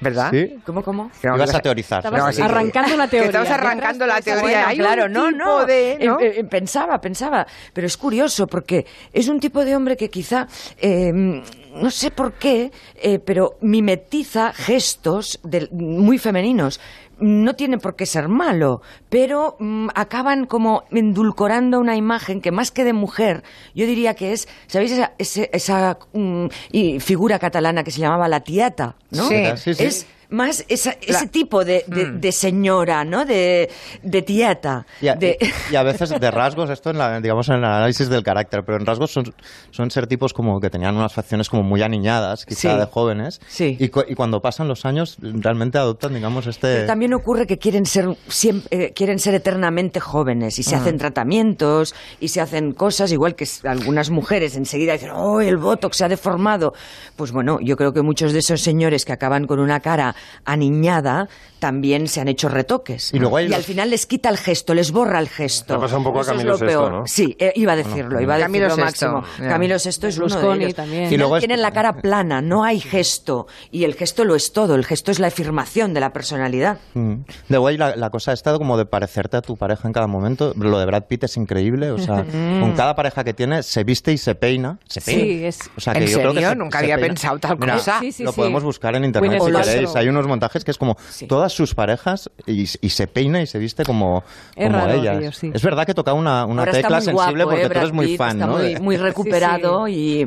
¿Verdad? 0.00 0.30
¿Sí? 0.30 0.58
¿Cómo, 0.66 0.82
cómo? 0.82 1.10
Que 1.20 1.26
Ibas 1.26 1.54
a 1.54 1.60
teorizar. 1.60 2.12
No, 2.12 2.32
sí, 2.32 2.42
arrancando 2.42 2.94
una 2.94 3.04
que 3.04 3.10
teoría. 3.12 3.26
estabas 3.40 3.50
arrancando 3.50 4.06
la 4.06 4.20
teoría. 4.20 4.68
Hay 4.68 4.78
claro, 4.78 5.06
un 5.06 5.12
no, 5.12 5.26
tipo 5.28 5.38
no. 5.38 5.64
de- 5.66 5.98
¿no? 6.02 6.20
Eh, 6.20 6.40
eh, 6.40 6.44
pensaba, 6.44 7.00
pensaba. 7.00 7.46
Pero 7.72 7.86
es 7.86 7.96
curioso 7.96 8.46
porque 8.46 8.84
es 9.12 9.28
un 9.28 9.40
tipo 9.40 9.64
de 9.64 9.74
hombre 9.74 9.96
que 9.96 10.10
quizá, 10.10 10.46
eh, 10.78 11.42
no 11.80 11.90
sé 11.90 12.10
por 12.10 12.32
qué, 12.34 12.72
eh, 12.96 13.18
pero 13.18 13.56
mimetiza 13.60 14.52
gestos 14.52 15.38
muy 15.72 16.18
femeninos. 16.18 16.80
No 17.18 17.54
tiene 17.56 17.78
por 17.78 17.96
qué 17.96 18.04
ser 18.04 18.28
malo, 18.28 18.82
pero 19.08 19.56
mm, 19.58 19.88
acaban 19.94 20.44
como 20.44 20.84
endulcorando 20.90 21.80
una 21.80 21.96
imagen 21.96 22.42
que 22.42 22.50
más 22.52 22.70
que 22.70 22.84
de 22.84 22.92
mujer, 22.92 23.42
yo 23.74 23.86
diría 23.86 24.12
que 24.12 24.32
es, 24.32 24.48
¿sabéis 24.66 24.92
esa, 24.92 25.12
ese- 25.16 25.48
esa 25.54 25.98
mm, 26.12 26.46
y 26.72 27.00
figura 27.00 27.38
catalana 27.38 27.84
que 27.84 27.90
se 27.90 28.00
llamaba 28.00 28.28
la 28.28 28.40
tiata? 28.40 28.96
¿no? 29.10 29.28
Sí. 29.28 29.36
Sí, 29.56 29.74
sí. 29.74 29.84
Es 29.84 30.06
más 30.30 30.64
esa- 30.68 30.96
ese 31.00 31.24
La- 31.24 31.30
tipo 31.30 31.64
de, 31.64 31.84
de- 31.86 32.06
Mm. 32.06 32.20
de 32.20 32.32
señora, 32.32 33.04
¿no? 33.04 33.24
De, 33.24 33.70
de 34.02 34.22
tieta. 34.22 34.86
Y 35.00 35.08
a, 35.08 35.14
de- 35.14 35.36
y- 35.40 35.72
y 35.72 35.76
a 35.76 35.82
veces 35.82 36.10
de 36.18 36.30
rasgos, 36.30 36.70
esto 36.70 36.90
en 36.90 36.98
la, 36.98 37.20
digamos 37.20 37.48
en 37.48 37.56
el 37.56 37.64
análisis 37.64 38.08
del 38.08 38.22
carácter, 38.22 38.64
pero 38.64 38.78
en 38.78 38.86
rasgos 38.86 39.10
son, 39.12 39.34
son 39.70 39.90
ser 39.90 40.06
tipos 40.06 40.32
como 40.34 40.60
que 40.60 40.70
tenían 40.70 40.96
unas 40.96 41.12
facciones 41.12 41.48
como 41.48 41.62
muy 41.62 41.82
aniñadas, 41.82 42.44
quizá 42.46 42.72
Sí. 42.72 42.78
de 42.78 42.86
jóvenes, 42.86 43.40
Sí. 43.48 43.76
y, 43.78 43.88
cu- 43.88 44.04
y 44.08 44.14
cuando 44.14 44.40
pasan 44.42 44.68
los 44.68 44.84
años 44.84 45.16
realmente 45.20 45.78
adoptan, 45.78 46.14
digamos, 46.14 46.46
este... 46.46 46.66
Pero 46.74 46.86
también 46.86 47.14
ocurre 47.14 47.46
que 47.46 47.58
quieren 47.58 47.86
ser 47.86 48.16
siempre, 48.28 48.86
eh, 48.86 48.92
quieren 48.94 49.18
ser 49.18 49.34
eternamente 49.34 50.00
jóvenes 50.00 50.58
y 50.58 50.62
se 50.62 50.74
Ah. 50.74 50.78
hacen 50.78 50.98
tratamientos 50.98 51.94
y 52.18 52.28
se 52.28 52.40
hacen 52.40 52.72
cosas 52.72 53.12
igual 53.12 53.34
que 53.36 53.46
algunas 53.64 54.10
mujeres 54.10 54.56
enseguida 54.56 54.94
dicen 54.94 55.10
oh 55.10 55.40
el 55.40 55.56
botox 55.58 55.98
se 55.98 56.04
ha 56.04 56.08
deformado 56.08 56.72
pues 57.14 57.30
bueno 57.30 57.58
yo 57.62 57.76
creo 57.76 57.92
que 57.92 58.02
muchos 58.02 58.32
de 58.32 58.38
esos 58.40 58.60
señores 58.62 59.04
que 59.04 59.12
acaban 59.12 59.46
con 59.46 59.58
una 59.60 59.80
cara 59.80 60.15
aniñada 60.44 61.28
también 61.58 62.06
se 62.06 62.20
han 62.20 62.28
hecho 62.28 62.48
retoques 62.48 63.12
Y 63.14 63.18
luego 63.18 63.38
al 63.38 63.48
los- 63.50 63.64
final 63.64 63.88
les 63.90 64.06
quita 64.06 64.28
el 64.28 64.36
gesto 64.36 64.74
les 64.74 64.92
borra 64.92 65.18
el 65.18 65.28
gesto 65.28 65.80
pasa 65.80 65.96
un 65.96 66.04
poco 66.04 66.18
a 66.18 66.22
Eso 66.22 66.32
es 66.32 66.36
Camilo 66.36 66.52
lo 66.52 66.58
peor. 66.58 66.92
¿no? 66.92 67.06
sí 67.06 67.34
eh, 67.38 67.52
iba 67.56 67.72
a 67.72 67.76
decirlo 67.76 68.20
iba 68.20 68.34
a 68.34 68.38
Camilo 68.40 68.64
decirlo 68.64 68.76
VI, 68.76 68.82
máximo 68.84 69.24
ya. 69.40 69.48
Camilo 69.48 69.76
VI 69.82 69.88
es 70.08 70.18
uno 70.18 70.40
de 70.40 70.56
ellos 70.56 70.74
también. 70.74 71.06
Al 71.06 71.12
Y 71.12 71.16
luego 71.16 71.36
es- 71.36 71.40
tienen 71.40 71.62
la 71.62 71.70
cara 71.72 72.00
plana 72.00 72.40
no 72.42 72.64
hay 72.64 72.80
gesto 72.80 73.46
y 73.70 73.84
el 73.84 73.94
gesto 73.94 74.24
lo 74.24 74.34
es 74.34 74.52
todo 74.52 74.74
el 74.74 74.84
gesto 74.84 75.10
es 75.10 75.18
la 75.18 75.28
afirmación 75.28 75.94
de 75.94 76.00
la 76.00 76.12
personalidad 76.12 76.78
Mm. 76.94 77.14
De 77.48 77.58
guay 77.58 77.76
la, 77.76 77.96
la 77.96 78.10
cosa 78.10 78.32
esta 78.32 78.52
como 78.58 78.76
de 78.76 78.86
parecerte 78.86 79.36
a 79.36 79.42
tu 79.42 79.56
pareja 79.56 79.86
en 79.88 79.92
cada 79.92 80.06
momento. 80.06 80.52
Lo 80.56 80.78
de 80.78 80.86
Brad 80.86 81.04
Pitt 81.04 81.24
es 81.24 81.36
increíble. 81.36 81.90
O 81.90 81.98
sea, 81.98 82.24
con 82.60 82.72
cada 82.72 82.94
pareja 82.94 83.24
que 83.24 83.34
tiene 83.34 83.62
se 83.62 83.84
viste 83.84 84.12
y 84.12 84.18
se 84.18 84.34
peina. 84.34 84.78
Se 84.88 85.00
Sí, 85.00 85.10
peina. 85.12 85.48
es- 85.48 85.58
O 85.76 85.80
sea, 85.80 85.92
¿En 85.94 86.00
que 86.04 86.06
yo 86.10 86.18
creo 86.18 86.30
que 86.30 86.36
serio? 86.36 86.48
se- 86.50 86.56
Nunca 86.56 86.78
se 86.78 86.84
había 86.84 86.96
peina. 86.96 87.08
pensado 87.08 87.38
tal 87.38 87.58
Mira, 87.58 87.74
cosa. 87.74 88.00
Sí, 88.00 88.12
sí, 88.12 88.22
lo 88.24 88.32
sí. 88.32 88.36
podemos 88.36 88.62
buscar 88.64 88.94
en 88.96 89.04
internet 89.04 89.42
si 89.42 89.52
queréis. 89.52 89.96
Hay 89.96 90.05
unos 90.10 90.26
montajes 90.26 90.64
que 90.64 90.70
es 90.70 90.78
como 90.78 90.96
todas 91.28 91.52
sus 91.52 91.74
parejas 91.74 92.30
y, 92.46 92.62
y 92.62 92.88
se 92.90 93.06
peina 93.06 93.40
y 93.42 93.46
se 93.46 93.58
viste 93.58 93.84
como, 93.84 94.24
Es 94.54 94.66
como 94.66 94.78
raro, 94.78 94.92
ellas. 95.00 95.18
tío, 95.18 95.32
sí. 95.32 95.50
Es 95.54 95.62
verdad 95.62 95.86
que 95.86 95.94
toca 95.94 96.12
una, 96.12 96.44
una 96.44 96.64
tecla 96.66 97.00
sensible 97.00 97.44
guapo, 97.44 97.50
porque 97.56 97.66
¿eh? 97.66 97.70
tú 97.70 97.78
eres 97.78 97.92
muy 97.92 98.16
fan, 98.16 98.36
está 98.40 98.46
¿no? 98.46 98.58
muy, 98.58 98.76
muy 98.76 98.96
recuperado 98.96 99.88
y 99.88 100.26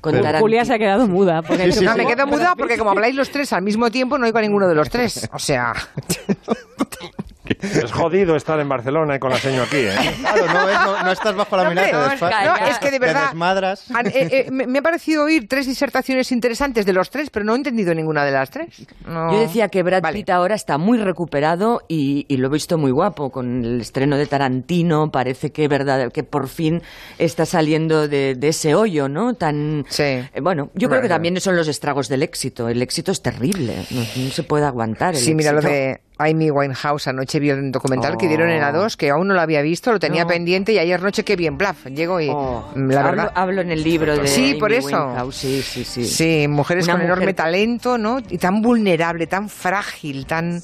con 0.00 0.12
Pero-. 0.12 0.38
Julia 0.38 0.64
se 0.64 0.74
ha 0.74 0.78
quedado 0.78 1.06
muda. 1.06 1.42
Porque 1.42 1.72
Sí, 1.72 1.78
sí, 1.80 1.84
No, 1.84 1.96
me 1.96 2.06
quedo 2.06 2.26
muda 2.26 2.54
porque 2.56 2.76
como 2.78 2.90
habláis 2.90 3.14
los 3.14 3.30
tres 3.30 3.52
al 3.52 3.62
mismo 3.62 3.90
tiempo, 3.90 4.18
no 4.18 4.26
oigo 4.26 4.38
a 4.38 4.42
ninguno 4.42 4.68
de 4.68 4.74
los 4.74 4.88
tres. 4.90 5.28
O 5.32 5.38
sea, 5.38 5.72
Es 7.44 7.90
jodido 7.90 8.36
estar 8.36 8.58
en 8.60 8.68
Barcelona 8.68 9.16
y 9.16 9.18
con 9.18 9.30
la 9.30 9.36
seño 9.36 9.62
aquí, 9.62 9.76
¿eh? 9.78 9.92
Claro, 10.20 10.46
no, 10.46 10.66
ves, 10.66 10.76
no, 10.84 11.02
no 11.02 11.10
estás 11.12 11.34
bajo 11.34 11.56
la 11.56 11.68
mirada, 11.70 12.14
no, 12.16 12.66
es 12.68 12.78
que 12.78 12.86
de 12.86 12.92
te 12.92 12.98
verdad- 13.00 13.26
desmadras. 13.30 13.90
han- 13.92 14.06
eh, 14.06 14.12
eh, 14.46 14.50
me, 14.50 14.78
ha 14.78 14.82
parecido 14.82 15.24
oír 15.24 15.48
tres 15.48 15.66
disertaciones 15.66 16.30
interesantes 16.30 16.86
de 16.86 16.92
los 16.92 17.10
tres, 17.10 17.30
pero 17.30 17.44
no 17.44 17.54
he 17.54 17.56
entendido 17.56 17.94
ninguna 17.94 18.24
de 18.24 18.30
las 18.30 18.50
tres. 18.50 18.86
No. 19.06 19.32
Yo 19.32 19.40
decía 19.40 19.68
que 19.68 19.82
Brad 19.82 20.02
Vale. 20.02 20.18
Pitt 20.18 20.30
ahora 20.30 20.54
está 20.54 20.78
muy 20.78 20.98
recuperado 20.98 21.82
y, 21.88 22.26
y 22.28 22.36
lo 22.36 22.46
he 22.48 22.50
visto 22.50 22.78
muy 22.78 22.92
guapo 22.92 23.30
con 23.30 23.64
el 23.64 23.80
estreno 23.80 24.16
de 24.16 24.26
Tarantino. 24.26 25.10
Parece 25.10 25.50
que 25.50 25.66
verdad 25.68 26.12
que 26.12 26.22
por 26.22 26.48
fin 26.48 26.80
está 27.18 27.44
saliendo 27.44 28.06
de, 28.08 28.34
de 28.36 28.48
ese 28.48 28.74
hoyo, 28.76 29.08
¿no? 29.08 29.34
Tan 29.34 29.84
Sí. 29.88 30.02
eh, 30.04 30.30
bueno. 30.40 30.70
Yo 30.74 30.88
creo 30.88 31.02
que 31.02 31.08
también 31.08 31.40
son 31.40 31.56
los 31.56 31.66
estragos 31.68 32.08
del 32.08 32.22
éxito. 32.22 32.68
El 32.68 32.82
éxito 32.82 33.10
es 33.12 33.20
terrible, 33.20 33.74
no, 33.90 34.00
no 34.00 34.30
se 34.30 34.42
puede 34.44 34.64
aguantar. 34.64 35.14
el 35.14 35.20
Sí, 35.20 35.34
mira 35.34 35.50
lo 35.52 35.58
éxito. 35.58 35.74
de 35.74 36.00
Amy 36.18 36.50
Winehouse. 36.50 37.08
Anoche 37.08 37.40
vi 37.40 37.50
un 37.50 37.72
documental 37.72 38.16
que 38.16 38.28
dieron 38.28 38.48
en 38.50 38.60
la 38.60 38.70
2 38.72 38.96
que 38.96 39.10
aún 39.10 39.28
no 39.28 39.34
lo 39.34 39.40
había 39.40 39.62
visto, 39.62 39.90
lo 39.92 39.98
tenía 39.98 40.22
No. 40.22 40.28
pendiente 40.28 40.72
y 40.72 40.78
ayer 40.78 41.02
noche 41.02 41.24
qué 41.24 41.36
bien, 41.36 41.58
plaf. 41.58 41.86
Llego 41.86 42.20
y 42.20 42.28
Oh, 42.30 42.70
mm, 42.74 42.90
la 42.90 43.00
hablo, 43.00 43.10
verdad. 43.22 43.32
hablo 43.34 43.60
en 43.62 43.70
el 43.72 43.82
libro 43.82 44.16
de 44.16 44.26
Sí, 44.26 44.50
Amy 44.50 44.60
por 44.60 44.72
eso. 44.72 44.86
Winehouse, 44.86 45.36
Sí, 45.36 45.62
sí, 45.62 45.84
sí. 45.84 46.04
Sí, 46.04 46.46
mujeres 46.48 46.84
Una 46.84 46.94
con 46.94 47.02
enorme 47.02 47.34
talento, 47.34 47.98
¿no? 47.98 48.18
Y 48.28 48.38
tan 48.38 48.62
vulnerable, 48.62 49.26
tan 49.26 49.48
frágil, 49.48 50.26
tan... 50.26 50.62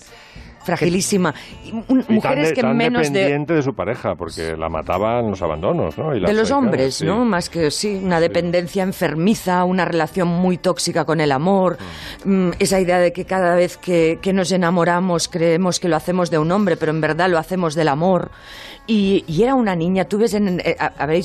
Fragilísima. 0.68 1.34
Y, 1.64 1.72
mujeres 1.72 2.22
tan, 2.22 2.42
de- 2.42 2.52
que 2.52 2.60
tan 2.60 2.76
menos 2.76 3.02
de 3.10 3.20
dependiente 3.20 3.54
de... 3.54 3.62
su 3.62 3.74
pareja, 3.74 4.14
porque 4.16 4.54
la 4.54 4.68
mataban 4.68 5.30
los 5.30 5.40
abandonos, 5.40 5.96
¿no? 5.96 6.14
Y 6.14 6.20
de 6.20 6.32
los 6.34 6.50
hombres, 6.50 6.96
sí. 6.96 7.06
¿no? 7.06 7.24
Más 7.24 7.48
que 7.48 7.70
sí, 7.70 7.98
una 8.02 8.20
dependencia 8.20 8.82
enfermiza, 8.82 9.64
una 9.64 9.86
relación 9.86 10.28
muy 10.28 10.58
tóxica 10.58 11.06
con 11.06 11.20
el 11.20 11.32
amor, 11.32 11.78
mm, 12.24 12.50
esa 12.58 12.78
idea 12.80 12.98
de 12.98 13.14
que 13.14 13.24
cada 13.24 13.54
vez 13.54 13.78
que, 13.78 14.18
que 14.20 14.34
nos 14.34 14.52
enamoramos 14.52 15.28
creemos 15.28 15.80
que 15.80 15.88
lo 15.88 15.96
hacemos 15.96 16.30
de 16.30 16.38
un 16.38 16.52
hombre, 16.52 16.76
pero 16.76 16.92
en 16.92 17.00
verdad 17.00 17.30
lo 17.30 17.38
hacemos 17.38 17.74
del 17.74 17.88
amor. 17.88 18.30
Y, 18.90 19.22
y 19.28 19.42
era 19.42 19.54
una 19.54 19.76
niña, 19.76 20.06
tú 20.06 20.16
ves, 20.16 20.32
en, 20.32 20.60
eh, 20.64 20.74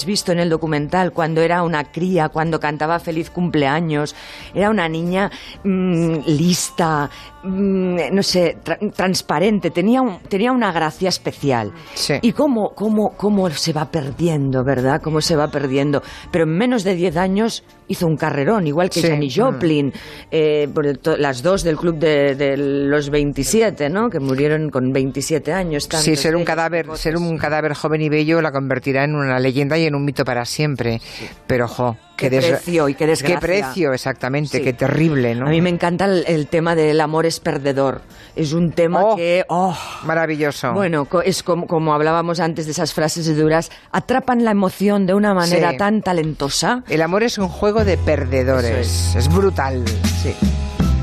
visto 0.05 0.33
en 0.33 0.39
el 0.39 0.49
documental 0.49 1.13
cuando 1.13 1.39
era 1.41 1.63
una 1.63 1.85
cría, 1.85 2.27
cuando 2.27 2.59
cantaba 2.59 2.99
feliz 2.99 3.29
cumpleaños, 3.29 4.13
era 4.53 4.69
una 4.69 4.89
niña 4.89 5.31
mm, 5.63 6.15
lista, 6.27 7.09
mm, 7.41 7.95
no 8.11 8.21
sé, 8.21 8.57
tra- 8.61 8.91
transparente, 8.93 9.71
tenía, 9.71 10.01
un- 10.01 10.19
tenía 10.27 10.51
una 10.51 10.73
gracia 10.73 11.07
especial. 11.07 11.71
Sí. 11.93 12.15
Y 12.21 12.33
cómo, 12.33 12.71
cómo, 12.75 13.13
cómo 13.15 13.49
se 13.51 13.71
va 13.71 13.85
perdiendo, 13.89 14.65
¿verdad? 14.65 15.01
Cómo 15.01 15.21
se 15.21 15.37
va 15.37 15.47
perdiendo. 15.47 16.03
Pero 16.31 16.43
en 16.43 16.57
menos 16.57 16.83
de 16.83 16.95
10 16.95 17.15
años 17.15 17.63
hizo 17.87 18.07
un 18.07 18.17
carrerón, 18.17 18.67
igual 18.67 18.89
que 18.89 19.01
Sí. 19.01 19.07
Janis 19.07 19.35
Joplin, 19.35 19.93
eh, 20.31 20.67
por 20.73 20.97
to- 20.97 21.17
las 21.17 21.43
dos 21.43 21.63
del 21.63 21.77
club 21.77 21.97
de, 21.97 22.35
de 22.35 22.57
los 22.57 23.09
27, 23.09 23.89
¿no? 23.89 24.09
Que 24.09 24.19
murieron 24.19 24.69
con 24.69 24.91
27 24.93 25.51
años. 25.53 25.87
Sí, 25.99 26.15
ser 26.15 26.35
un 26.35 26.43
cadáver, 26.45 26.87
ser 26.95 27.17
un 27.17 27.37
cadáver 27.37 27.73
joven 27.73 28.01
y 28.01 28.09
bello 28.09 28.41
la 28.41 28.51
convertirá 28.51 29.03
en 29.03 29.15
una 29.15 29.39
leyenda 29.39 29.77
y 29.77 29.85
en 29.85 29.95
un 29.95 30.05
mito 30.05 30.23
para 30.25 30.45
siempre. 30.45 31.01
Pero, 31.47 31.67
jo, 31.67 31.97
Qué 32.15 32.29
des- 32.29 32.45
precio 32.45 32.87
y 32.89 32.93
qué 32.95 33.07
desgracia. 33.07 33.39
Qué 33.39 33.45
precio, 33.45 33.91
exactamente, 33.93 34.59
Sí. 34.59 34.63
qué 34.63 34.73
terrible, 34.73 35.33
¿no? 35.35 35.47
A 35.47 35.49
mí 35.49 35.61
me 35.61 35.69
encanta 35.69 36.05
el, 36.05 36.23
el 36.27 36.47
tema 36.47 36.75
del 36.75 37.01
amor 37.01 37.25
es 37.25 37.39
perdedor. 37.39 38.01
Es 38.35 38.53
un 38.53 38.71
tema 38.71 39.03
Oh. 39.03 39.15
que... 39.15 39.43
oh, 39.49 39.75
Maravilloso. 40.05 40.73
Bueno, 40.73 41.07
es 41.25 41.41
como, 41.43 41.65
como 41.67 41.93
hablábamos 41.93 42.39
antes 42.39 42.65
de 42.65 42.71
esas 42.71 42.93
frases 42.93 43.35
duras, 43.35 43.71
atrapan 43.91 44.43
la 44.45 44.51
emoción 44.51 45.05
de 45.07 45.13
una 45.15 45.33
manera 45.33 45.71
Sí. 45.71 45.77
tan 45.77 46.01
talentosa. 46.01 46.83
El 46.87 47.01
amor 47.01 47.23
es 47.23 47.37
un 47.39 47.49
juego 47.49 47.83
de 47.83 47.97
perdedores. 47.97 49.15
Es. 49.15 49.27
brutal. 49.33 49.83
Sí. 50.21 50.35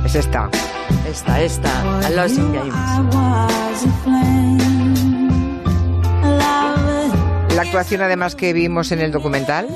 Es 0.05 0.15
esta. 0.15 0.49
Esta, 1.09 1.41
esta. 1.43 1.99
A 2.07 2.29
in 2.29 2.53
Games. 2.53 2.75
La 7.55 7.63
actuación 7.63 8.01
además 8.03 8.35
que 8.37 8.53
vimos 8.53 8.91
en 8.93 9.01
el 9.01 9.11
documental, 9.11 9.67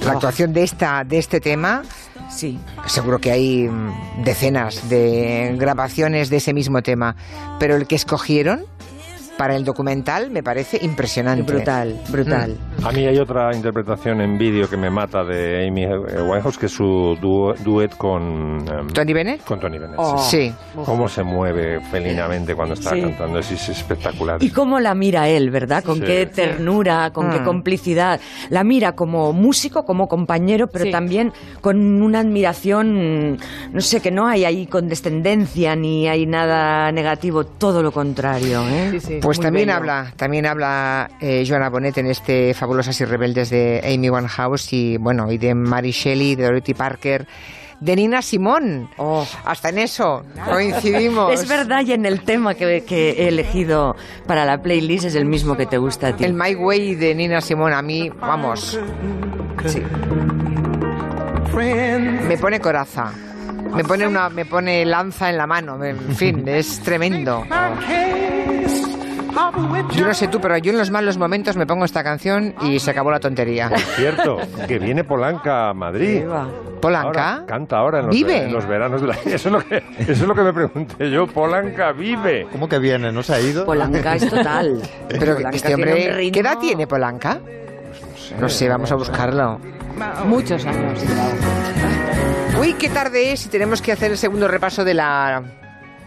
la 0.00 0.10
Oh. 0.12 0.14
actuación 0.14 0.52
de 0.52 0.62
esta 0.62 1.04
de 1.04 1.18
este 1.18 1.40
tema, 1.40 1.82
Sí. 2.30 2.58
seguro 2.86 3.18
que 3.20 3.30
hay 3.32 3.68
mm, 3.68 4.22
decenas 4.24 4.88
de 4.88 5.54
grabaciones 5.58 6.30
de 6.30 6.36
ese 6.38 6.52
mismo 6.54 6.82
tema, 6.82 7.16
pero 7.58 7.76
el 7.76 7.86
que 7.86 7.94
escogieron 7.96 8.64
para 9.38 9.56
el 9.56 9.64
documental 9.64 10.30
me 10.30 10.42
parece 10.42 10.78
impresionante. 10.82 11.50
Brutal, 11.52 11.98
brutal. 12.10 12.56
A 12.84 12.92
mí 12.92 13.06
hay 13.06 13.18
otra 13.18 13.54
interpretación 13.54 14.20
en 14.20 14.36
vídeo 14.36 14.68
que 14.68 14.76
me 14.76 14.90
mata 14.90 15.24
de 15.24 15.66
Amy 15.66 15.86
Winehouse, 15.86 16.58
que 16.58 16.66
es 16.66 16.72
su 16.72 17.16
duet 17.20 17.96
con... 17.96 18.58
em, 18.68 18.88
¿Tony 18.88 19.12
Bennett? 19.14 19.44
Con 19.44 19.60
Tony 19.60 19.78
Bennett. 19.78 19.96
Oh. 19.98 20.18
Sí. 20.18 20.52
Cómo 20.84 21.08
se 21.08 21.22
mueve 21.22 21.80
felinamente 21.90 22.54
cuando 22.54 22.74
está 22.74 22.90
Sí. 22.90 23.00
cantando, 23.00 23.38
es, 23.38 23.50
es 23.52 23.68
espectacular. 23.68 24.42
Y 24.42 24.50
cómo 24.50 24.80
la 24.80 24.94
mira 24.94 25.28
él, 25.28 25.50
¿verdad? 25.50 25.84
Con 25.84 25.98
Sí. 25.98 26.04
qué 26.04 26.26
ternura, 26.26 27.10
con 27.12 27.30
qué 27.30 27.40
Mm. 27.40 27.44
complicidad. 27.44 28.20
La 28.50 28.64
mira 28.64 28.92
como 28.92 29.32
músico, 29.32 29.84
como 29.84 30.08
compañero, 30.08 30.66
pero 30.66 30.84
Sí. 30.86 30.90
también 30.90 31.32
con 31.60 32.02
una 32.02 32.20
admiración, 32.20 33.36
no 33.72 33.80
sé, 33.80 34.00
que 34.00 34.10
no 34.10 34.26
hay 34.26 34.44
ahí 34.44 34.66
condescendencia 34.66 35.76
ni 35.76 36.08
hay 36.08 36.26
nada 36.26 36.90
negativo, 36.92 37.44
todo 37.44 37.82
lo 37.82 37.92
contrario. 37.92 38.62
¿eh? 38.68 38.98
Pues 39.28 39.36
Muy 39.36 39.44
también 39.44 39.66
bello. 39.66 39.76
habla, 39.76 40.12
también 40.16 40.46
habla 40.46 41.10
eh, 41.20 41.44
Joana 41.46 41.68
Bonet 41.68 41.98
en 41.98 42.06
este 42.06 42.54
Fabulosas 42.54 42.98
y 42.98 43.04
Rebeldes 43.04 43.50
de 43.50 43.82
Amy 43.84 44.08
Winehouse 44.08 44.72
y 44.72 44.96
bueno, 44.96 45.30
y 45.30 45.36
de 45.36 45.54
Mary 45.54 45.90
Shelley, 45.90 46.34
de 46.34 46.44
Dorothy 46.44 46.72
Parker, 46.72 47.26
de 47.78 47.96
Nina 47.96 48.22
Simón. 48.22 48.88
Oh. 48.96 49.26
Hasta 49.44 49.68
en 49.68 49.80
eso 49.80 50.24
coincidimos. 50.46 51.30
Es 51.30 51.46
verdad, 51.46 51.82
y 51.84 51.92
en 51.92 52.06
el 52.06 52.22
tema 52.22 52.54
que, 52.54 52.84
que 52.84 53.10
he 53.10 53.28
elegido 53.28 53.96
para 54.26 54.46
la 54.46 54.62
playlist 54.62 55.04
es 55.04 55.14
el 55.14 55.26
mismo 55.26 55.58
que 55.58 55.66
te 55.66 55.76
gusta 55.76 56.06
a 56.08 56.16
ti. 56.16 56.24
El 56.24 56.32
My 56.32 56.54
Way 56.54 56.94
de 56.94 57.14
Nina 57.14 57.42
Simón 57.42 57.74
a 57.74 57.82
mí, 57.82 58.08
vamos, 58.08 58.80
sí. 59.66 59.82
me 61.54 62.38
pone 62.38 62.60
coraza. 62.60 63.12
Me 63.74 63.84
pone 63.84 64.06
una, 64.06 64.30
me 64.30 64.46
pone 64.46 64.86
lanza 64.86 65.28
en 65.28 65.36
la 65.36 65.46
mano, 65.46 65.84
en 65.84 66.16
fin, 66.16 66.48
es 66.48 66.80
tremendo. 66.80 67.44
Yo 69.94 70.06
no 70.06 70.14
sé 70.14 70.28
tú, 70.28 70.40
pero 70.40 70.56
yo 70.58 70.72
en 70.72 70.78
los 70.78 70.90
malos 70.90 71.16
momentos 71.18 71.56
me 71.56 71.66
pongo 71.66 71.84
esta 71.84 72.02
canción 72.02 72.54
y 72.62 72.78
se 72.78 72.90
acabó 72.90 73.10
la 73.10 73.20
tontería. 73.20 73.68
Por 73.68 73.78
cierto, 73.78 74.38
que 74.66 74.78
viene 74.78 75.04
Polanca 75.04 75.70
a 75.70 75.74
Madrid. 75.74 76.24
¿Polanca? 76.80 77.32
Ahora, 77.34 77.46
canta 77.46 77.78
ahora 77.78 78.00
en 78.00 78.06
los, 78.06 78.14
¿Vive? 78.14 78.44
en 78.44 78.52
los 78.52 78.66
veranos 78.66 79.00
de 79.00 79.08
la... 79.08 79.14
Eso 79.24 79.48
es, 79.48 79.52
lo 79.52 79.60
que, 79.60 79.82
eso 79.98 80.12
es 80.12 80.20
lo 80.20 80.34
que 80.34 80.42
me 80.42 80.52
pregunté 80.52 81.10
yo. 81.10 81.26
Polanca 81.26 81.92
vive. 81.92 82.46
¿Cómo 82.52 82.68
que 82.68 82.78
viene? 82.78 83.10
¿No 83.10 83.22
se 83.22 83.34
ha 83.34 83.40
ido? 83.40 83.64
Polanca 83.64 84.14
es 84.14 84.28
total. 84.28 84.80
Pero 85.08 85.36
Polanca 85.36 85.56
este 85.56 85.74
hombre, 85.74 86.30
¿qué 86.30 86.40
edad 86.40 86.58
tiene 86.58 86.86
Polanca? 86.86 87.40
No 88.40 88.48
sé, 88.48 88.68
vamos 88.68 88.92
a 88.92 88.94
buscarlo. 88.94 89.58
Muchos 90.26 90.64
años. 90.64 91.00
Uy, 92.60 92.74
qué 92.74 92.88
tarde 92.88 93.32
es 93.32 93.46
y 93.46 93.48
tenemos 93.48 93.82
que 93.82 93.92
hacer 93.92 94.12
el 94.12 94.18
segundo 94.18 94.48
repaso 94.48 94.84
de 94.84 94.94
la 94.94 95.42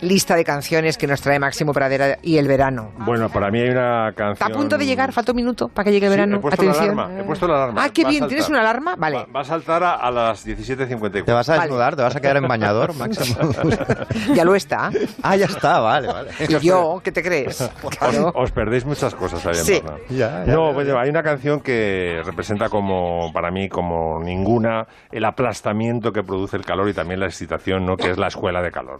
lista 0.01 0.35
de 0.35 0.43
canciones 0.43 0.97
que 0.97 1.07
nos 1.07 1.21
trae 1.21 1.39
Máximo 1.39 1.73
Pradera 1.73 2.17
y 2.21 2.37
el 2.37 2.47
verano. 2.47 2.91
Bueno, 2.97 3.29
para 3.29 3.49
mí 3.51 3.59
hay 3.59 3.69
una 3.69 4.09
Está 4.09 4.23
canción... 4.25 4.51
a 4.51 4.55
punto 4.55 4.77
de 4.77 4.85
llegar, 4.85 5.11
falta 5.13 5.31
un 5.31 5.35
minuto 5.37 5.67
para 5.67 5.85
que 5.85 5.91
llegue 5.91 6.07
el 6.07 6.11
Sí, 6.13 6.17
verano. 6.17 6.37
he 6.37 6.39
puesto 6.39 6.61
Atención. 6.61 6.95
la 6.97 7.03
alarma. 7.03 7.19
He 7.21 7.23
puesto 7.23 7.47
la 7.47 7.55
alarma. 7.55 7.83
Ah, 7.83 7.89
qué 7.93 8.03
Va 8.03 8.09
bien. 8.09 8.27
¿tienes 8.27 8.49
una 8.49 8.59
alarma? 8.61 8.95
Vale. 8.97 9.17
Va, 9.17 9.25
va 9.35 9.41
a 9.41 9.43
saltar 9.43 9.83
a, 9.83 9.95
a 9.95 10.11
las 10.11 10.45
17.54. 10.47 11.25
¿Te 11.25 11.31
vas 11.31 11.49
a 11.49 11.59
desnudar? 11.59 11.95
¿Te 11.95 12.01
vas 12.01 12.15
a 12.15 12.19
quedar 12.19 12.37
en 12.37 12.47
bañador, 12.47 12.95
Máximo? 12.97 13.51
Ya 14.33 14.43
lo 14.43 14.55
está. 14.55 14.91
ah, 15.23 15.35
ya 15.35 15.45
está, 15.45 15.79
vale, 15.79 16.07
vale. 16.07 16.29
Y 16.47 16.59
yo, 16.59 16.99
¿qué 17.03 17.11
te 17.11 17.21
crees? 17.23 17.61
Os, 17.83 17.97
Claro. 17.97 18.31
os 18.35 18.51
perdéis 18.51 18.85
muchas 18.85 19.13
cosas 19.15 19.45
ahí 19.45 19.53
en 19.57 19.65
Sí. 19.65 19.81
Barna. 19.83 19.99
Ya, 20.09 20.45
ya, 20.45 20.53
no, 20.53 20.69
ya, 20.69 20.73
pues, 20.75 20.89
hay 20.89 21.09
una 21.09 21.23
canción 21.23 21.59
que 21.61 22.21
representa 22.25 22.69
como, 22.69 23.31
para 23.33 23.51
mí, 23.51 23.69
como 23.69 24.19
ninguna, 24.23 24.87
el 25.11 25.25
aplastamiento 25.25 26.11
que 26.11 26.23
produce 26.23 26.57
el 26.57 26.65
calor 26.65 26.89
y 26.89 26.93
también 26.93 27.19
la 27.19 27.27
excitación, 27.27 27.85
¿no? 27.85 27.95
Que 27.97 28.11
es 28.11 28.17
la 28.17 28.27
escuela 28.27 28.61
de 28.61 28.71
calor. 28.71 28.99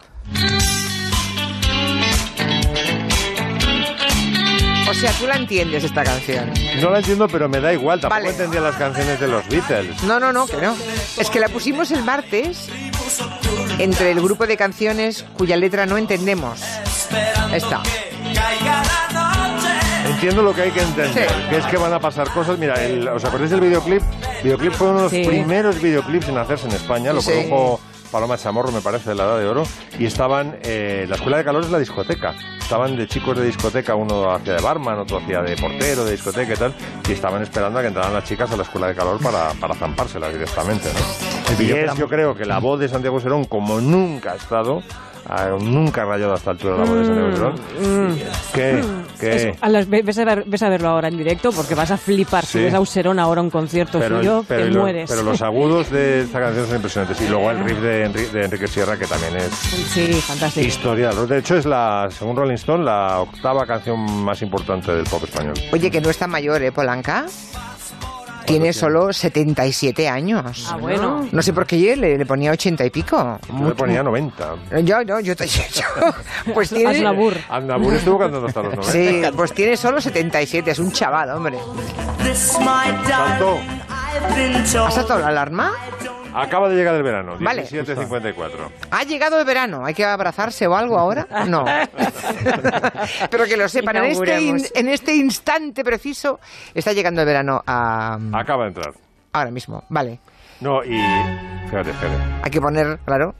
O 4.92 4.94
sea, 4.94 5.12
tú 5.14 5.26
la 5.26 5.38
entiendes 5.38 5.86
esta 5.86 6.04
canción. 6.04 6.52
No 6.82 6.89
la 6.89 7.00
entiendo, 7.00 7.26
pero 7.30 7.48
me 7.48 7.62
da 7.62 7.72
igual. 7.72 8.02
Tampoco 8.02 8.20
Vale. 8.22 8.32
entendía 8.32 8.60
las 8.60 8.76
canciones 8.76 9.20
de 9.22 9.28
los 9.28 9.48
Beatles. 9.48 10.04
No, 10.04 10.20
no, 10.20 10.34
no, 10.34 10.46
que 10.48 10.58
no. 10.58 10.76
Es 11.18 11.30
que 11.30 11.39
la 11.39 11.48
pusimos 11.48 11.92
el 11.92 12.04
martes 12.04 12.68
entre 13.80 14.12
el 14.12 14.22
grupo 14.22 14.46
de 14.46 14.58
canciones 14.58 15.24
cuya 15.38 15.56
letra 15.56 15.86
no 15.86 15.98
entendemos. 15.98 16.60
Esta. 17.54 17.82
Entiendo 20.06 20.44
lo 20.44 20.54
que 20.54 20.64
hay 20.64 20.72
que 20.72 20.82
entender, 20.82 21.30
Sí. 21.30 21.36
que 21.50 21.58
es 21.58 21.66
que 21.66 21.78
van 21.78 21.94
a 21.94 22.00
pasar 22.00 22.30
cosas. 22.32 22.58
Mira, 22.60 22.76
el- 22.76 23.08
¿os 23.08 23.24
acordáis 23.24 23.50
del 23.52 23.62
videoclip? 23.62 24.02
videoclip 24.44 24.74
fue 24.74 24.88
uno 24.89 24.98
de 24.98 25.04
los 25.04 25.12
Sí. 25.12 25.24
primeros 25.26 25.82
videoclips 25.82 26.28
en 26.30 26.38
hacerse 26.38 26.68
en 26.68 26.74
España, 26.74 27.14
lo 27.14 27.22
Sí. 27.22 27.32
produjo 27.32 27.80
Paloma 28.12 28.38
Chamorro, 28.38 28.72
me 28.72 28.82
parece, 28.82 29.09
de 29.09 29.16
la 29.16 29.24
Edad 29.24 29.39
de 29.39 29.47
Oro, 29.47 29.64
y 29.97 30.05
estaban, 30.05 30.57
eh, 30.64 31.05
la 31.07 31.16
escuela 31.16 31.38
de 31.38 31.43
calor 31.43 31.64
es 31.64 31.72
la 31.72 31.80
discoteca, 31.80 32.34
estaban 32.59 32.95
de 32.95 33.07
chicos 33.07 33.38
de 33.38 33.45
discoteca, 33.45 33.95
uno 33.95 34.32
hacía 34.32 34.53
de 34.53 34.62
barman, 34.62 34.99
otro 34.99 35.18
hacía 35.18 35.41
de 35.41 35.55
portero 35.55 36.03
de 36.05 36.12
discoteca 36.12 36.53
y 36.53 36.57
tal, 36.57 36.74
y 37.07 37.12
estaban 37.14 37.41
esperando 37.41 37.80
a 37.80 37.82
que 37.82 37.88
entraran 37.88 38.14
las 38.14 38.24
chicas 38.26 38.51
a 38.51 38.57
la 38.57 38.64
escuela 38.64 38.88
de 38.88 38.95
calor 38.95 39.20
para, 39.22 39.51
para 39.53 39.74
zampárselas 39.76 40.34
directamente, 40.34 40.89
¿no? 40.93 41.64
Y 41.64 41.72
es, 41.72 41.95
yo 41.95 42.07
creo 42.07 42.36
que 42.36 42.45
la 42.45 42.59
voz 42.59 42.80
de 42.80 42.88
Santiago 42.88 43.20
Serón, 43.20 43.45
como 43.45 43.82
nunca 43.82 44.34
ha 44.34 44.36
estado, 44.36 44.82
nunca 45.59 46.03
ha 46.03 46.05
rayado 46.05 46.34
hasta 46.34 46.51
altura 46.51 46.78
la 46.78 46.84
voz 46.86 46.97
de 46.97 47.05
Santiago 47.05 47.32
Serón. 47.34 48.20
¿Qué? 48.53 48.84
¿Qué? 49.22 49.36
Eso, 49.52 49.58
a 49.62 49.70
las- 49.70 49.88
ves, 49.90 50.18
a 50.18 50.26
ver- 50.26 50.44
ves 50.46 50.62
a 50.64 50.70
verlo 50.70 50.90
ahora 50.90 51.08
en 51.08 51.18
directo 51.18 51.52
porque 51.52 51.76
vas 51.76 51.92
a 51.92 51.98
flipar. 51.98 52.46
Si 52.46 52.58
Sí. 52.58 52.64
ves 52.66 52.74
a 52.74 52.80
Userón 52.82 53.20
ahora 53.20 53.42
un 53.42 53.50
concierto 53.50 54.02
suyo, 54.06 54.44
pero 54.48 54.64
te 54.66 54.70
lo- 54.72 54.82
mueres. 54.82 55.10
pero 55.10 55.22
los 55.24 55.42
agudos 55.42 55.90
de 55.92 56.22
esta 56.22 56.40
canción 56.40 56.66
son 56.68 56.76
impresionantes. 56.78 57.22
Y 57.22 57.28
luego 57.30 57.52
el 57.52 57.64
riff 57.64 57.80
de, 57.80 58.08
Enri- 58.10 58.30
de 58.32 58.46
Enrique 58.46 58.68
Sierra, 58.68 58.98
que 58.98 59.06
también 59.08 59.36
es 59.38 59.50
Sí, 59.94 60.12
fantástico. 60.14 60.68
historia. 60.68 61.12
De 61.12 61.38
hecho, 61.38 61.56
es 61.56 61.66
la, 61.66 62.10
según 62.12 62.36
Rolling 62.36 62.56
Stone, 62.56 62.84
la 62.84 63.20
octava 63.22 63.66
canción 63.66 64.00
más 64.24 64.42
importante 64.42 64.92
del 64.94 65.06
pop 65.06 65.24
español. 65.24 65.54
Oye, 65.72 65.90
que 65.92 66.02
no 66.02 66.10
está 66.10 66.28
mayor, 66.28 66.62
¿eh, 66.64 66.72
Polanca? 66.72 67.26
Tiene 68.52 68.74
solo 68.74 69.14
77 69.14 70.08
años. 70.10 70.68
Ah, 70.72 70.78
bueno. 70.78 71.28
No 71.32 71.41
sé 71.41 71.54
por 71.54 71.66
qué 71.66 71.80
yo 71.80 71.95
le, 71.95 72.18
le 72.18 72.26
ponía 72.26 72.52
80 72.52 72.86
y 72.86 72.89
pico. 72.89 73.39
Yo 73.60 73.70
le 73.70 73.76
ponía 73.76 74.04
90. 74.04 74.56
Yo, 74.84 75.04
no, 75.04 75.20
yo 75.20 75.36
te 75.36 75.47
yo, 75.47 75.84
Pues 76.54 76.70
tiene. 76.70 76.89
Aznavour. 76.97 77.34
Andabur 77.49 77.93
estuvo 77.93 78.20
cantando 78.20 78.47
hasta 78.47 78.62
los 78.64 78.76
90. 78.76 78.91
Sí, 78.91 79.22
pues 79.36 79.54
tiene 79.54 79.78
solo 79.78 80.02
77, 80.02 80.72
es 80.72 80.80
un 80.80 80.91
chaval, 80.91 81.30
hombre. 81.32 81.58
Saltó. 83.08 83.58
¿Has 84.86 84.93
saltado 84.95 85.20
la 85.20 85.28
alarma? 85.28 85.72
Acaba 86.34 86.70
de 86.70 86.76
llegar 86.76 86.95
el 86.95 87.03
verano, 87.03 87.36
Vale. 87.39 87.64
17.54. 87.68 88.36
¿Ha 88.91 89.03
llegado 89.03 89.38
el 89.39 89.45
verano? 89.45 89.86
¿Hay 89.86 89.93
que 89.93 90.05
abrazarse 90.05 90.66
o 90.66 90.76
algo 90.76 90.97
ahora? 90.97 91.28
No. 91.47 91.66
Pero 93.30 93.45
que 93.45 93.57
lo 93.57 93.68
sepan, 93.68 93.97
en 93.97 94.05
este, 94.05 94.41
in- 94.41 94.66
en 94.74 94.88
este 94.89 95.14
instante 95.16 95.84
preciso 95.84 96.39
está 96.74 96.93
llegando 96.93 97.22
el 97.22 97.28
verano 97.28 97.62
a, 97.68 98.18
Acaba 98.34 98.64
de 98.64 98.70
entrar. 98.70 98.93
ahora 99.34 99.51
mismo. 99.51 99.84
Vale. 99.89 100.20
No, 100.62 100.84
y... 100.84 100.97
Fíjate, 101.70 101.91
fíjate. 101.93 102.18
Hay 102.43 102.51
que 102.51 102.62
poner, 102.62 102.99
claro. 103.03 103.36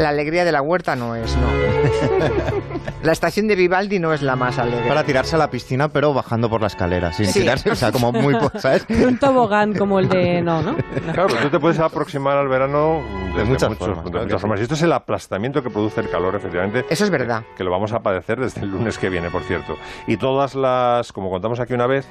La 0.00 0.08
alegría 0.08 0.44
de 0.46 0.52
la 0.52 0.62
huerta 0.62 0.96
no 0.96 1.14
es, 1.14 1.36
no. 1.36 1.46
La 3.02 3.12
estación 3.12 3.48
de 3.48 3.54
Vivaldi 3.54 3.98
no 3.98 4.12
es 4.12 4.20
la 4.20 4.36
más 4.36 4.58
alegre. 4.58 4.86
Para 4.88 5.04
tirarse 5.04 5.34
a 5.36 5.38
la 5.38 5.50
piscina, 5.50 5.88
pero 5.88 6.12
bajando 6.12 6.50
por 6.50 6.60
la 6.60 6.66
escalera, 6.66 7.12
sin 7.12 7.26
Sí. 7.26 7.40
tirarse, 7.40 7.70
o 7.70 7.74
sea, 7.74 7.92
como 7.92 8.12
muy, 8.12 8.36
¿sabes? 8.58 8.84
Un 8.90 9.18
tobogán 9.18 9.74
como 9.74 9.98
el 9.98 10.08
de... 10.08 10.42
No, 10.42 10.60
¿no? 10.62 10.76
Claro, 11.12 11.28
pero 11.28 11.40
tú 11.42 11.48
te 11.50 11.58
puedes 11.60 11.78
aproximar 11.78 12.36
al 12.36 12.48
verano 12.48 13.00
desde 13.34 13.44
muchas 13.44 13.68
muchos 13.70 13.86
formas, 13.88 14.04
de 14.12 14.20
muchas 14.20 14.40
formas. 14.40 14.60
Y 14.60 14.62
esto 14.64 14.74
es 14.74 14.82
el 14.82 14.92
aplastamiento 14.92 15.62
que 15.62 15.70
produce 15.70 16.00
el 16.00 16.10
calor, 16.10 16.34
efectivamente. 16.34 16.84
Eso 16.90 17.04
es 17.04 17.10
verdad. 17.10 17.42
que 17.56 17.64
lo 17.64 17.70
vamos 17.70 17.92
a 17.92 18.00
padecer 18.00 18.38
desde 18.38 18.60
el 18.62 18.70
lunes 18.70 18.98
que 18.98 19.08
viene, 19.08 19.30
por 19.30 19.42
cierto. 19.44 19.76
Y 20.06 20.16
todas 20.18 20.54
las, 20.54 21.12
como 21.12 21.30
contamos 21.30 21.58
aquí 21.60 21.72
una 21.72 21.86
vez, 21.86 22.06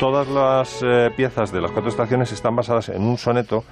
todas 0.00 0.26
las 0.28 0.80
eh, 0.82 1.12
piezas 1.16 1.52
de 1.52 1.60
las 1.60 1.70
cuatro 1.70 1.90
estaciones 1.90 2.32
están 2.32 2.56
basadas 2.56 2.88
en 2.88 3.02
un 3.02 3.18
soneto 3.18 3.62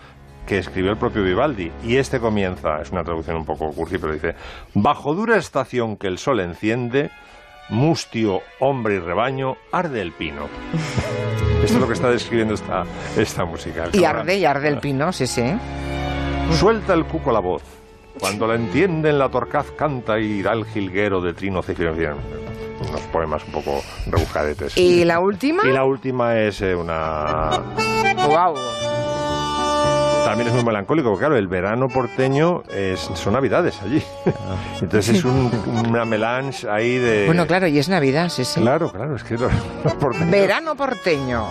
que 0.46 0.58
escribió 0.58 0.90
el 0.90 0.98
propio 0.98 1.22
Vivaldi. 1.22 1.70
Y 1.84 1.96
este 1.96 2.20
comienza, 2.20 2.80
es 2.80 2.90
una 2.90 3.04
traducción 3.04 3.36
un 3.36 3.44
poco 3.44 3.70
cursi, 3.72 3.98
pero 3.98 4.12
dice, 4.12 4.34
bajo 4.74 5.14
dura 5.14 5.36
estación 5.36 5.96
que 5.96 6.06
el 6.06 6.18
sol 6.18 6.40
enciende, 6.40 7.10
mustio, 7.68 8.40
hombre 8.60 8.96
y 8.96 8.98
rebaño, 8.98 9.56
arde 9.72 10.00
el 10.00 10.12
pino. 10.12 10.48
Esto 11.62 11.74
es 11.74 11.80
lo 11.80 11.86
que 11.86 11.92
está 11.92 12.10
describiendo 12.10 12.54
esta, 12.54 12.84
esta 13.16 13.44
música. 13.44 13.88
Y 13.92 14.04
arde, 14.04 14.36
y 14.36 14.44
arde 14.44 14.68
el 14.68 14.78
pino, 14.78 15.12
sí, 15.12 15.28
sí. 15.28 15.44
Suelta 16.58 16.92
el 16.92 17.04
cuco 17.04 17.30
la 17.30 17.40
voz. 17.40 17.62
Cuando 18.18 18.46
la 18.46 18.56
entienden, 18.56 19.18
la 19.18 19.28
torcaz 19.28 19.70
canta 19.70 20.18
y 20.18 20.42
da 20.42 20.52
el 20.52 20.64
jilguero 20.64 21.20
de 21.20 21.32
trino 21.34 21.62
cifrino. 21.62 21.92
Unos 21.92 23.00
poemas 23.12 23.44
un 23.46 23.52
poco 23.52 23.80
rebujadetes. 24.06 24.76
¿Y 24.76 25.04
la 25.04 25.20
última? 25.20 25.62
Y 25.64 25.72
la 25.72 25.84
última 25.84 26.38
es 26.38 26.60
eh, 26.62 26.74
una... 26.74 27.62
¡Wow! 28.26 28.56
También 30.24 30.48
es 30.48 30.54
muy 30.54 30.64
melancólico, 30.64 31.08
porque 31.10 31.20
claro, 31.22 31.36
el 31.36 31.48
verano 31.48 31.88
porteño 31.88 32.62
es, 32.74 33.00
son 33.00 33.32
navidades 33.34 33.80
allí. 33.82 34.02
Entonces 34.80 35.16
es 35.18 35.24
un- 35.24 35.50
una 35.88 36.04
melange 36.04 36.68
ahí 36.68 36.98
de... 36.98 37.26
Bueno, 37.26 37.46
claro, 37.46 37.66
y 37.66 37.78
es 37.78 37.88
Navidad, 37.88 38.28
sí, 38.28 38.44
sí. 38.44 38.60
Claro, 38.60 38.90
claro, 38.92 39.16
es 39.16 39.24
que 39.24 39.36
los, 39.38 39.52
los 39.84 39.94
porteños- 39.94 40.30
Verano 40.30 40.74
porteño. 40.76 41.46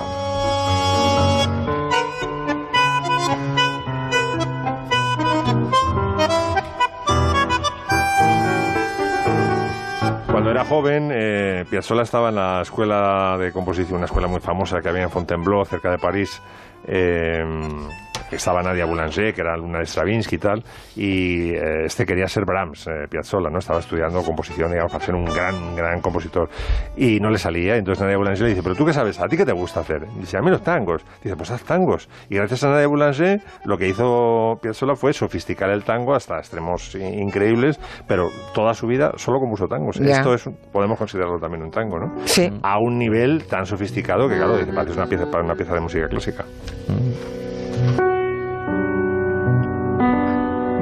Cuando 10.32 10.50
era 10.50 10.64
joven, 10.64 11.10
eh, 11.14 11.66
Piazzolla 11.70 12.04
estaba 12.04 12.30
en 12.30 12.36
la 12.36 12.62
escuela 12.62 13.38
de 13.38 13.52
composición, 13.52 13.98
una 13.98 14.06
escuela 14.06 14.28
muy 14.28 14.40
famosa 14.40 14.82
que 14.82 14.88
había 14.90 15.04
en 15.04 15.10
Fontainebleau, 15.12 15.66
cerca 15.66 15.92
de 15.92 15.98
París. 15.98 16.42
eh, 16.86 17.44
estaba 18.36 18.62
Nadia 18.62 18.86
Boulanger, 18.86 19.34
que 19.34 19.42
era 19.42 19.54
alumna 19.54 19.80
de 19.80 19.86
Stravinsky 19.86 20.36
y 20.36 20.40
tal, 20.40 20.64
y 20.96 21.50
eh, 21.52 21.86
este 21.86 22.06
quería 22.06 22.28
ser 22.28 22.46
Brahms, 22.46 22.88
eh, 22.88 23.08
Piazzolla, 23.10 23.50
¿no? 23.50 23.60
Estaba 23.60 23.80
estudiando 23.80 24.22
composición, 24.24 24.72
digamos, 24.72 24.92
para 24.92 25.06
ser 25.06 25.16
un 25.16 25.26
gran, 25.26 25.76
gran 25.76 26.02
compositor. 26.02 26.50
Y 26.96 27.20
no 27.20 27.30
le 27.30 27.38
salía, 27.38 27.76
entonces 27.76 28.02
Nadia 28.02 28.18
Boulanger 28.18 28.44
le 28.44 28.50
dice, 28.50 28.64
¿pero 28.64 28.76
tú 28.76 28.86
qué 28.86 28.94
sabes? 28.94 29.20
¿A 29.20 29.28
ti 29.28 29.38
qué 29.38 29.46
te 29.46 29.54
gusta 29.54 29.82
hacer? 29.82 30.08
dice, 30.20 30.38
a 30.38 30.42
mí 30.42 30.50
los 30.50 30.64
tangos. 30.64 31.04
Dice, 31.24 31.36
pues 31.36 31.52
haz 31.52 31.64
tangos. 31.64 32.10
Y 32.30 32.36
gracias 32.36 32.64
a 32.64 32.70
Nadia 32.70 32.88
Boulanger, 32.88 33.42
lo 33.66 33.78
que 33.78 33.88
hizo 33.88 34.56
Piazzolla 34.62 34.96
fue 34.96 35.14
sofisticar 35.14 35.70
el 35.70 35.84
tango 35.84 36.14
hasta 36.14 36.38
extremos 36.38 36.96
increíbles, 36.96 37.80
pero 38.08 38.30
toda 38.54 38.74
su 38.74 38.88
vida 38.88 39.12
solo 39.16 39.40
compuso 39.40 39.68
tangos. 39.68 40.00
Esto 40.00 40.34
es, 40.34 40.50
podemos 40.72 40.98
considerarlo 40.98 41.40
también 41.40 41.64
un 41.64 41.72
tango, 41.72 42.00
¿no? 42.00 42.28
Sí. 42.28 42.50
A 42.64 42.80
un 42.80 42.98
nivel 42.98 43.46
tan 43.48 43.66
sofisticado 43.66 44.28
que, 44.28 44.36
claro, 44.36 44.58
dice, 44.58 44.72
una 44.72 45.06
pieza, 45.06 45.26
para 45.30 45.44
una 45.44 45.56
pieza 45.56 45.74
de 45.74 45.82
música 45.82 46.08
clásica. 46.08 46.46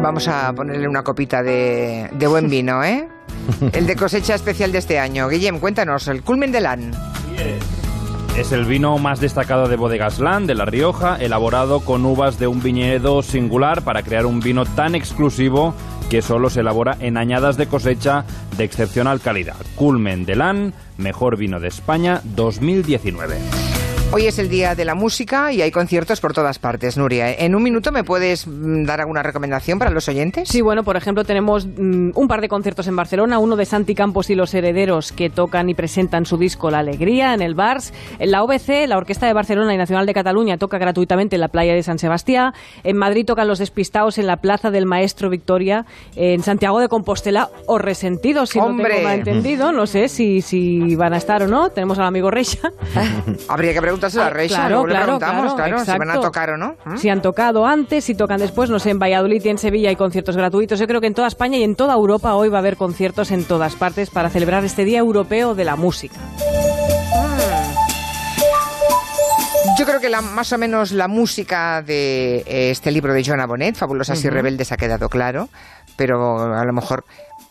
Vamos 0.01 0.27
a 0.27 0.53
ponerle 0.53 0.87
una 0.87 1.03
copita 1.03 1.43
de, 1.43 2.09
de 2.13 2.27
buen 2.27 2.49
vino, 2.49 2.83
¿eh? 2.83 3.07
El 3.73 3.87
de 3.87 3.95
cosecha 3.95 4.35
especial 4.35 4.71
de 4.71 4.77
este 4.77 4.99
año. 4.99 5.27
Guillem, 5.27 5.59
cuéntanos, 5.59 6.07
el 6.07 6.23
culmen 6.23 6.51
del 6.51 6.65
an. 6.65 6.91
Es 8.37 8.51
el 8.53 8.65
vino 8.65 8.97
más 8.97 9.19
destacado 9.19 9.67
de 9.67 9.75
Bodegas 9.75 10.19
Land, 10.19 10.47
de 10.47 10.55
La 10.55 10.65
Rioja, 10.65 11.17
elaborado 11.17 11.81
con 11.81 12.05
uvas 12.05 12.39
de 12.39 12.47
un 12.47 12.61
viñedo 12.61 13.21
singular 13.21 13.81
para 13.83 14.03
crear 14.03 14.25
un 14.25 14.39
vino 14.39 14.65
tan 14.65 14.95
exclusivo 14.95 15.73
que 16.09 16.21
solo 16.21 16.49
se 16.49 16.61
elabora 16.61 16.95
en 17.01 17.17
añadas 17.17 17.57
de 17.57 17.67
cosecha 17.67 18.23
de 18.57 18.63
excepcional 18.63 19.19
calidad. 19.19 19.57
Culmen 19.75 20.25
del 20.25 20.41
An, 20.41 20.73
mejor 20.97 21.37
vino 21.37 21.59
de 21.59 21.67
España 21.67 22.21
2019. 22.23 23.68
Hoy 24.11 24.25
es 24.25 24.39
el 24.39 24.49
día 24.49 24.73
de 24.73 24.85
la 24.85 24.95
música 24.95 25.53
y 25.53 25.61
hay 25.61 25.69
conciertos 25.69 26.19
por 26.19 26.33
todas 26.33 26.57
partes, 26.57 26.97
Nuria. 26.97 27.31
¿En 27.31 27.53
un 27.53 27.61
minuto 27.61 27.91
me 27.91 28.03
puedes 28.03 28.47
mm, 28.47 28.83
dar 28.85 29.01
alguna 29.01 29.21
recomendación 29.21 29.77
para 29.77 29.91
los 29.91 30.07
oyentes? 30.07 30.49
Sí, 30.49 30.61
bueno, 30.61 30.83
por 30.83 30.97
ejemplo, 30.97 31.23
tenemos 31.23 31.67
mm, 31.67 32.13
un 32.15 32.27
par 32.27 32.41
de 32.41 32.49
conciertos 32.49 32.87
en 32.87 32.95
Barcelona, 32.95 33.37
uno 33.37 33.55
de 33.55 33.65
Santi 33.65 33.93
Campos 33.93 34.31
y 34.31 34.35
los 34.35 34.51
Herederos 34.55 35.11
que 35.11 35.29
tocan 35.29 35.69
y 35.69 35.75
presentan 35.75 36.25
su 36.25 36.37
disco 36.37 36.71
La 36.71 36.79
Alegría 36.79 37.35
en 37.35 37.43
el 37.43 37.53
Bars. 37.53 37.93
En 38.17 38.31
la 38.31 38.41
OBC, 38.41 38.87
la 38.87 38.97
Orquesta 38.97 39.27
de 39.27 39.33
Barcelona 39.33 39.75
y 39.75 39.77
Nacional 39.77 40.07
de 40.07 40.15
Cataluña 40.15 40.57
toca 40.57 40.79
gratuitamente 40.79 41.35
en 41.35 41.41
la 41.41 41.49
playa 41.49 41.75
de 41.75 41.83
San 41.83 41.99
Sebastián. 41.99 42.53
En 42.83 42.97
Madrid 42.97 43.27
tocan 43.27 43.47
Los 43.47 43.59
Despistados 43.59 44.17
en 44.17 44.25
la 44.25 44.37
Plaza 44.37 44.71
del 44.71 44.87
Maestro 44.87 45.29
Victoria. 45.29 45.85
En 46.15 46.41
Santiago 46.41 46.79
de 46.79 46.89
Compostela 46.89 47.49
o 47.67 47.77
Resentidos, 47.77 48.49
si 48.49 48.59
¡Hombre! 48.59 48.89
no 48.89 48.95
tengo 48.95 49.07
mal 49.07 49.19
entendido. 49.19 49.71
No 49.71 49.85
sé 49.85 50.09
si, 50.09 50.41
si 50.41 50.95
van 50.95 51.13
a 51.13 51.17
estar 51.17 51.43
o 51.43 51.47
no. 51.47 51.69
Tenemos 51.69 51.99
al 51.99 52.05
amigo 52.05 52.31
Recha. 52.31 52.71
Habría 53.47 53.71
que 53.71 53.81
preguntárselo 53.99 54.23
a 54.23 54.27
Ah, 54.27 54.47
claro, 54.47 54.83
claro, 54.83 55.03
preguntamos, 55.05 55.53
claro, 55.55 55.69
claro, 55.77 55.85
si 55.85 55.97
van 55.97 56.09
a 56.11 56.19
tocar 56.21 56.49
o 56.51 56.57
no. 56.57 56.75
¿Mm? 56.85 56.97
Si 56.97 57.09
han 57.09 57.21
tocado 57.21 57.65
antes, 57.65 58.03
si 58.05 58.15
tocan 58.15 58.39
después, 58.39 58.69
no 58.69 58.79
sé, 58.79 58.89
en 58.91 58.99
Valladolid 58.99 59.41
y 59.43 59.49
en 59.49 59.57
Sevilla 59.57 59.89
hay 59.89 59.95
conciertos 59.95 60.35
gratuitos. 60.35 60.79
Yo 60.79 60.87
creo 60.87 61.01
que 61.01 61.07
en 61.07 61.13
toda 61.13 61.27
España 61.27 61.57
y 61.57 61.63
en 61.63 61.75
toda 61.75 61.93
Europa 61.93 62.33
hoy 62.35 62.49
va 62.49 62.57
a 62.57 62.61
haber 62.61 62.77
conciertos 62.77 63.31
en 63.31 63.43
todas 63.45 63.75
partes 63.75 64.09
para 64.09 64.29
celebrar 64.29 64.63
este 64.65 64.85
Día 64.85 64.99
Europeo 64.99 65.55
de 65.55 65.65
la 65.65 65.75
Música. 65.75 66.15
Yo 69.77 69.85
creo 69.85 69.99
que 70.01 70.09
la- 70.09 70.21
más 70.21 70.51
o 70.51 70.57
menos 70.57 70.91
la 70.91 71.07
música 71.07 71.81
de 71.81 72.37
eh, 72.45 72.71
este 72.71 72.91
libro 72.91 73.13
de 73.13 73.23
Joana 73.23 73.45
Bonet, 73.45 73.75
Fabulosas 73.75 74.23
y. 74.25 74.29
Rebeldes, 74.29 74.71
ha 74.71 74.77
quedado 74.77 75.07
claro, 75.09 75.47
pero 75.95 76.53
a 76.53 76.65
lo 76.65 76.73
mejor 76.73 77.05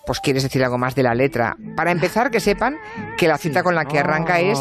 pues 0.06 0.20
quieres 0.20 0.42
decir 0.42 0.62
algo 0.64 0.78
más 0.78 0.94
de 0.94 1.02
la 1.02 1.14
letra. 1.14 1.56
Para 1.76 1.90
empezar, 1.90 2.30
que 2.30 2.40
sepan 2.40 2.76
que 3.16 3.28
la 3.28 3.36
cita 3.38 3.62
con 3.62 3.74
la 3.74 3.84
que 3.84 3.98
arranca 3.98 4.40
es 4.40 4.58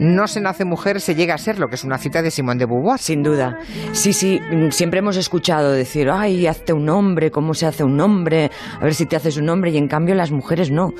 No 0.00 0.26
se 0.28 0.40
nace 0.40 0.64
mujer, 0.64 1.00
se 1.00 1.14
llega 1.14 1.34
a 1.34 1.38
serlo, 1.38 1.68
que 1.68 1.74
es 1.74 1.84
una 1.84 1.98
cita 1.98 2.22
de 2.22 2.30
Simón 2.30 2.58
de 2.58 2.66
Beauvoir. 2.66 2.98
Sin 2.98 3.22
duda. 3.22 3.58
Sí, 3.92 4.12
sí, 4.12 4.40
mm, 4.40 4.70
siempre 4.70 5.00
hemos 5.00 5.16
escuchado 5.16 5.72
decir, 5.72 6.08
ay, 6.10 6.46
hazte 6.46 6.72
un 6.72 6.88
hombre, 6.88 7.30
¿cómo 7.30 7.54
se 7.54 7.66
hace 7.66 7.84
un 7.84 8.00
hombre? 8.00 8.50
A 8.80 8.84
ver 8.84 8.94
si 8.94 9.06
te 9.06 9.16
haces 9.16 9.36
un 9.36 9.48
hombre. 9.48 9.70
Y 9.70 9.76
en 9.76 9.88
cambio 9.88 10.14
las 10.14 10.30
mujeres 10.30 10.70
no. 10.70 10.92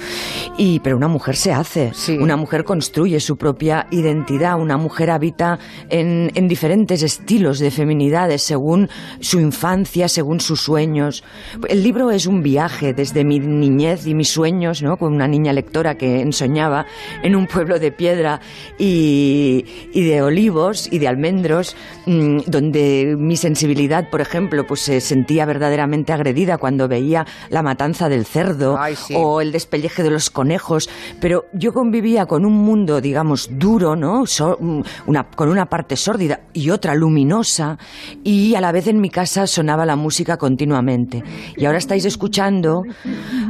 Y, 0.57 0.81
pero 0.81 0.97
una 0.97 1.09
mujer 1.09 1.37
se 1.37 1.53
hace. 1.53 1.93
Una 2.21 2.37
mujer 2.37 2.65
construye 2.65 3.21
su 3.21 3.37
propia 3.37 3.87
identidad. 3.91 4.59
Una 4.61 4.77
mujer 4.77 5.11
habita 5.11 5.59
en, 5.89 6.31
en 6.35 6.49
diferentes 6.49 7.03
estilos 7.03 7.59
de 7.59 7.71
feminidades 7.71 8.43
según 8.43 8.89
su 9.21 9.41
infancia, 9.41 10.09
según 10.09 10.41
sus 10.41 10.61
sueños. 10.61 11.25
El 11.69 11.83
libro 11.83 12.11
es 12.11 12.27
un 12.27 12.43
viaje 12.43 12.93
desde 12.95 13.25
mi 13.25 13.39
niñez 13.39 14.07
y 14.07 14.15
mis 14.15 14.29
sueños, 14.29 14.83
¿no? 14.83 14.97
Con 14.97 15.15
una 15.15 15.29
niña 15.29 15.53
lectora 15.53 15.97
que 15.97 16.21
ensoñaba 16.21 16.87
en 17.23 17.37
un 17.37 17.47
pueblo 17.47 17.79
de 17.79 17.93
piedra 17.93 18.41
y, 18.79 18.88
y 18.89 20.03
de 20.05 20.23
olivos 20.23 20.89
y 20.91 20.99
de 20.99 21.09
almendros, 21.09 21.77
mm, 22.07 22.39
donde 22.47 23.17
mi 23.19 23.37
sensibilidad, 23.37 24.09
por 24.11 24.21
ejemplo, 24.21 24.67
pues 24.67 24.81
se 24.81 25.01
sentía 25.01 25.45
verdaderamente 25.47 26.13
agredida 26.13 26.59
cuando 26.59 26.89
veía 26.89 27.27
la 27.51 27.63
matanza 27.63 28.09
del 28.09 28.25
cerdo 28.25 28.77
o 29.17 29.41
el 29.41 29.53
despelleje 29.53 30.03
de 30.03 30.11
los 30.11 30.31
conejos. 30.31 30.89
Pero 31.21 31.45
yo 31.53 31.73
convivía 31.73 32.27
con 32.27 32.45
un 32.45 32.55
mundo, 32.55 33.01
digamos, 33.01 33.49
duro, 33.53 33.97
¿no? 33.97 34.27
So- 34.27 34.57
mm, 34.61 34.81
una, 35.07 35.25
con 35.25 35.49
una 35.49 35.67
parte 35.67 35.97
sórdida 35.97 36.41
y 36.53 36.71
otra 36.71 36.95
luminosa, 36.95 37.79
y 38.25 38.55
a 38.55 38.61
la 38.61 38.73
vez 38.73 38.87
en 38.87 39.01
mi 39.01 39.11
casa 39.11 39.47
sonaba 39.47 39.85
la 39.87 39.97
música 39.97 40.37
continuamente. 40.37 41.23
Y 41.57 41.65
ahora 41.65 41.79
estáis 41.79 42.05
escuchando 42.05 42.83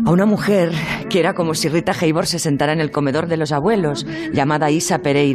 a 0.05 0.11
una 0.11 0.27
mujer 0.27 0.73
que 1.09 1.21
era 1.21 1.35
como 1.35 1.55
si 1.55 1.69
Rita 1.69 1.93
Hayworth 1.99 2.27
se 2.29 2.39
sentara 2.39 2.73
en 2.73 2.81
el 2.81 2.91
comedor 2.91 3.27
de 3.29 3.37
los 3.37 3.53
abuelos, 3.53 4.07
llamada 4.33 4.71
Isa 4.71 4.99
Pereira, 4.99 5.28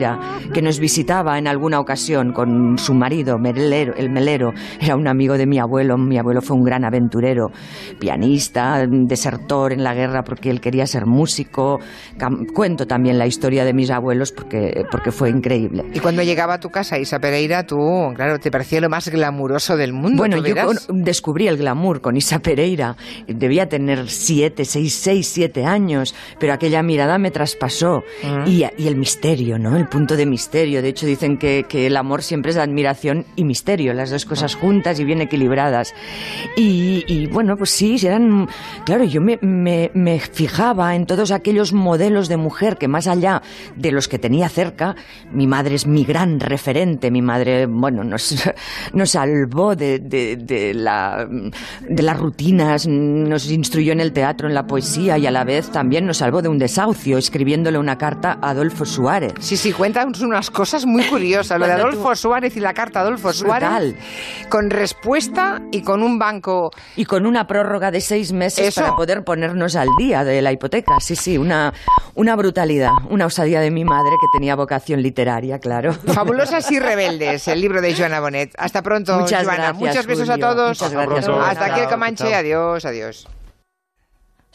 que 0.54 0.62
nos 0.62 0.80
visitaba 0.80 1.38
en 1.38 1.48
alguna 1.48 1.80
ocasión 1.80 2.34
con 2.34 2.78
su 2.78 2.94
marido, 2.94 3.38
Melero, 3.38 3.94
el 3.96 4.10
Melero. 4.10 4.54
Era 4.80 4.96
un 4.96 5.08
amigo 5.08 5.38
de 5.38 5.46
mi 5.46 5.60
abuelo. 5.60 5.98
Mi 5.98 6.18
abuelo 6.18 6.42
fue 6.42 6.56
un 6.58 6.64
gran 6.64 6.84
aventurero, 6.86 7.52
pianista, 8.00 8.86
desertor 8.88 9.74
en 9.74 9.84
la 9.84 9.94
guerra 9.94 10.24
porque 10.24 10.50
él 10.50 10.60
quería 10.62 10.86
ser 10.88 11.06
músico. 11.06 11.80
Cuento 12.54 12.86
también 12.88 13.18
la 13.18 13.28
historia 13.28 13.66
de 13.66 13.74
mis 13.74 13.90
abuelos 13.90 14.32
porque, 14.32 14.86
porque 14.92 15.12
fue 15.12 15.30
increíble. 15.30 15.84
Y 15.94 16.00
cuando 16.00 16.22
llegaba 16.24 16.56
a 16.56 16.60
tu 16.60 16.70
casa, 16.70 16.98
Isa 17.00 17.20
Pereira, 17.20 17.66
tú, 17.66 17.78
claro, 18.16 18.40
te 18.40 18.52
parecía 18.52 18.82
lo 18.82 18.90
más 18.90 19.08
glamuroso 19.10 19.78
del 19.78 19.94
mundo. 19.94 20.18
Bueno, 20.18 20.38
yo 20.38 20.56
con- 20.56 21.04
descubrí 21.04 21.48
el 21.48 21.58
glamour 21.58 22.02
con 22.02 22.18
Isa 22.18 22.40
Pereira. 22.40 22.96
Debía 23.28 23.68
tener 23.70 24.10
siete, 24.10 24.66
seis, 24.66 24.94
seis, 24.94 25.28
siete 25.28 25.66
años, 25.66 26.14
pero 26.40 26.54
aquella 26.54 26.84
mirada 26.84 27.18
me 27.18 27.32
traspasó. 27.32 28.04
Mm. 28.24 28.48
Y, 28.48 28.66
y 28.78 28.88
el 28.88 28.96
misterio, 28.96 29.58
¿no? 29.60 29.76
El 29.78 29.83
punto 29.88 30.16
de 30.16 30.26
misterio. 30.26 30.82
De 30.82 30.90
hecho, 30.90 31.06
dicen 31.06 31.38
que, 31.38 31.66
el 31.74 31.98
amor 31.98 32.24
siempre 32.24 32.52
es 32.52 32.58
admiración 32.58 33.26
y 33.36 33.44
misterio, 33.44 33.94
las 33.94 34.10
dos 34.10 34.26
cosas 34.26 34.56
juntas 34.56 35.00
y 35.00 35.04
bien 35.04 35.22
equilibradas. 35.22 35.94
Y, 36.56 37.28
bueno, 37.28 37.58
pues 37.58 37.72
sí, 37.72 37.98
eran. 38.04 38.48
Claro, 38.86 39.04
yo 39.04 39.22
me, 39.22 40.20
fijaba 40.32 40.96
en 40.96 41.06
todos 41.06 41.32
aquellos 41.32 41.74
modelos 41.74 42.28
de 42.28 42.38
mujer 42.38 42.78
que, 42.78 42.88
más 42.88 43.08
allá 43.08 43.42
de 43.76 43.92
los 43.92 44.08
que 44.08 44.20
tenía 44.20 44.50
cerca, 44.50 44.96
mi 45.32 45.48
madre 45.48 45.76
es 45.76 45.88
mi 45.88 46.04
gran 46.04 46.40
referente. 46.40 47.12
Mi 47.12 47.22
madre, 47.22 47.66
bueno, 47.66 48.04
nos, 48.04 48.36
nos 48.94 49.12
salvó 49.12 49.76
de, 49.76 50.00
de, 50.00 50.38
de 50.38 50.74
la, 50.74 51.28
de 51.88 52.04
las 52.04 52.20
rutinas, 52.20 52.88
nos 52.88 53.50
instruyó 53.52 53.92
en 53.92 54.00
el 54.00 54.14
teatro, 54.14 54.48
en 54.48 54.54
la 54.54 54.66
poesía 54.66 55.18
y 55.18 55.28
a 55.28 55.32
la 55.32 55.44
vez 55.44 55.70
también 55.70 56.06
nos 56.06 56.18
salvó 56.18 56.42
de 56.42 56.50
un 56.50 56.58
desahucio, 56.58 57.18
escribiéndole 57.18 57.78
una 57.78 57.98
carta 57.98 58.38
a 58.42 58.52
Adolfo 58.52 58.86
Suárez. 58.86 59.34
Sí, 59.40 59.58
sí, 59.58 59.73
cuentan 59.74 60.12
unas 60.22 60.50
cosas 60.50 60.86
muy 60.86 61.04
curiosas. 61.06 61.60
Lo 61.60 61.66
de 61.66 61.74
Adolfo 61.74 62.16
Suárez 62.16 62.56
y 62.58 62.60
la 62.60 62.74
carta 62.74 63.00
de 63.02 63.08
Adolfo 63.08 63.34
Suárez. 63.34 63.70
Brutal. 63.70 63.96
Con 64.50 64.70
respuesta 64.70 65.62
y 65.72 65.82
con 65.84 66.04
un 66.04 66.18
banco. 66.20 66.72
Y 66.96 67.06
con 67.06 67.26
una 67.26 67.48
prórroga 67.48 67.92
de 67.92 68.02
seis 68.02 68.32
meses 68.32 68.68
Eso. 68.70 68.82
para 68.82 68.96
poder 68.96 69.24
ponernos 69.24 69.76
al 69.76 69.90
día 69.98 70.24
de 70.24 70.42
la 70.42 70.52
hipoteca. 70.52 71.00
Sí, 71.00 71.16
sí, 71.16 71.38
una, 71.38 71.74
una 72.16 72.36
brutalidad, 72.36 72.92
una 73.10 73.26
osadía 73.26 73.60
de 73.62 73.72
mi 73.72 73.84
madre 73.86 74.12
que 74.22 74.28
tenía 74.38 74.56
vocación 74.56 75.02
literaria, 75.02 75.60
claro. 75.60 75.94
Fabulosas 75.94 76.70
y 76.72 76.80
rebeldes, 76.80 77.48
el 77.48 77.62
libro 77.62 77.82
de 77.82 77.96
Joana 77.96 78.20
Bonet. 78.20 78.54
Hasta 78.58 78.82
pronto, 78.82 79.20
Muchas 79.20 79.44
Joana. 79.44 79.72
gracias, 79.72 79.80
Muchos 79.80 80.06
besos 80.06 80.30
a 80.30 80.38
todos. 80.38 80.70
Muchas 80.82 80.92
gracias, 80.94 81.28
Joana. 81.28 81.50
Hasta 81.50 81.66
aquí 81.66 81.80
el 81.82 81.88
Comanche. 81.88 82.34
Adiós, 82.34 82.86
adiós. 82.86 83.28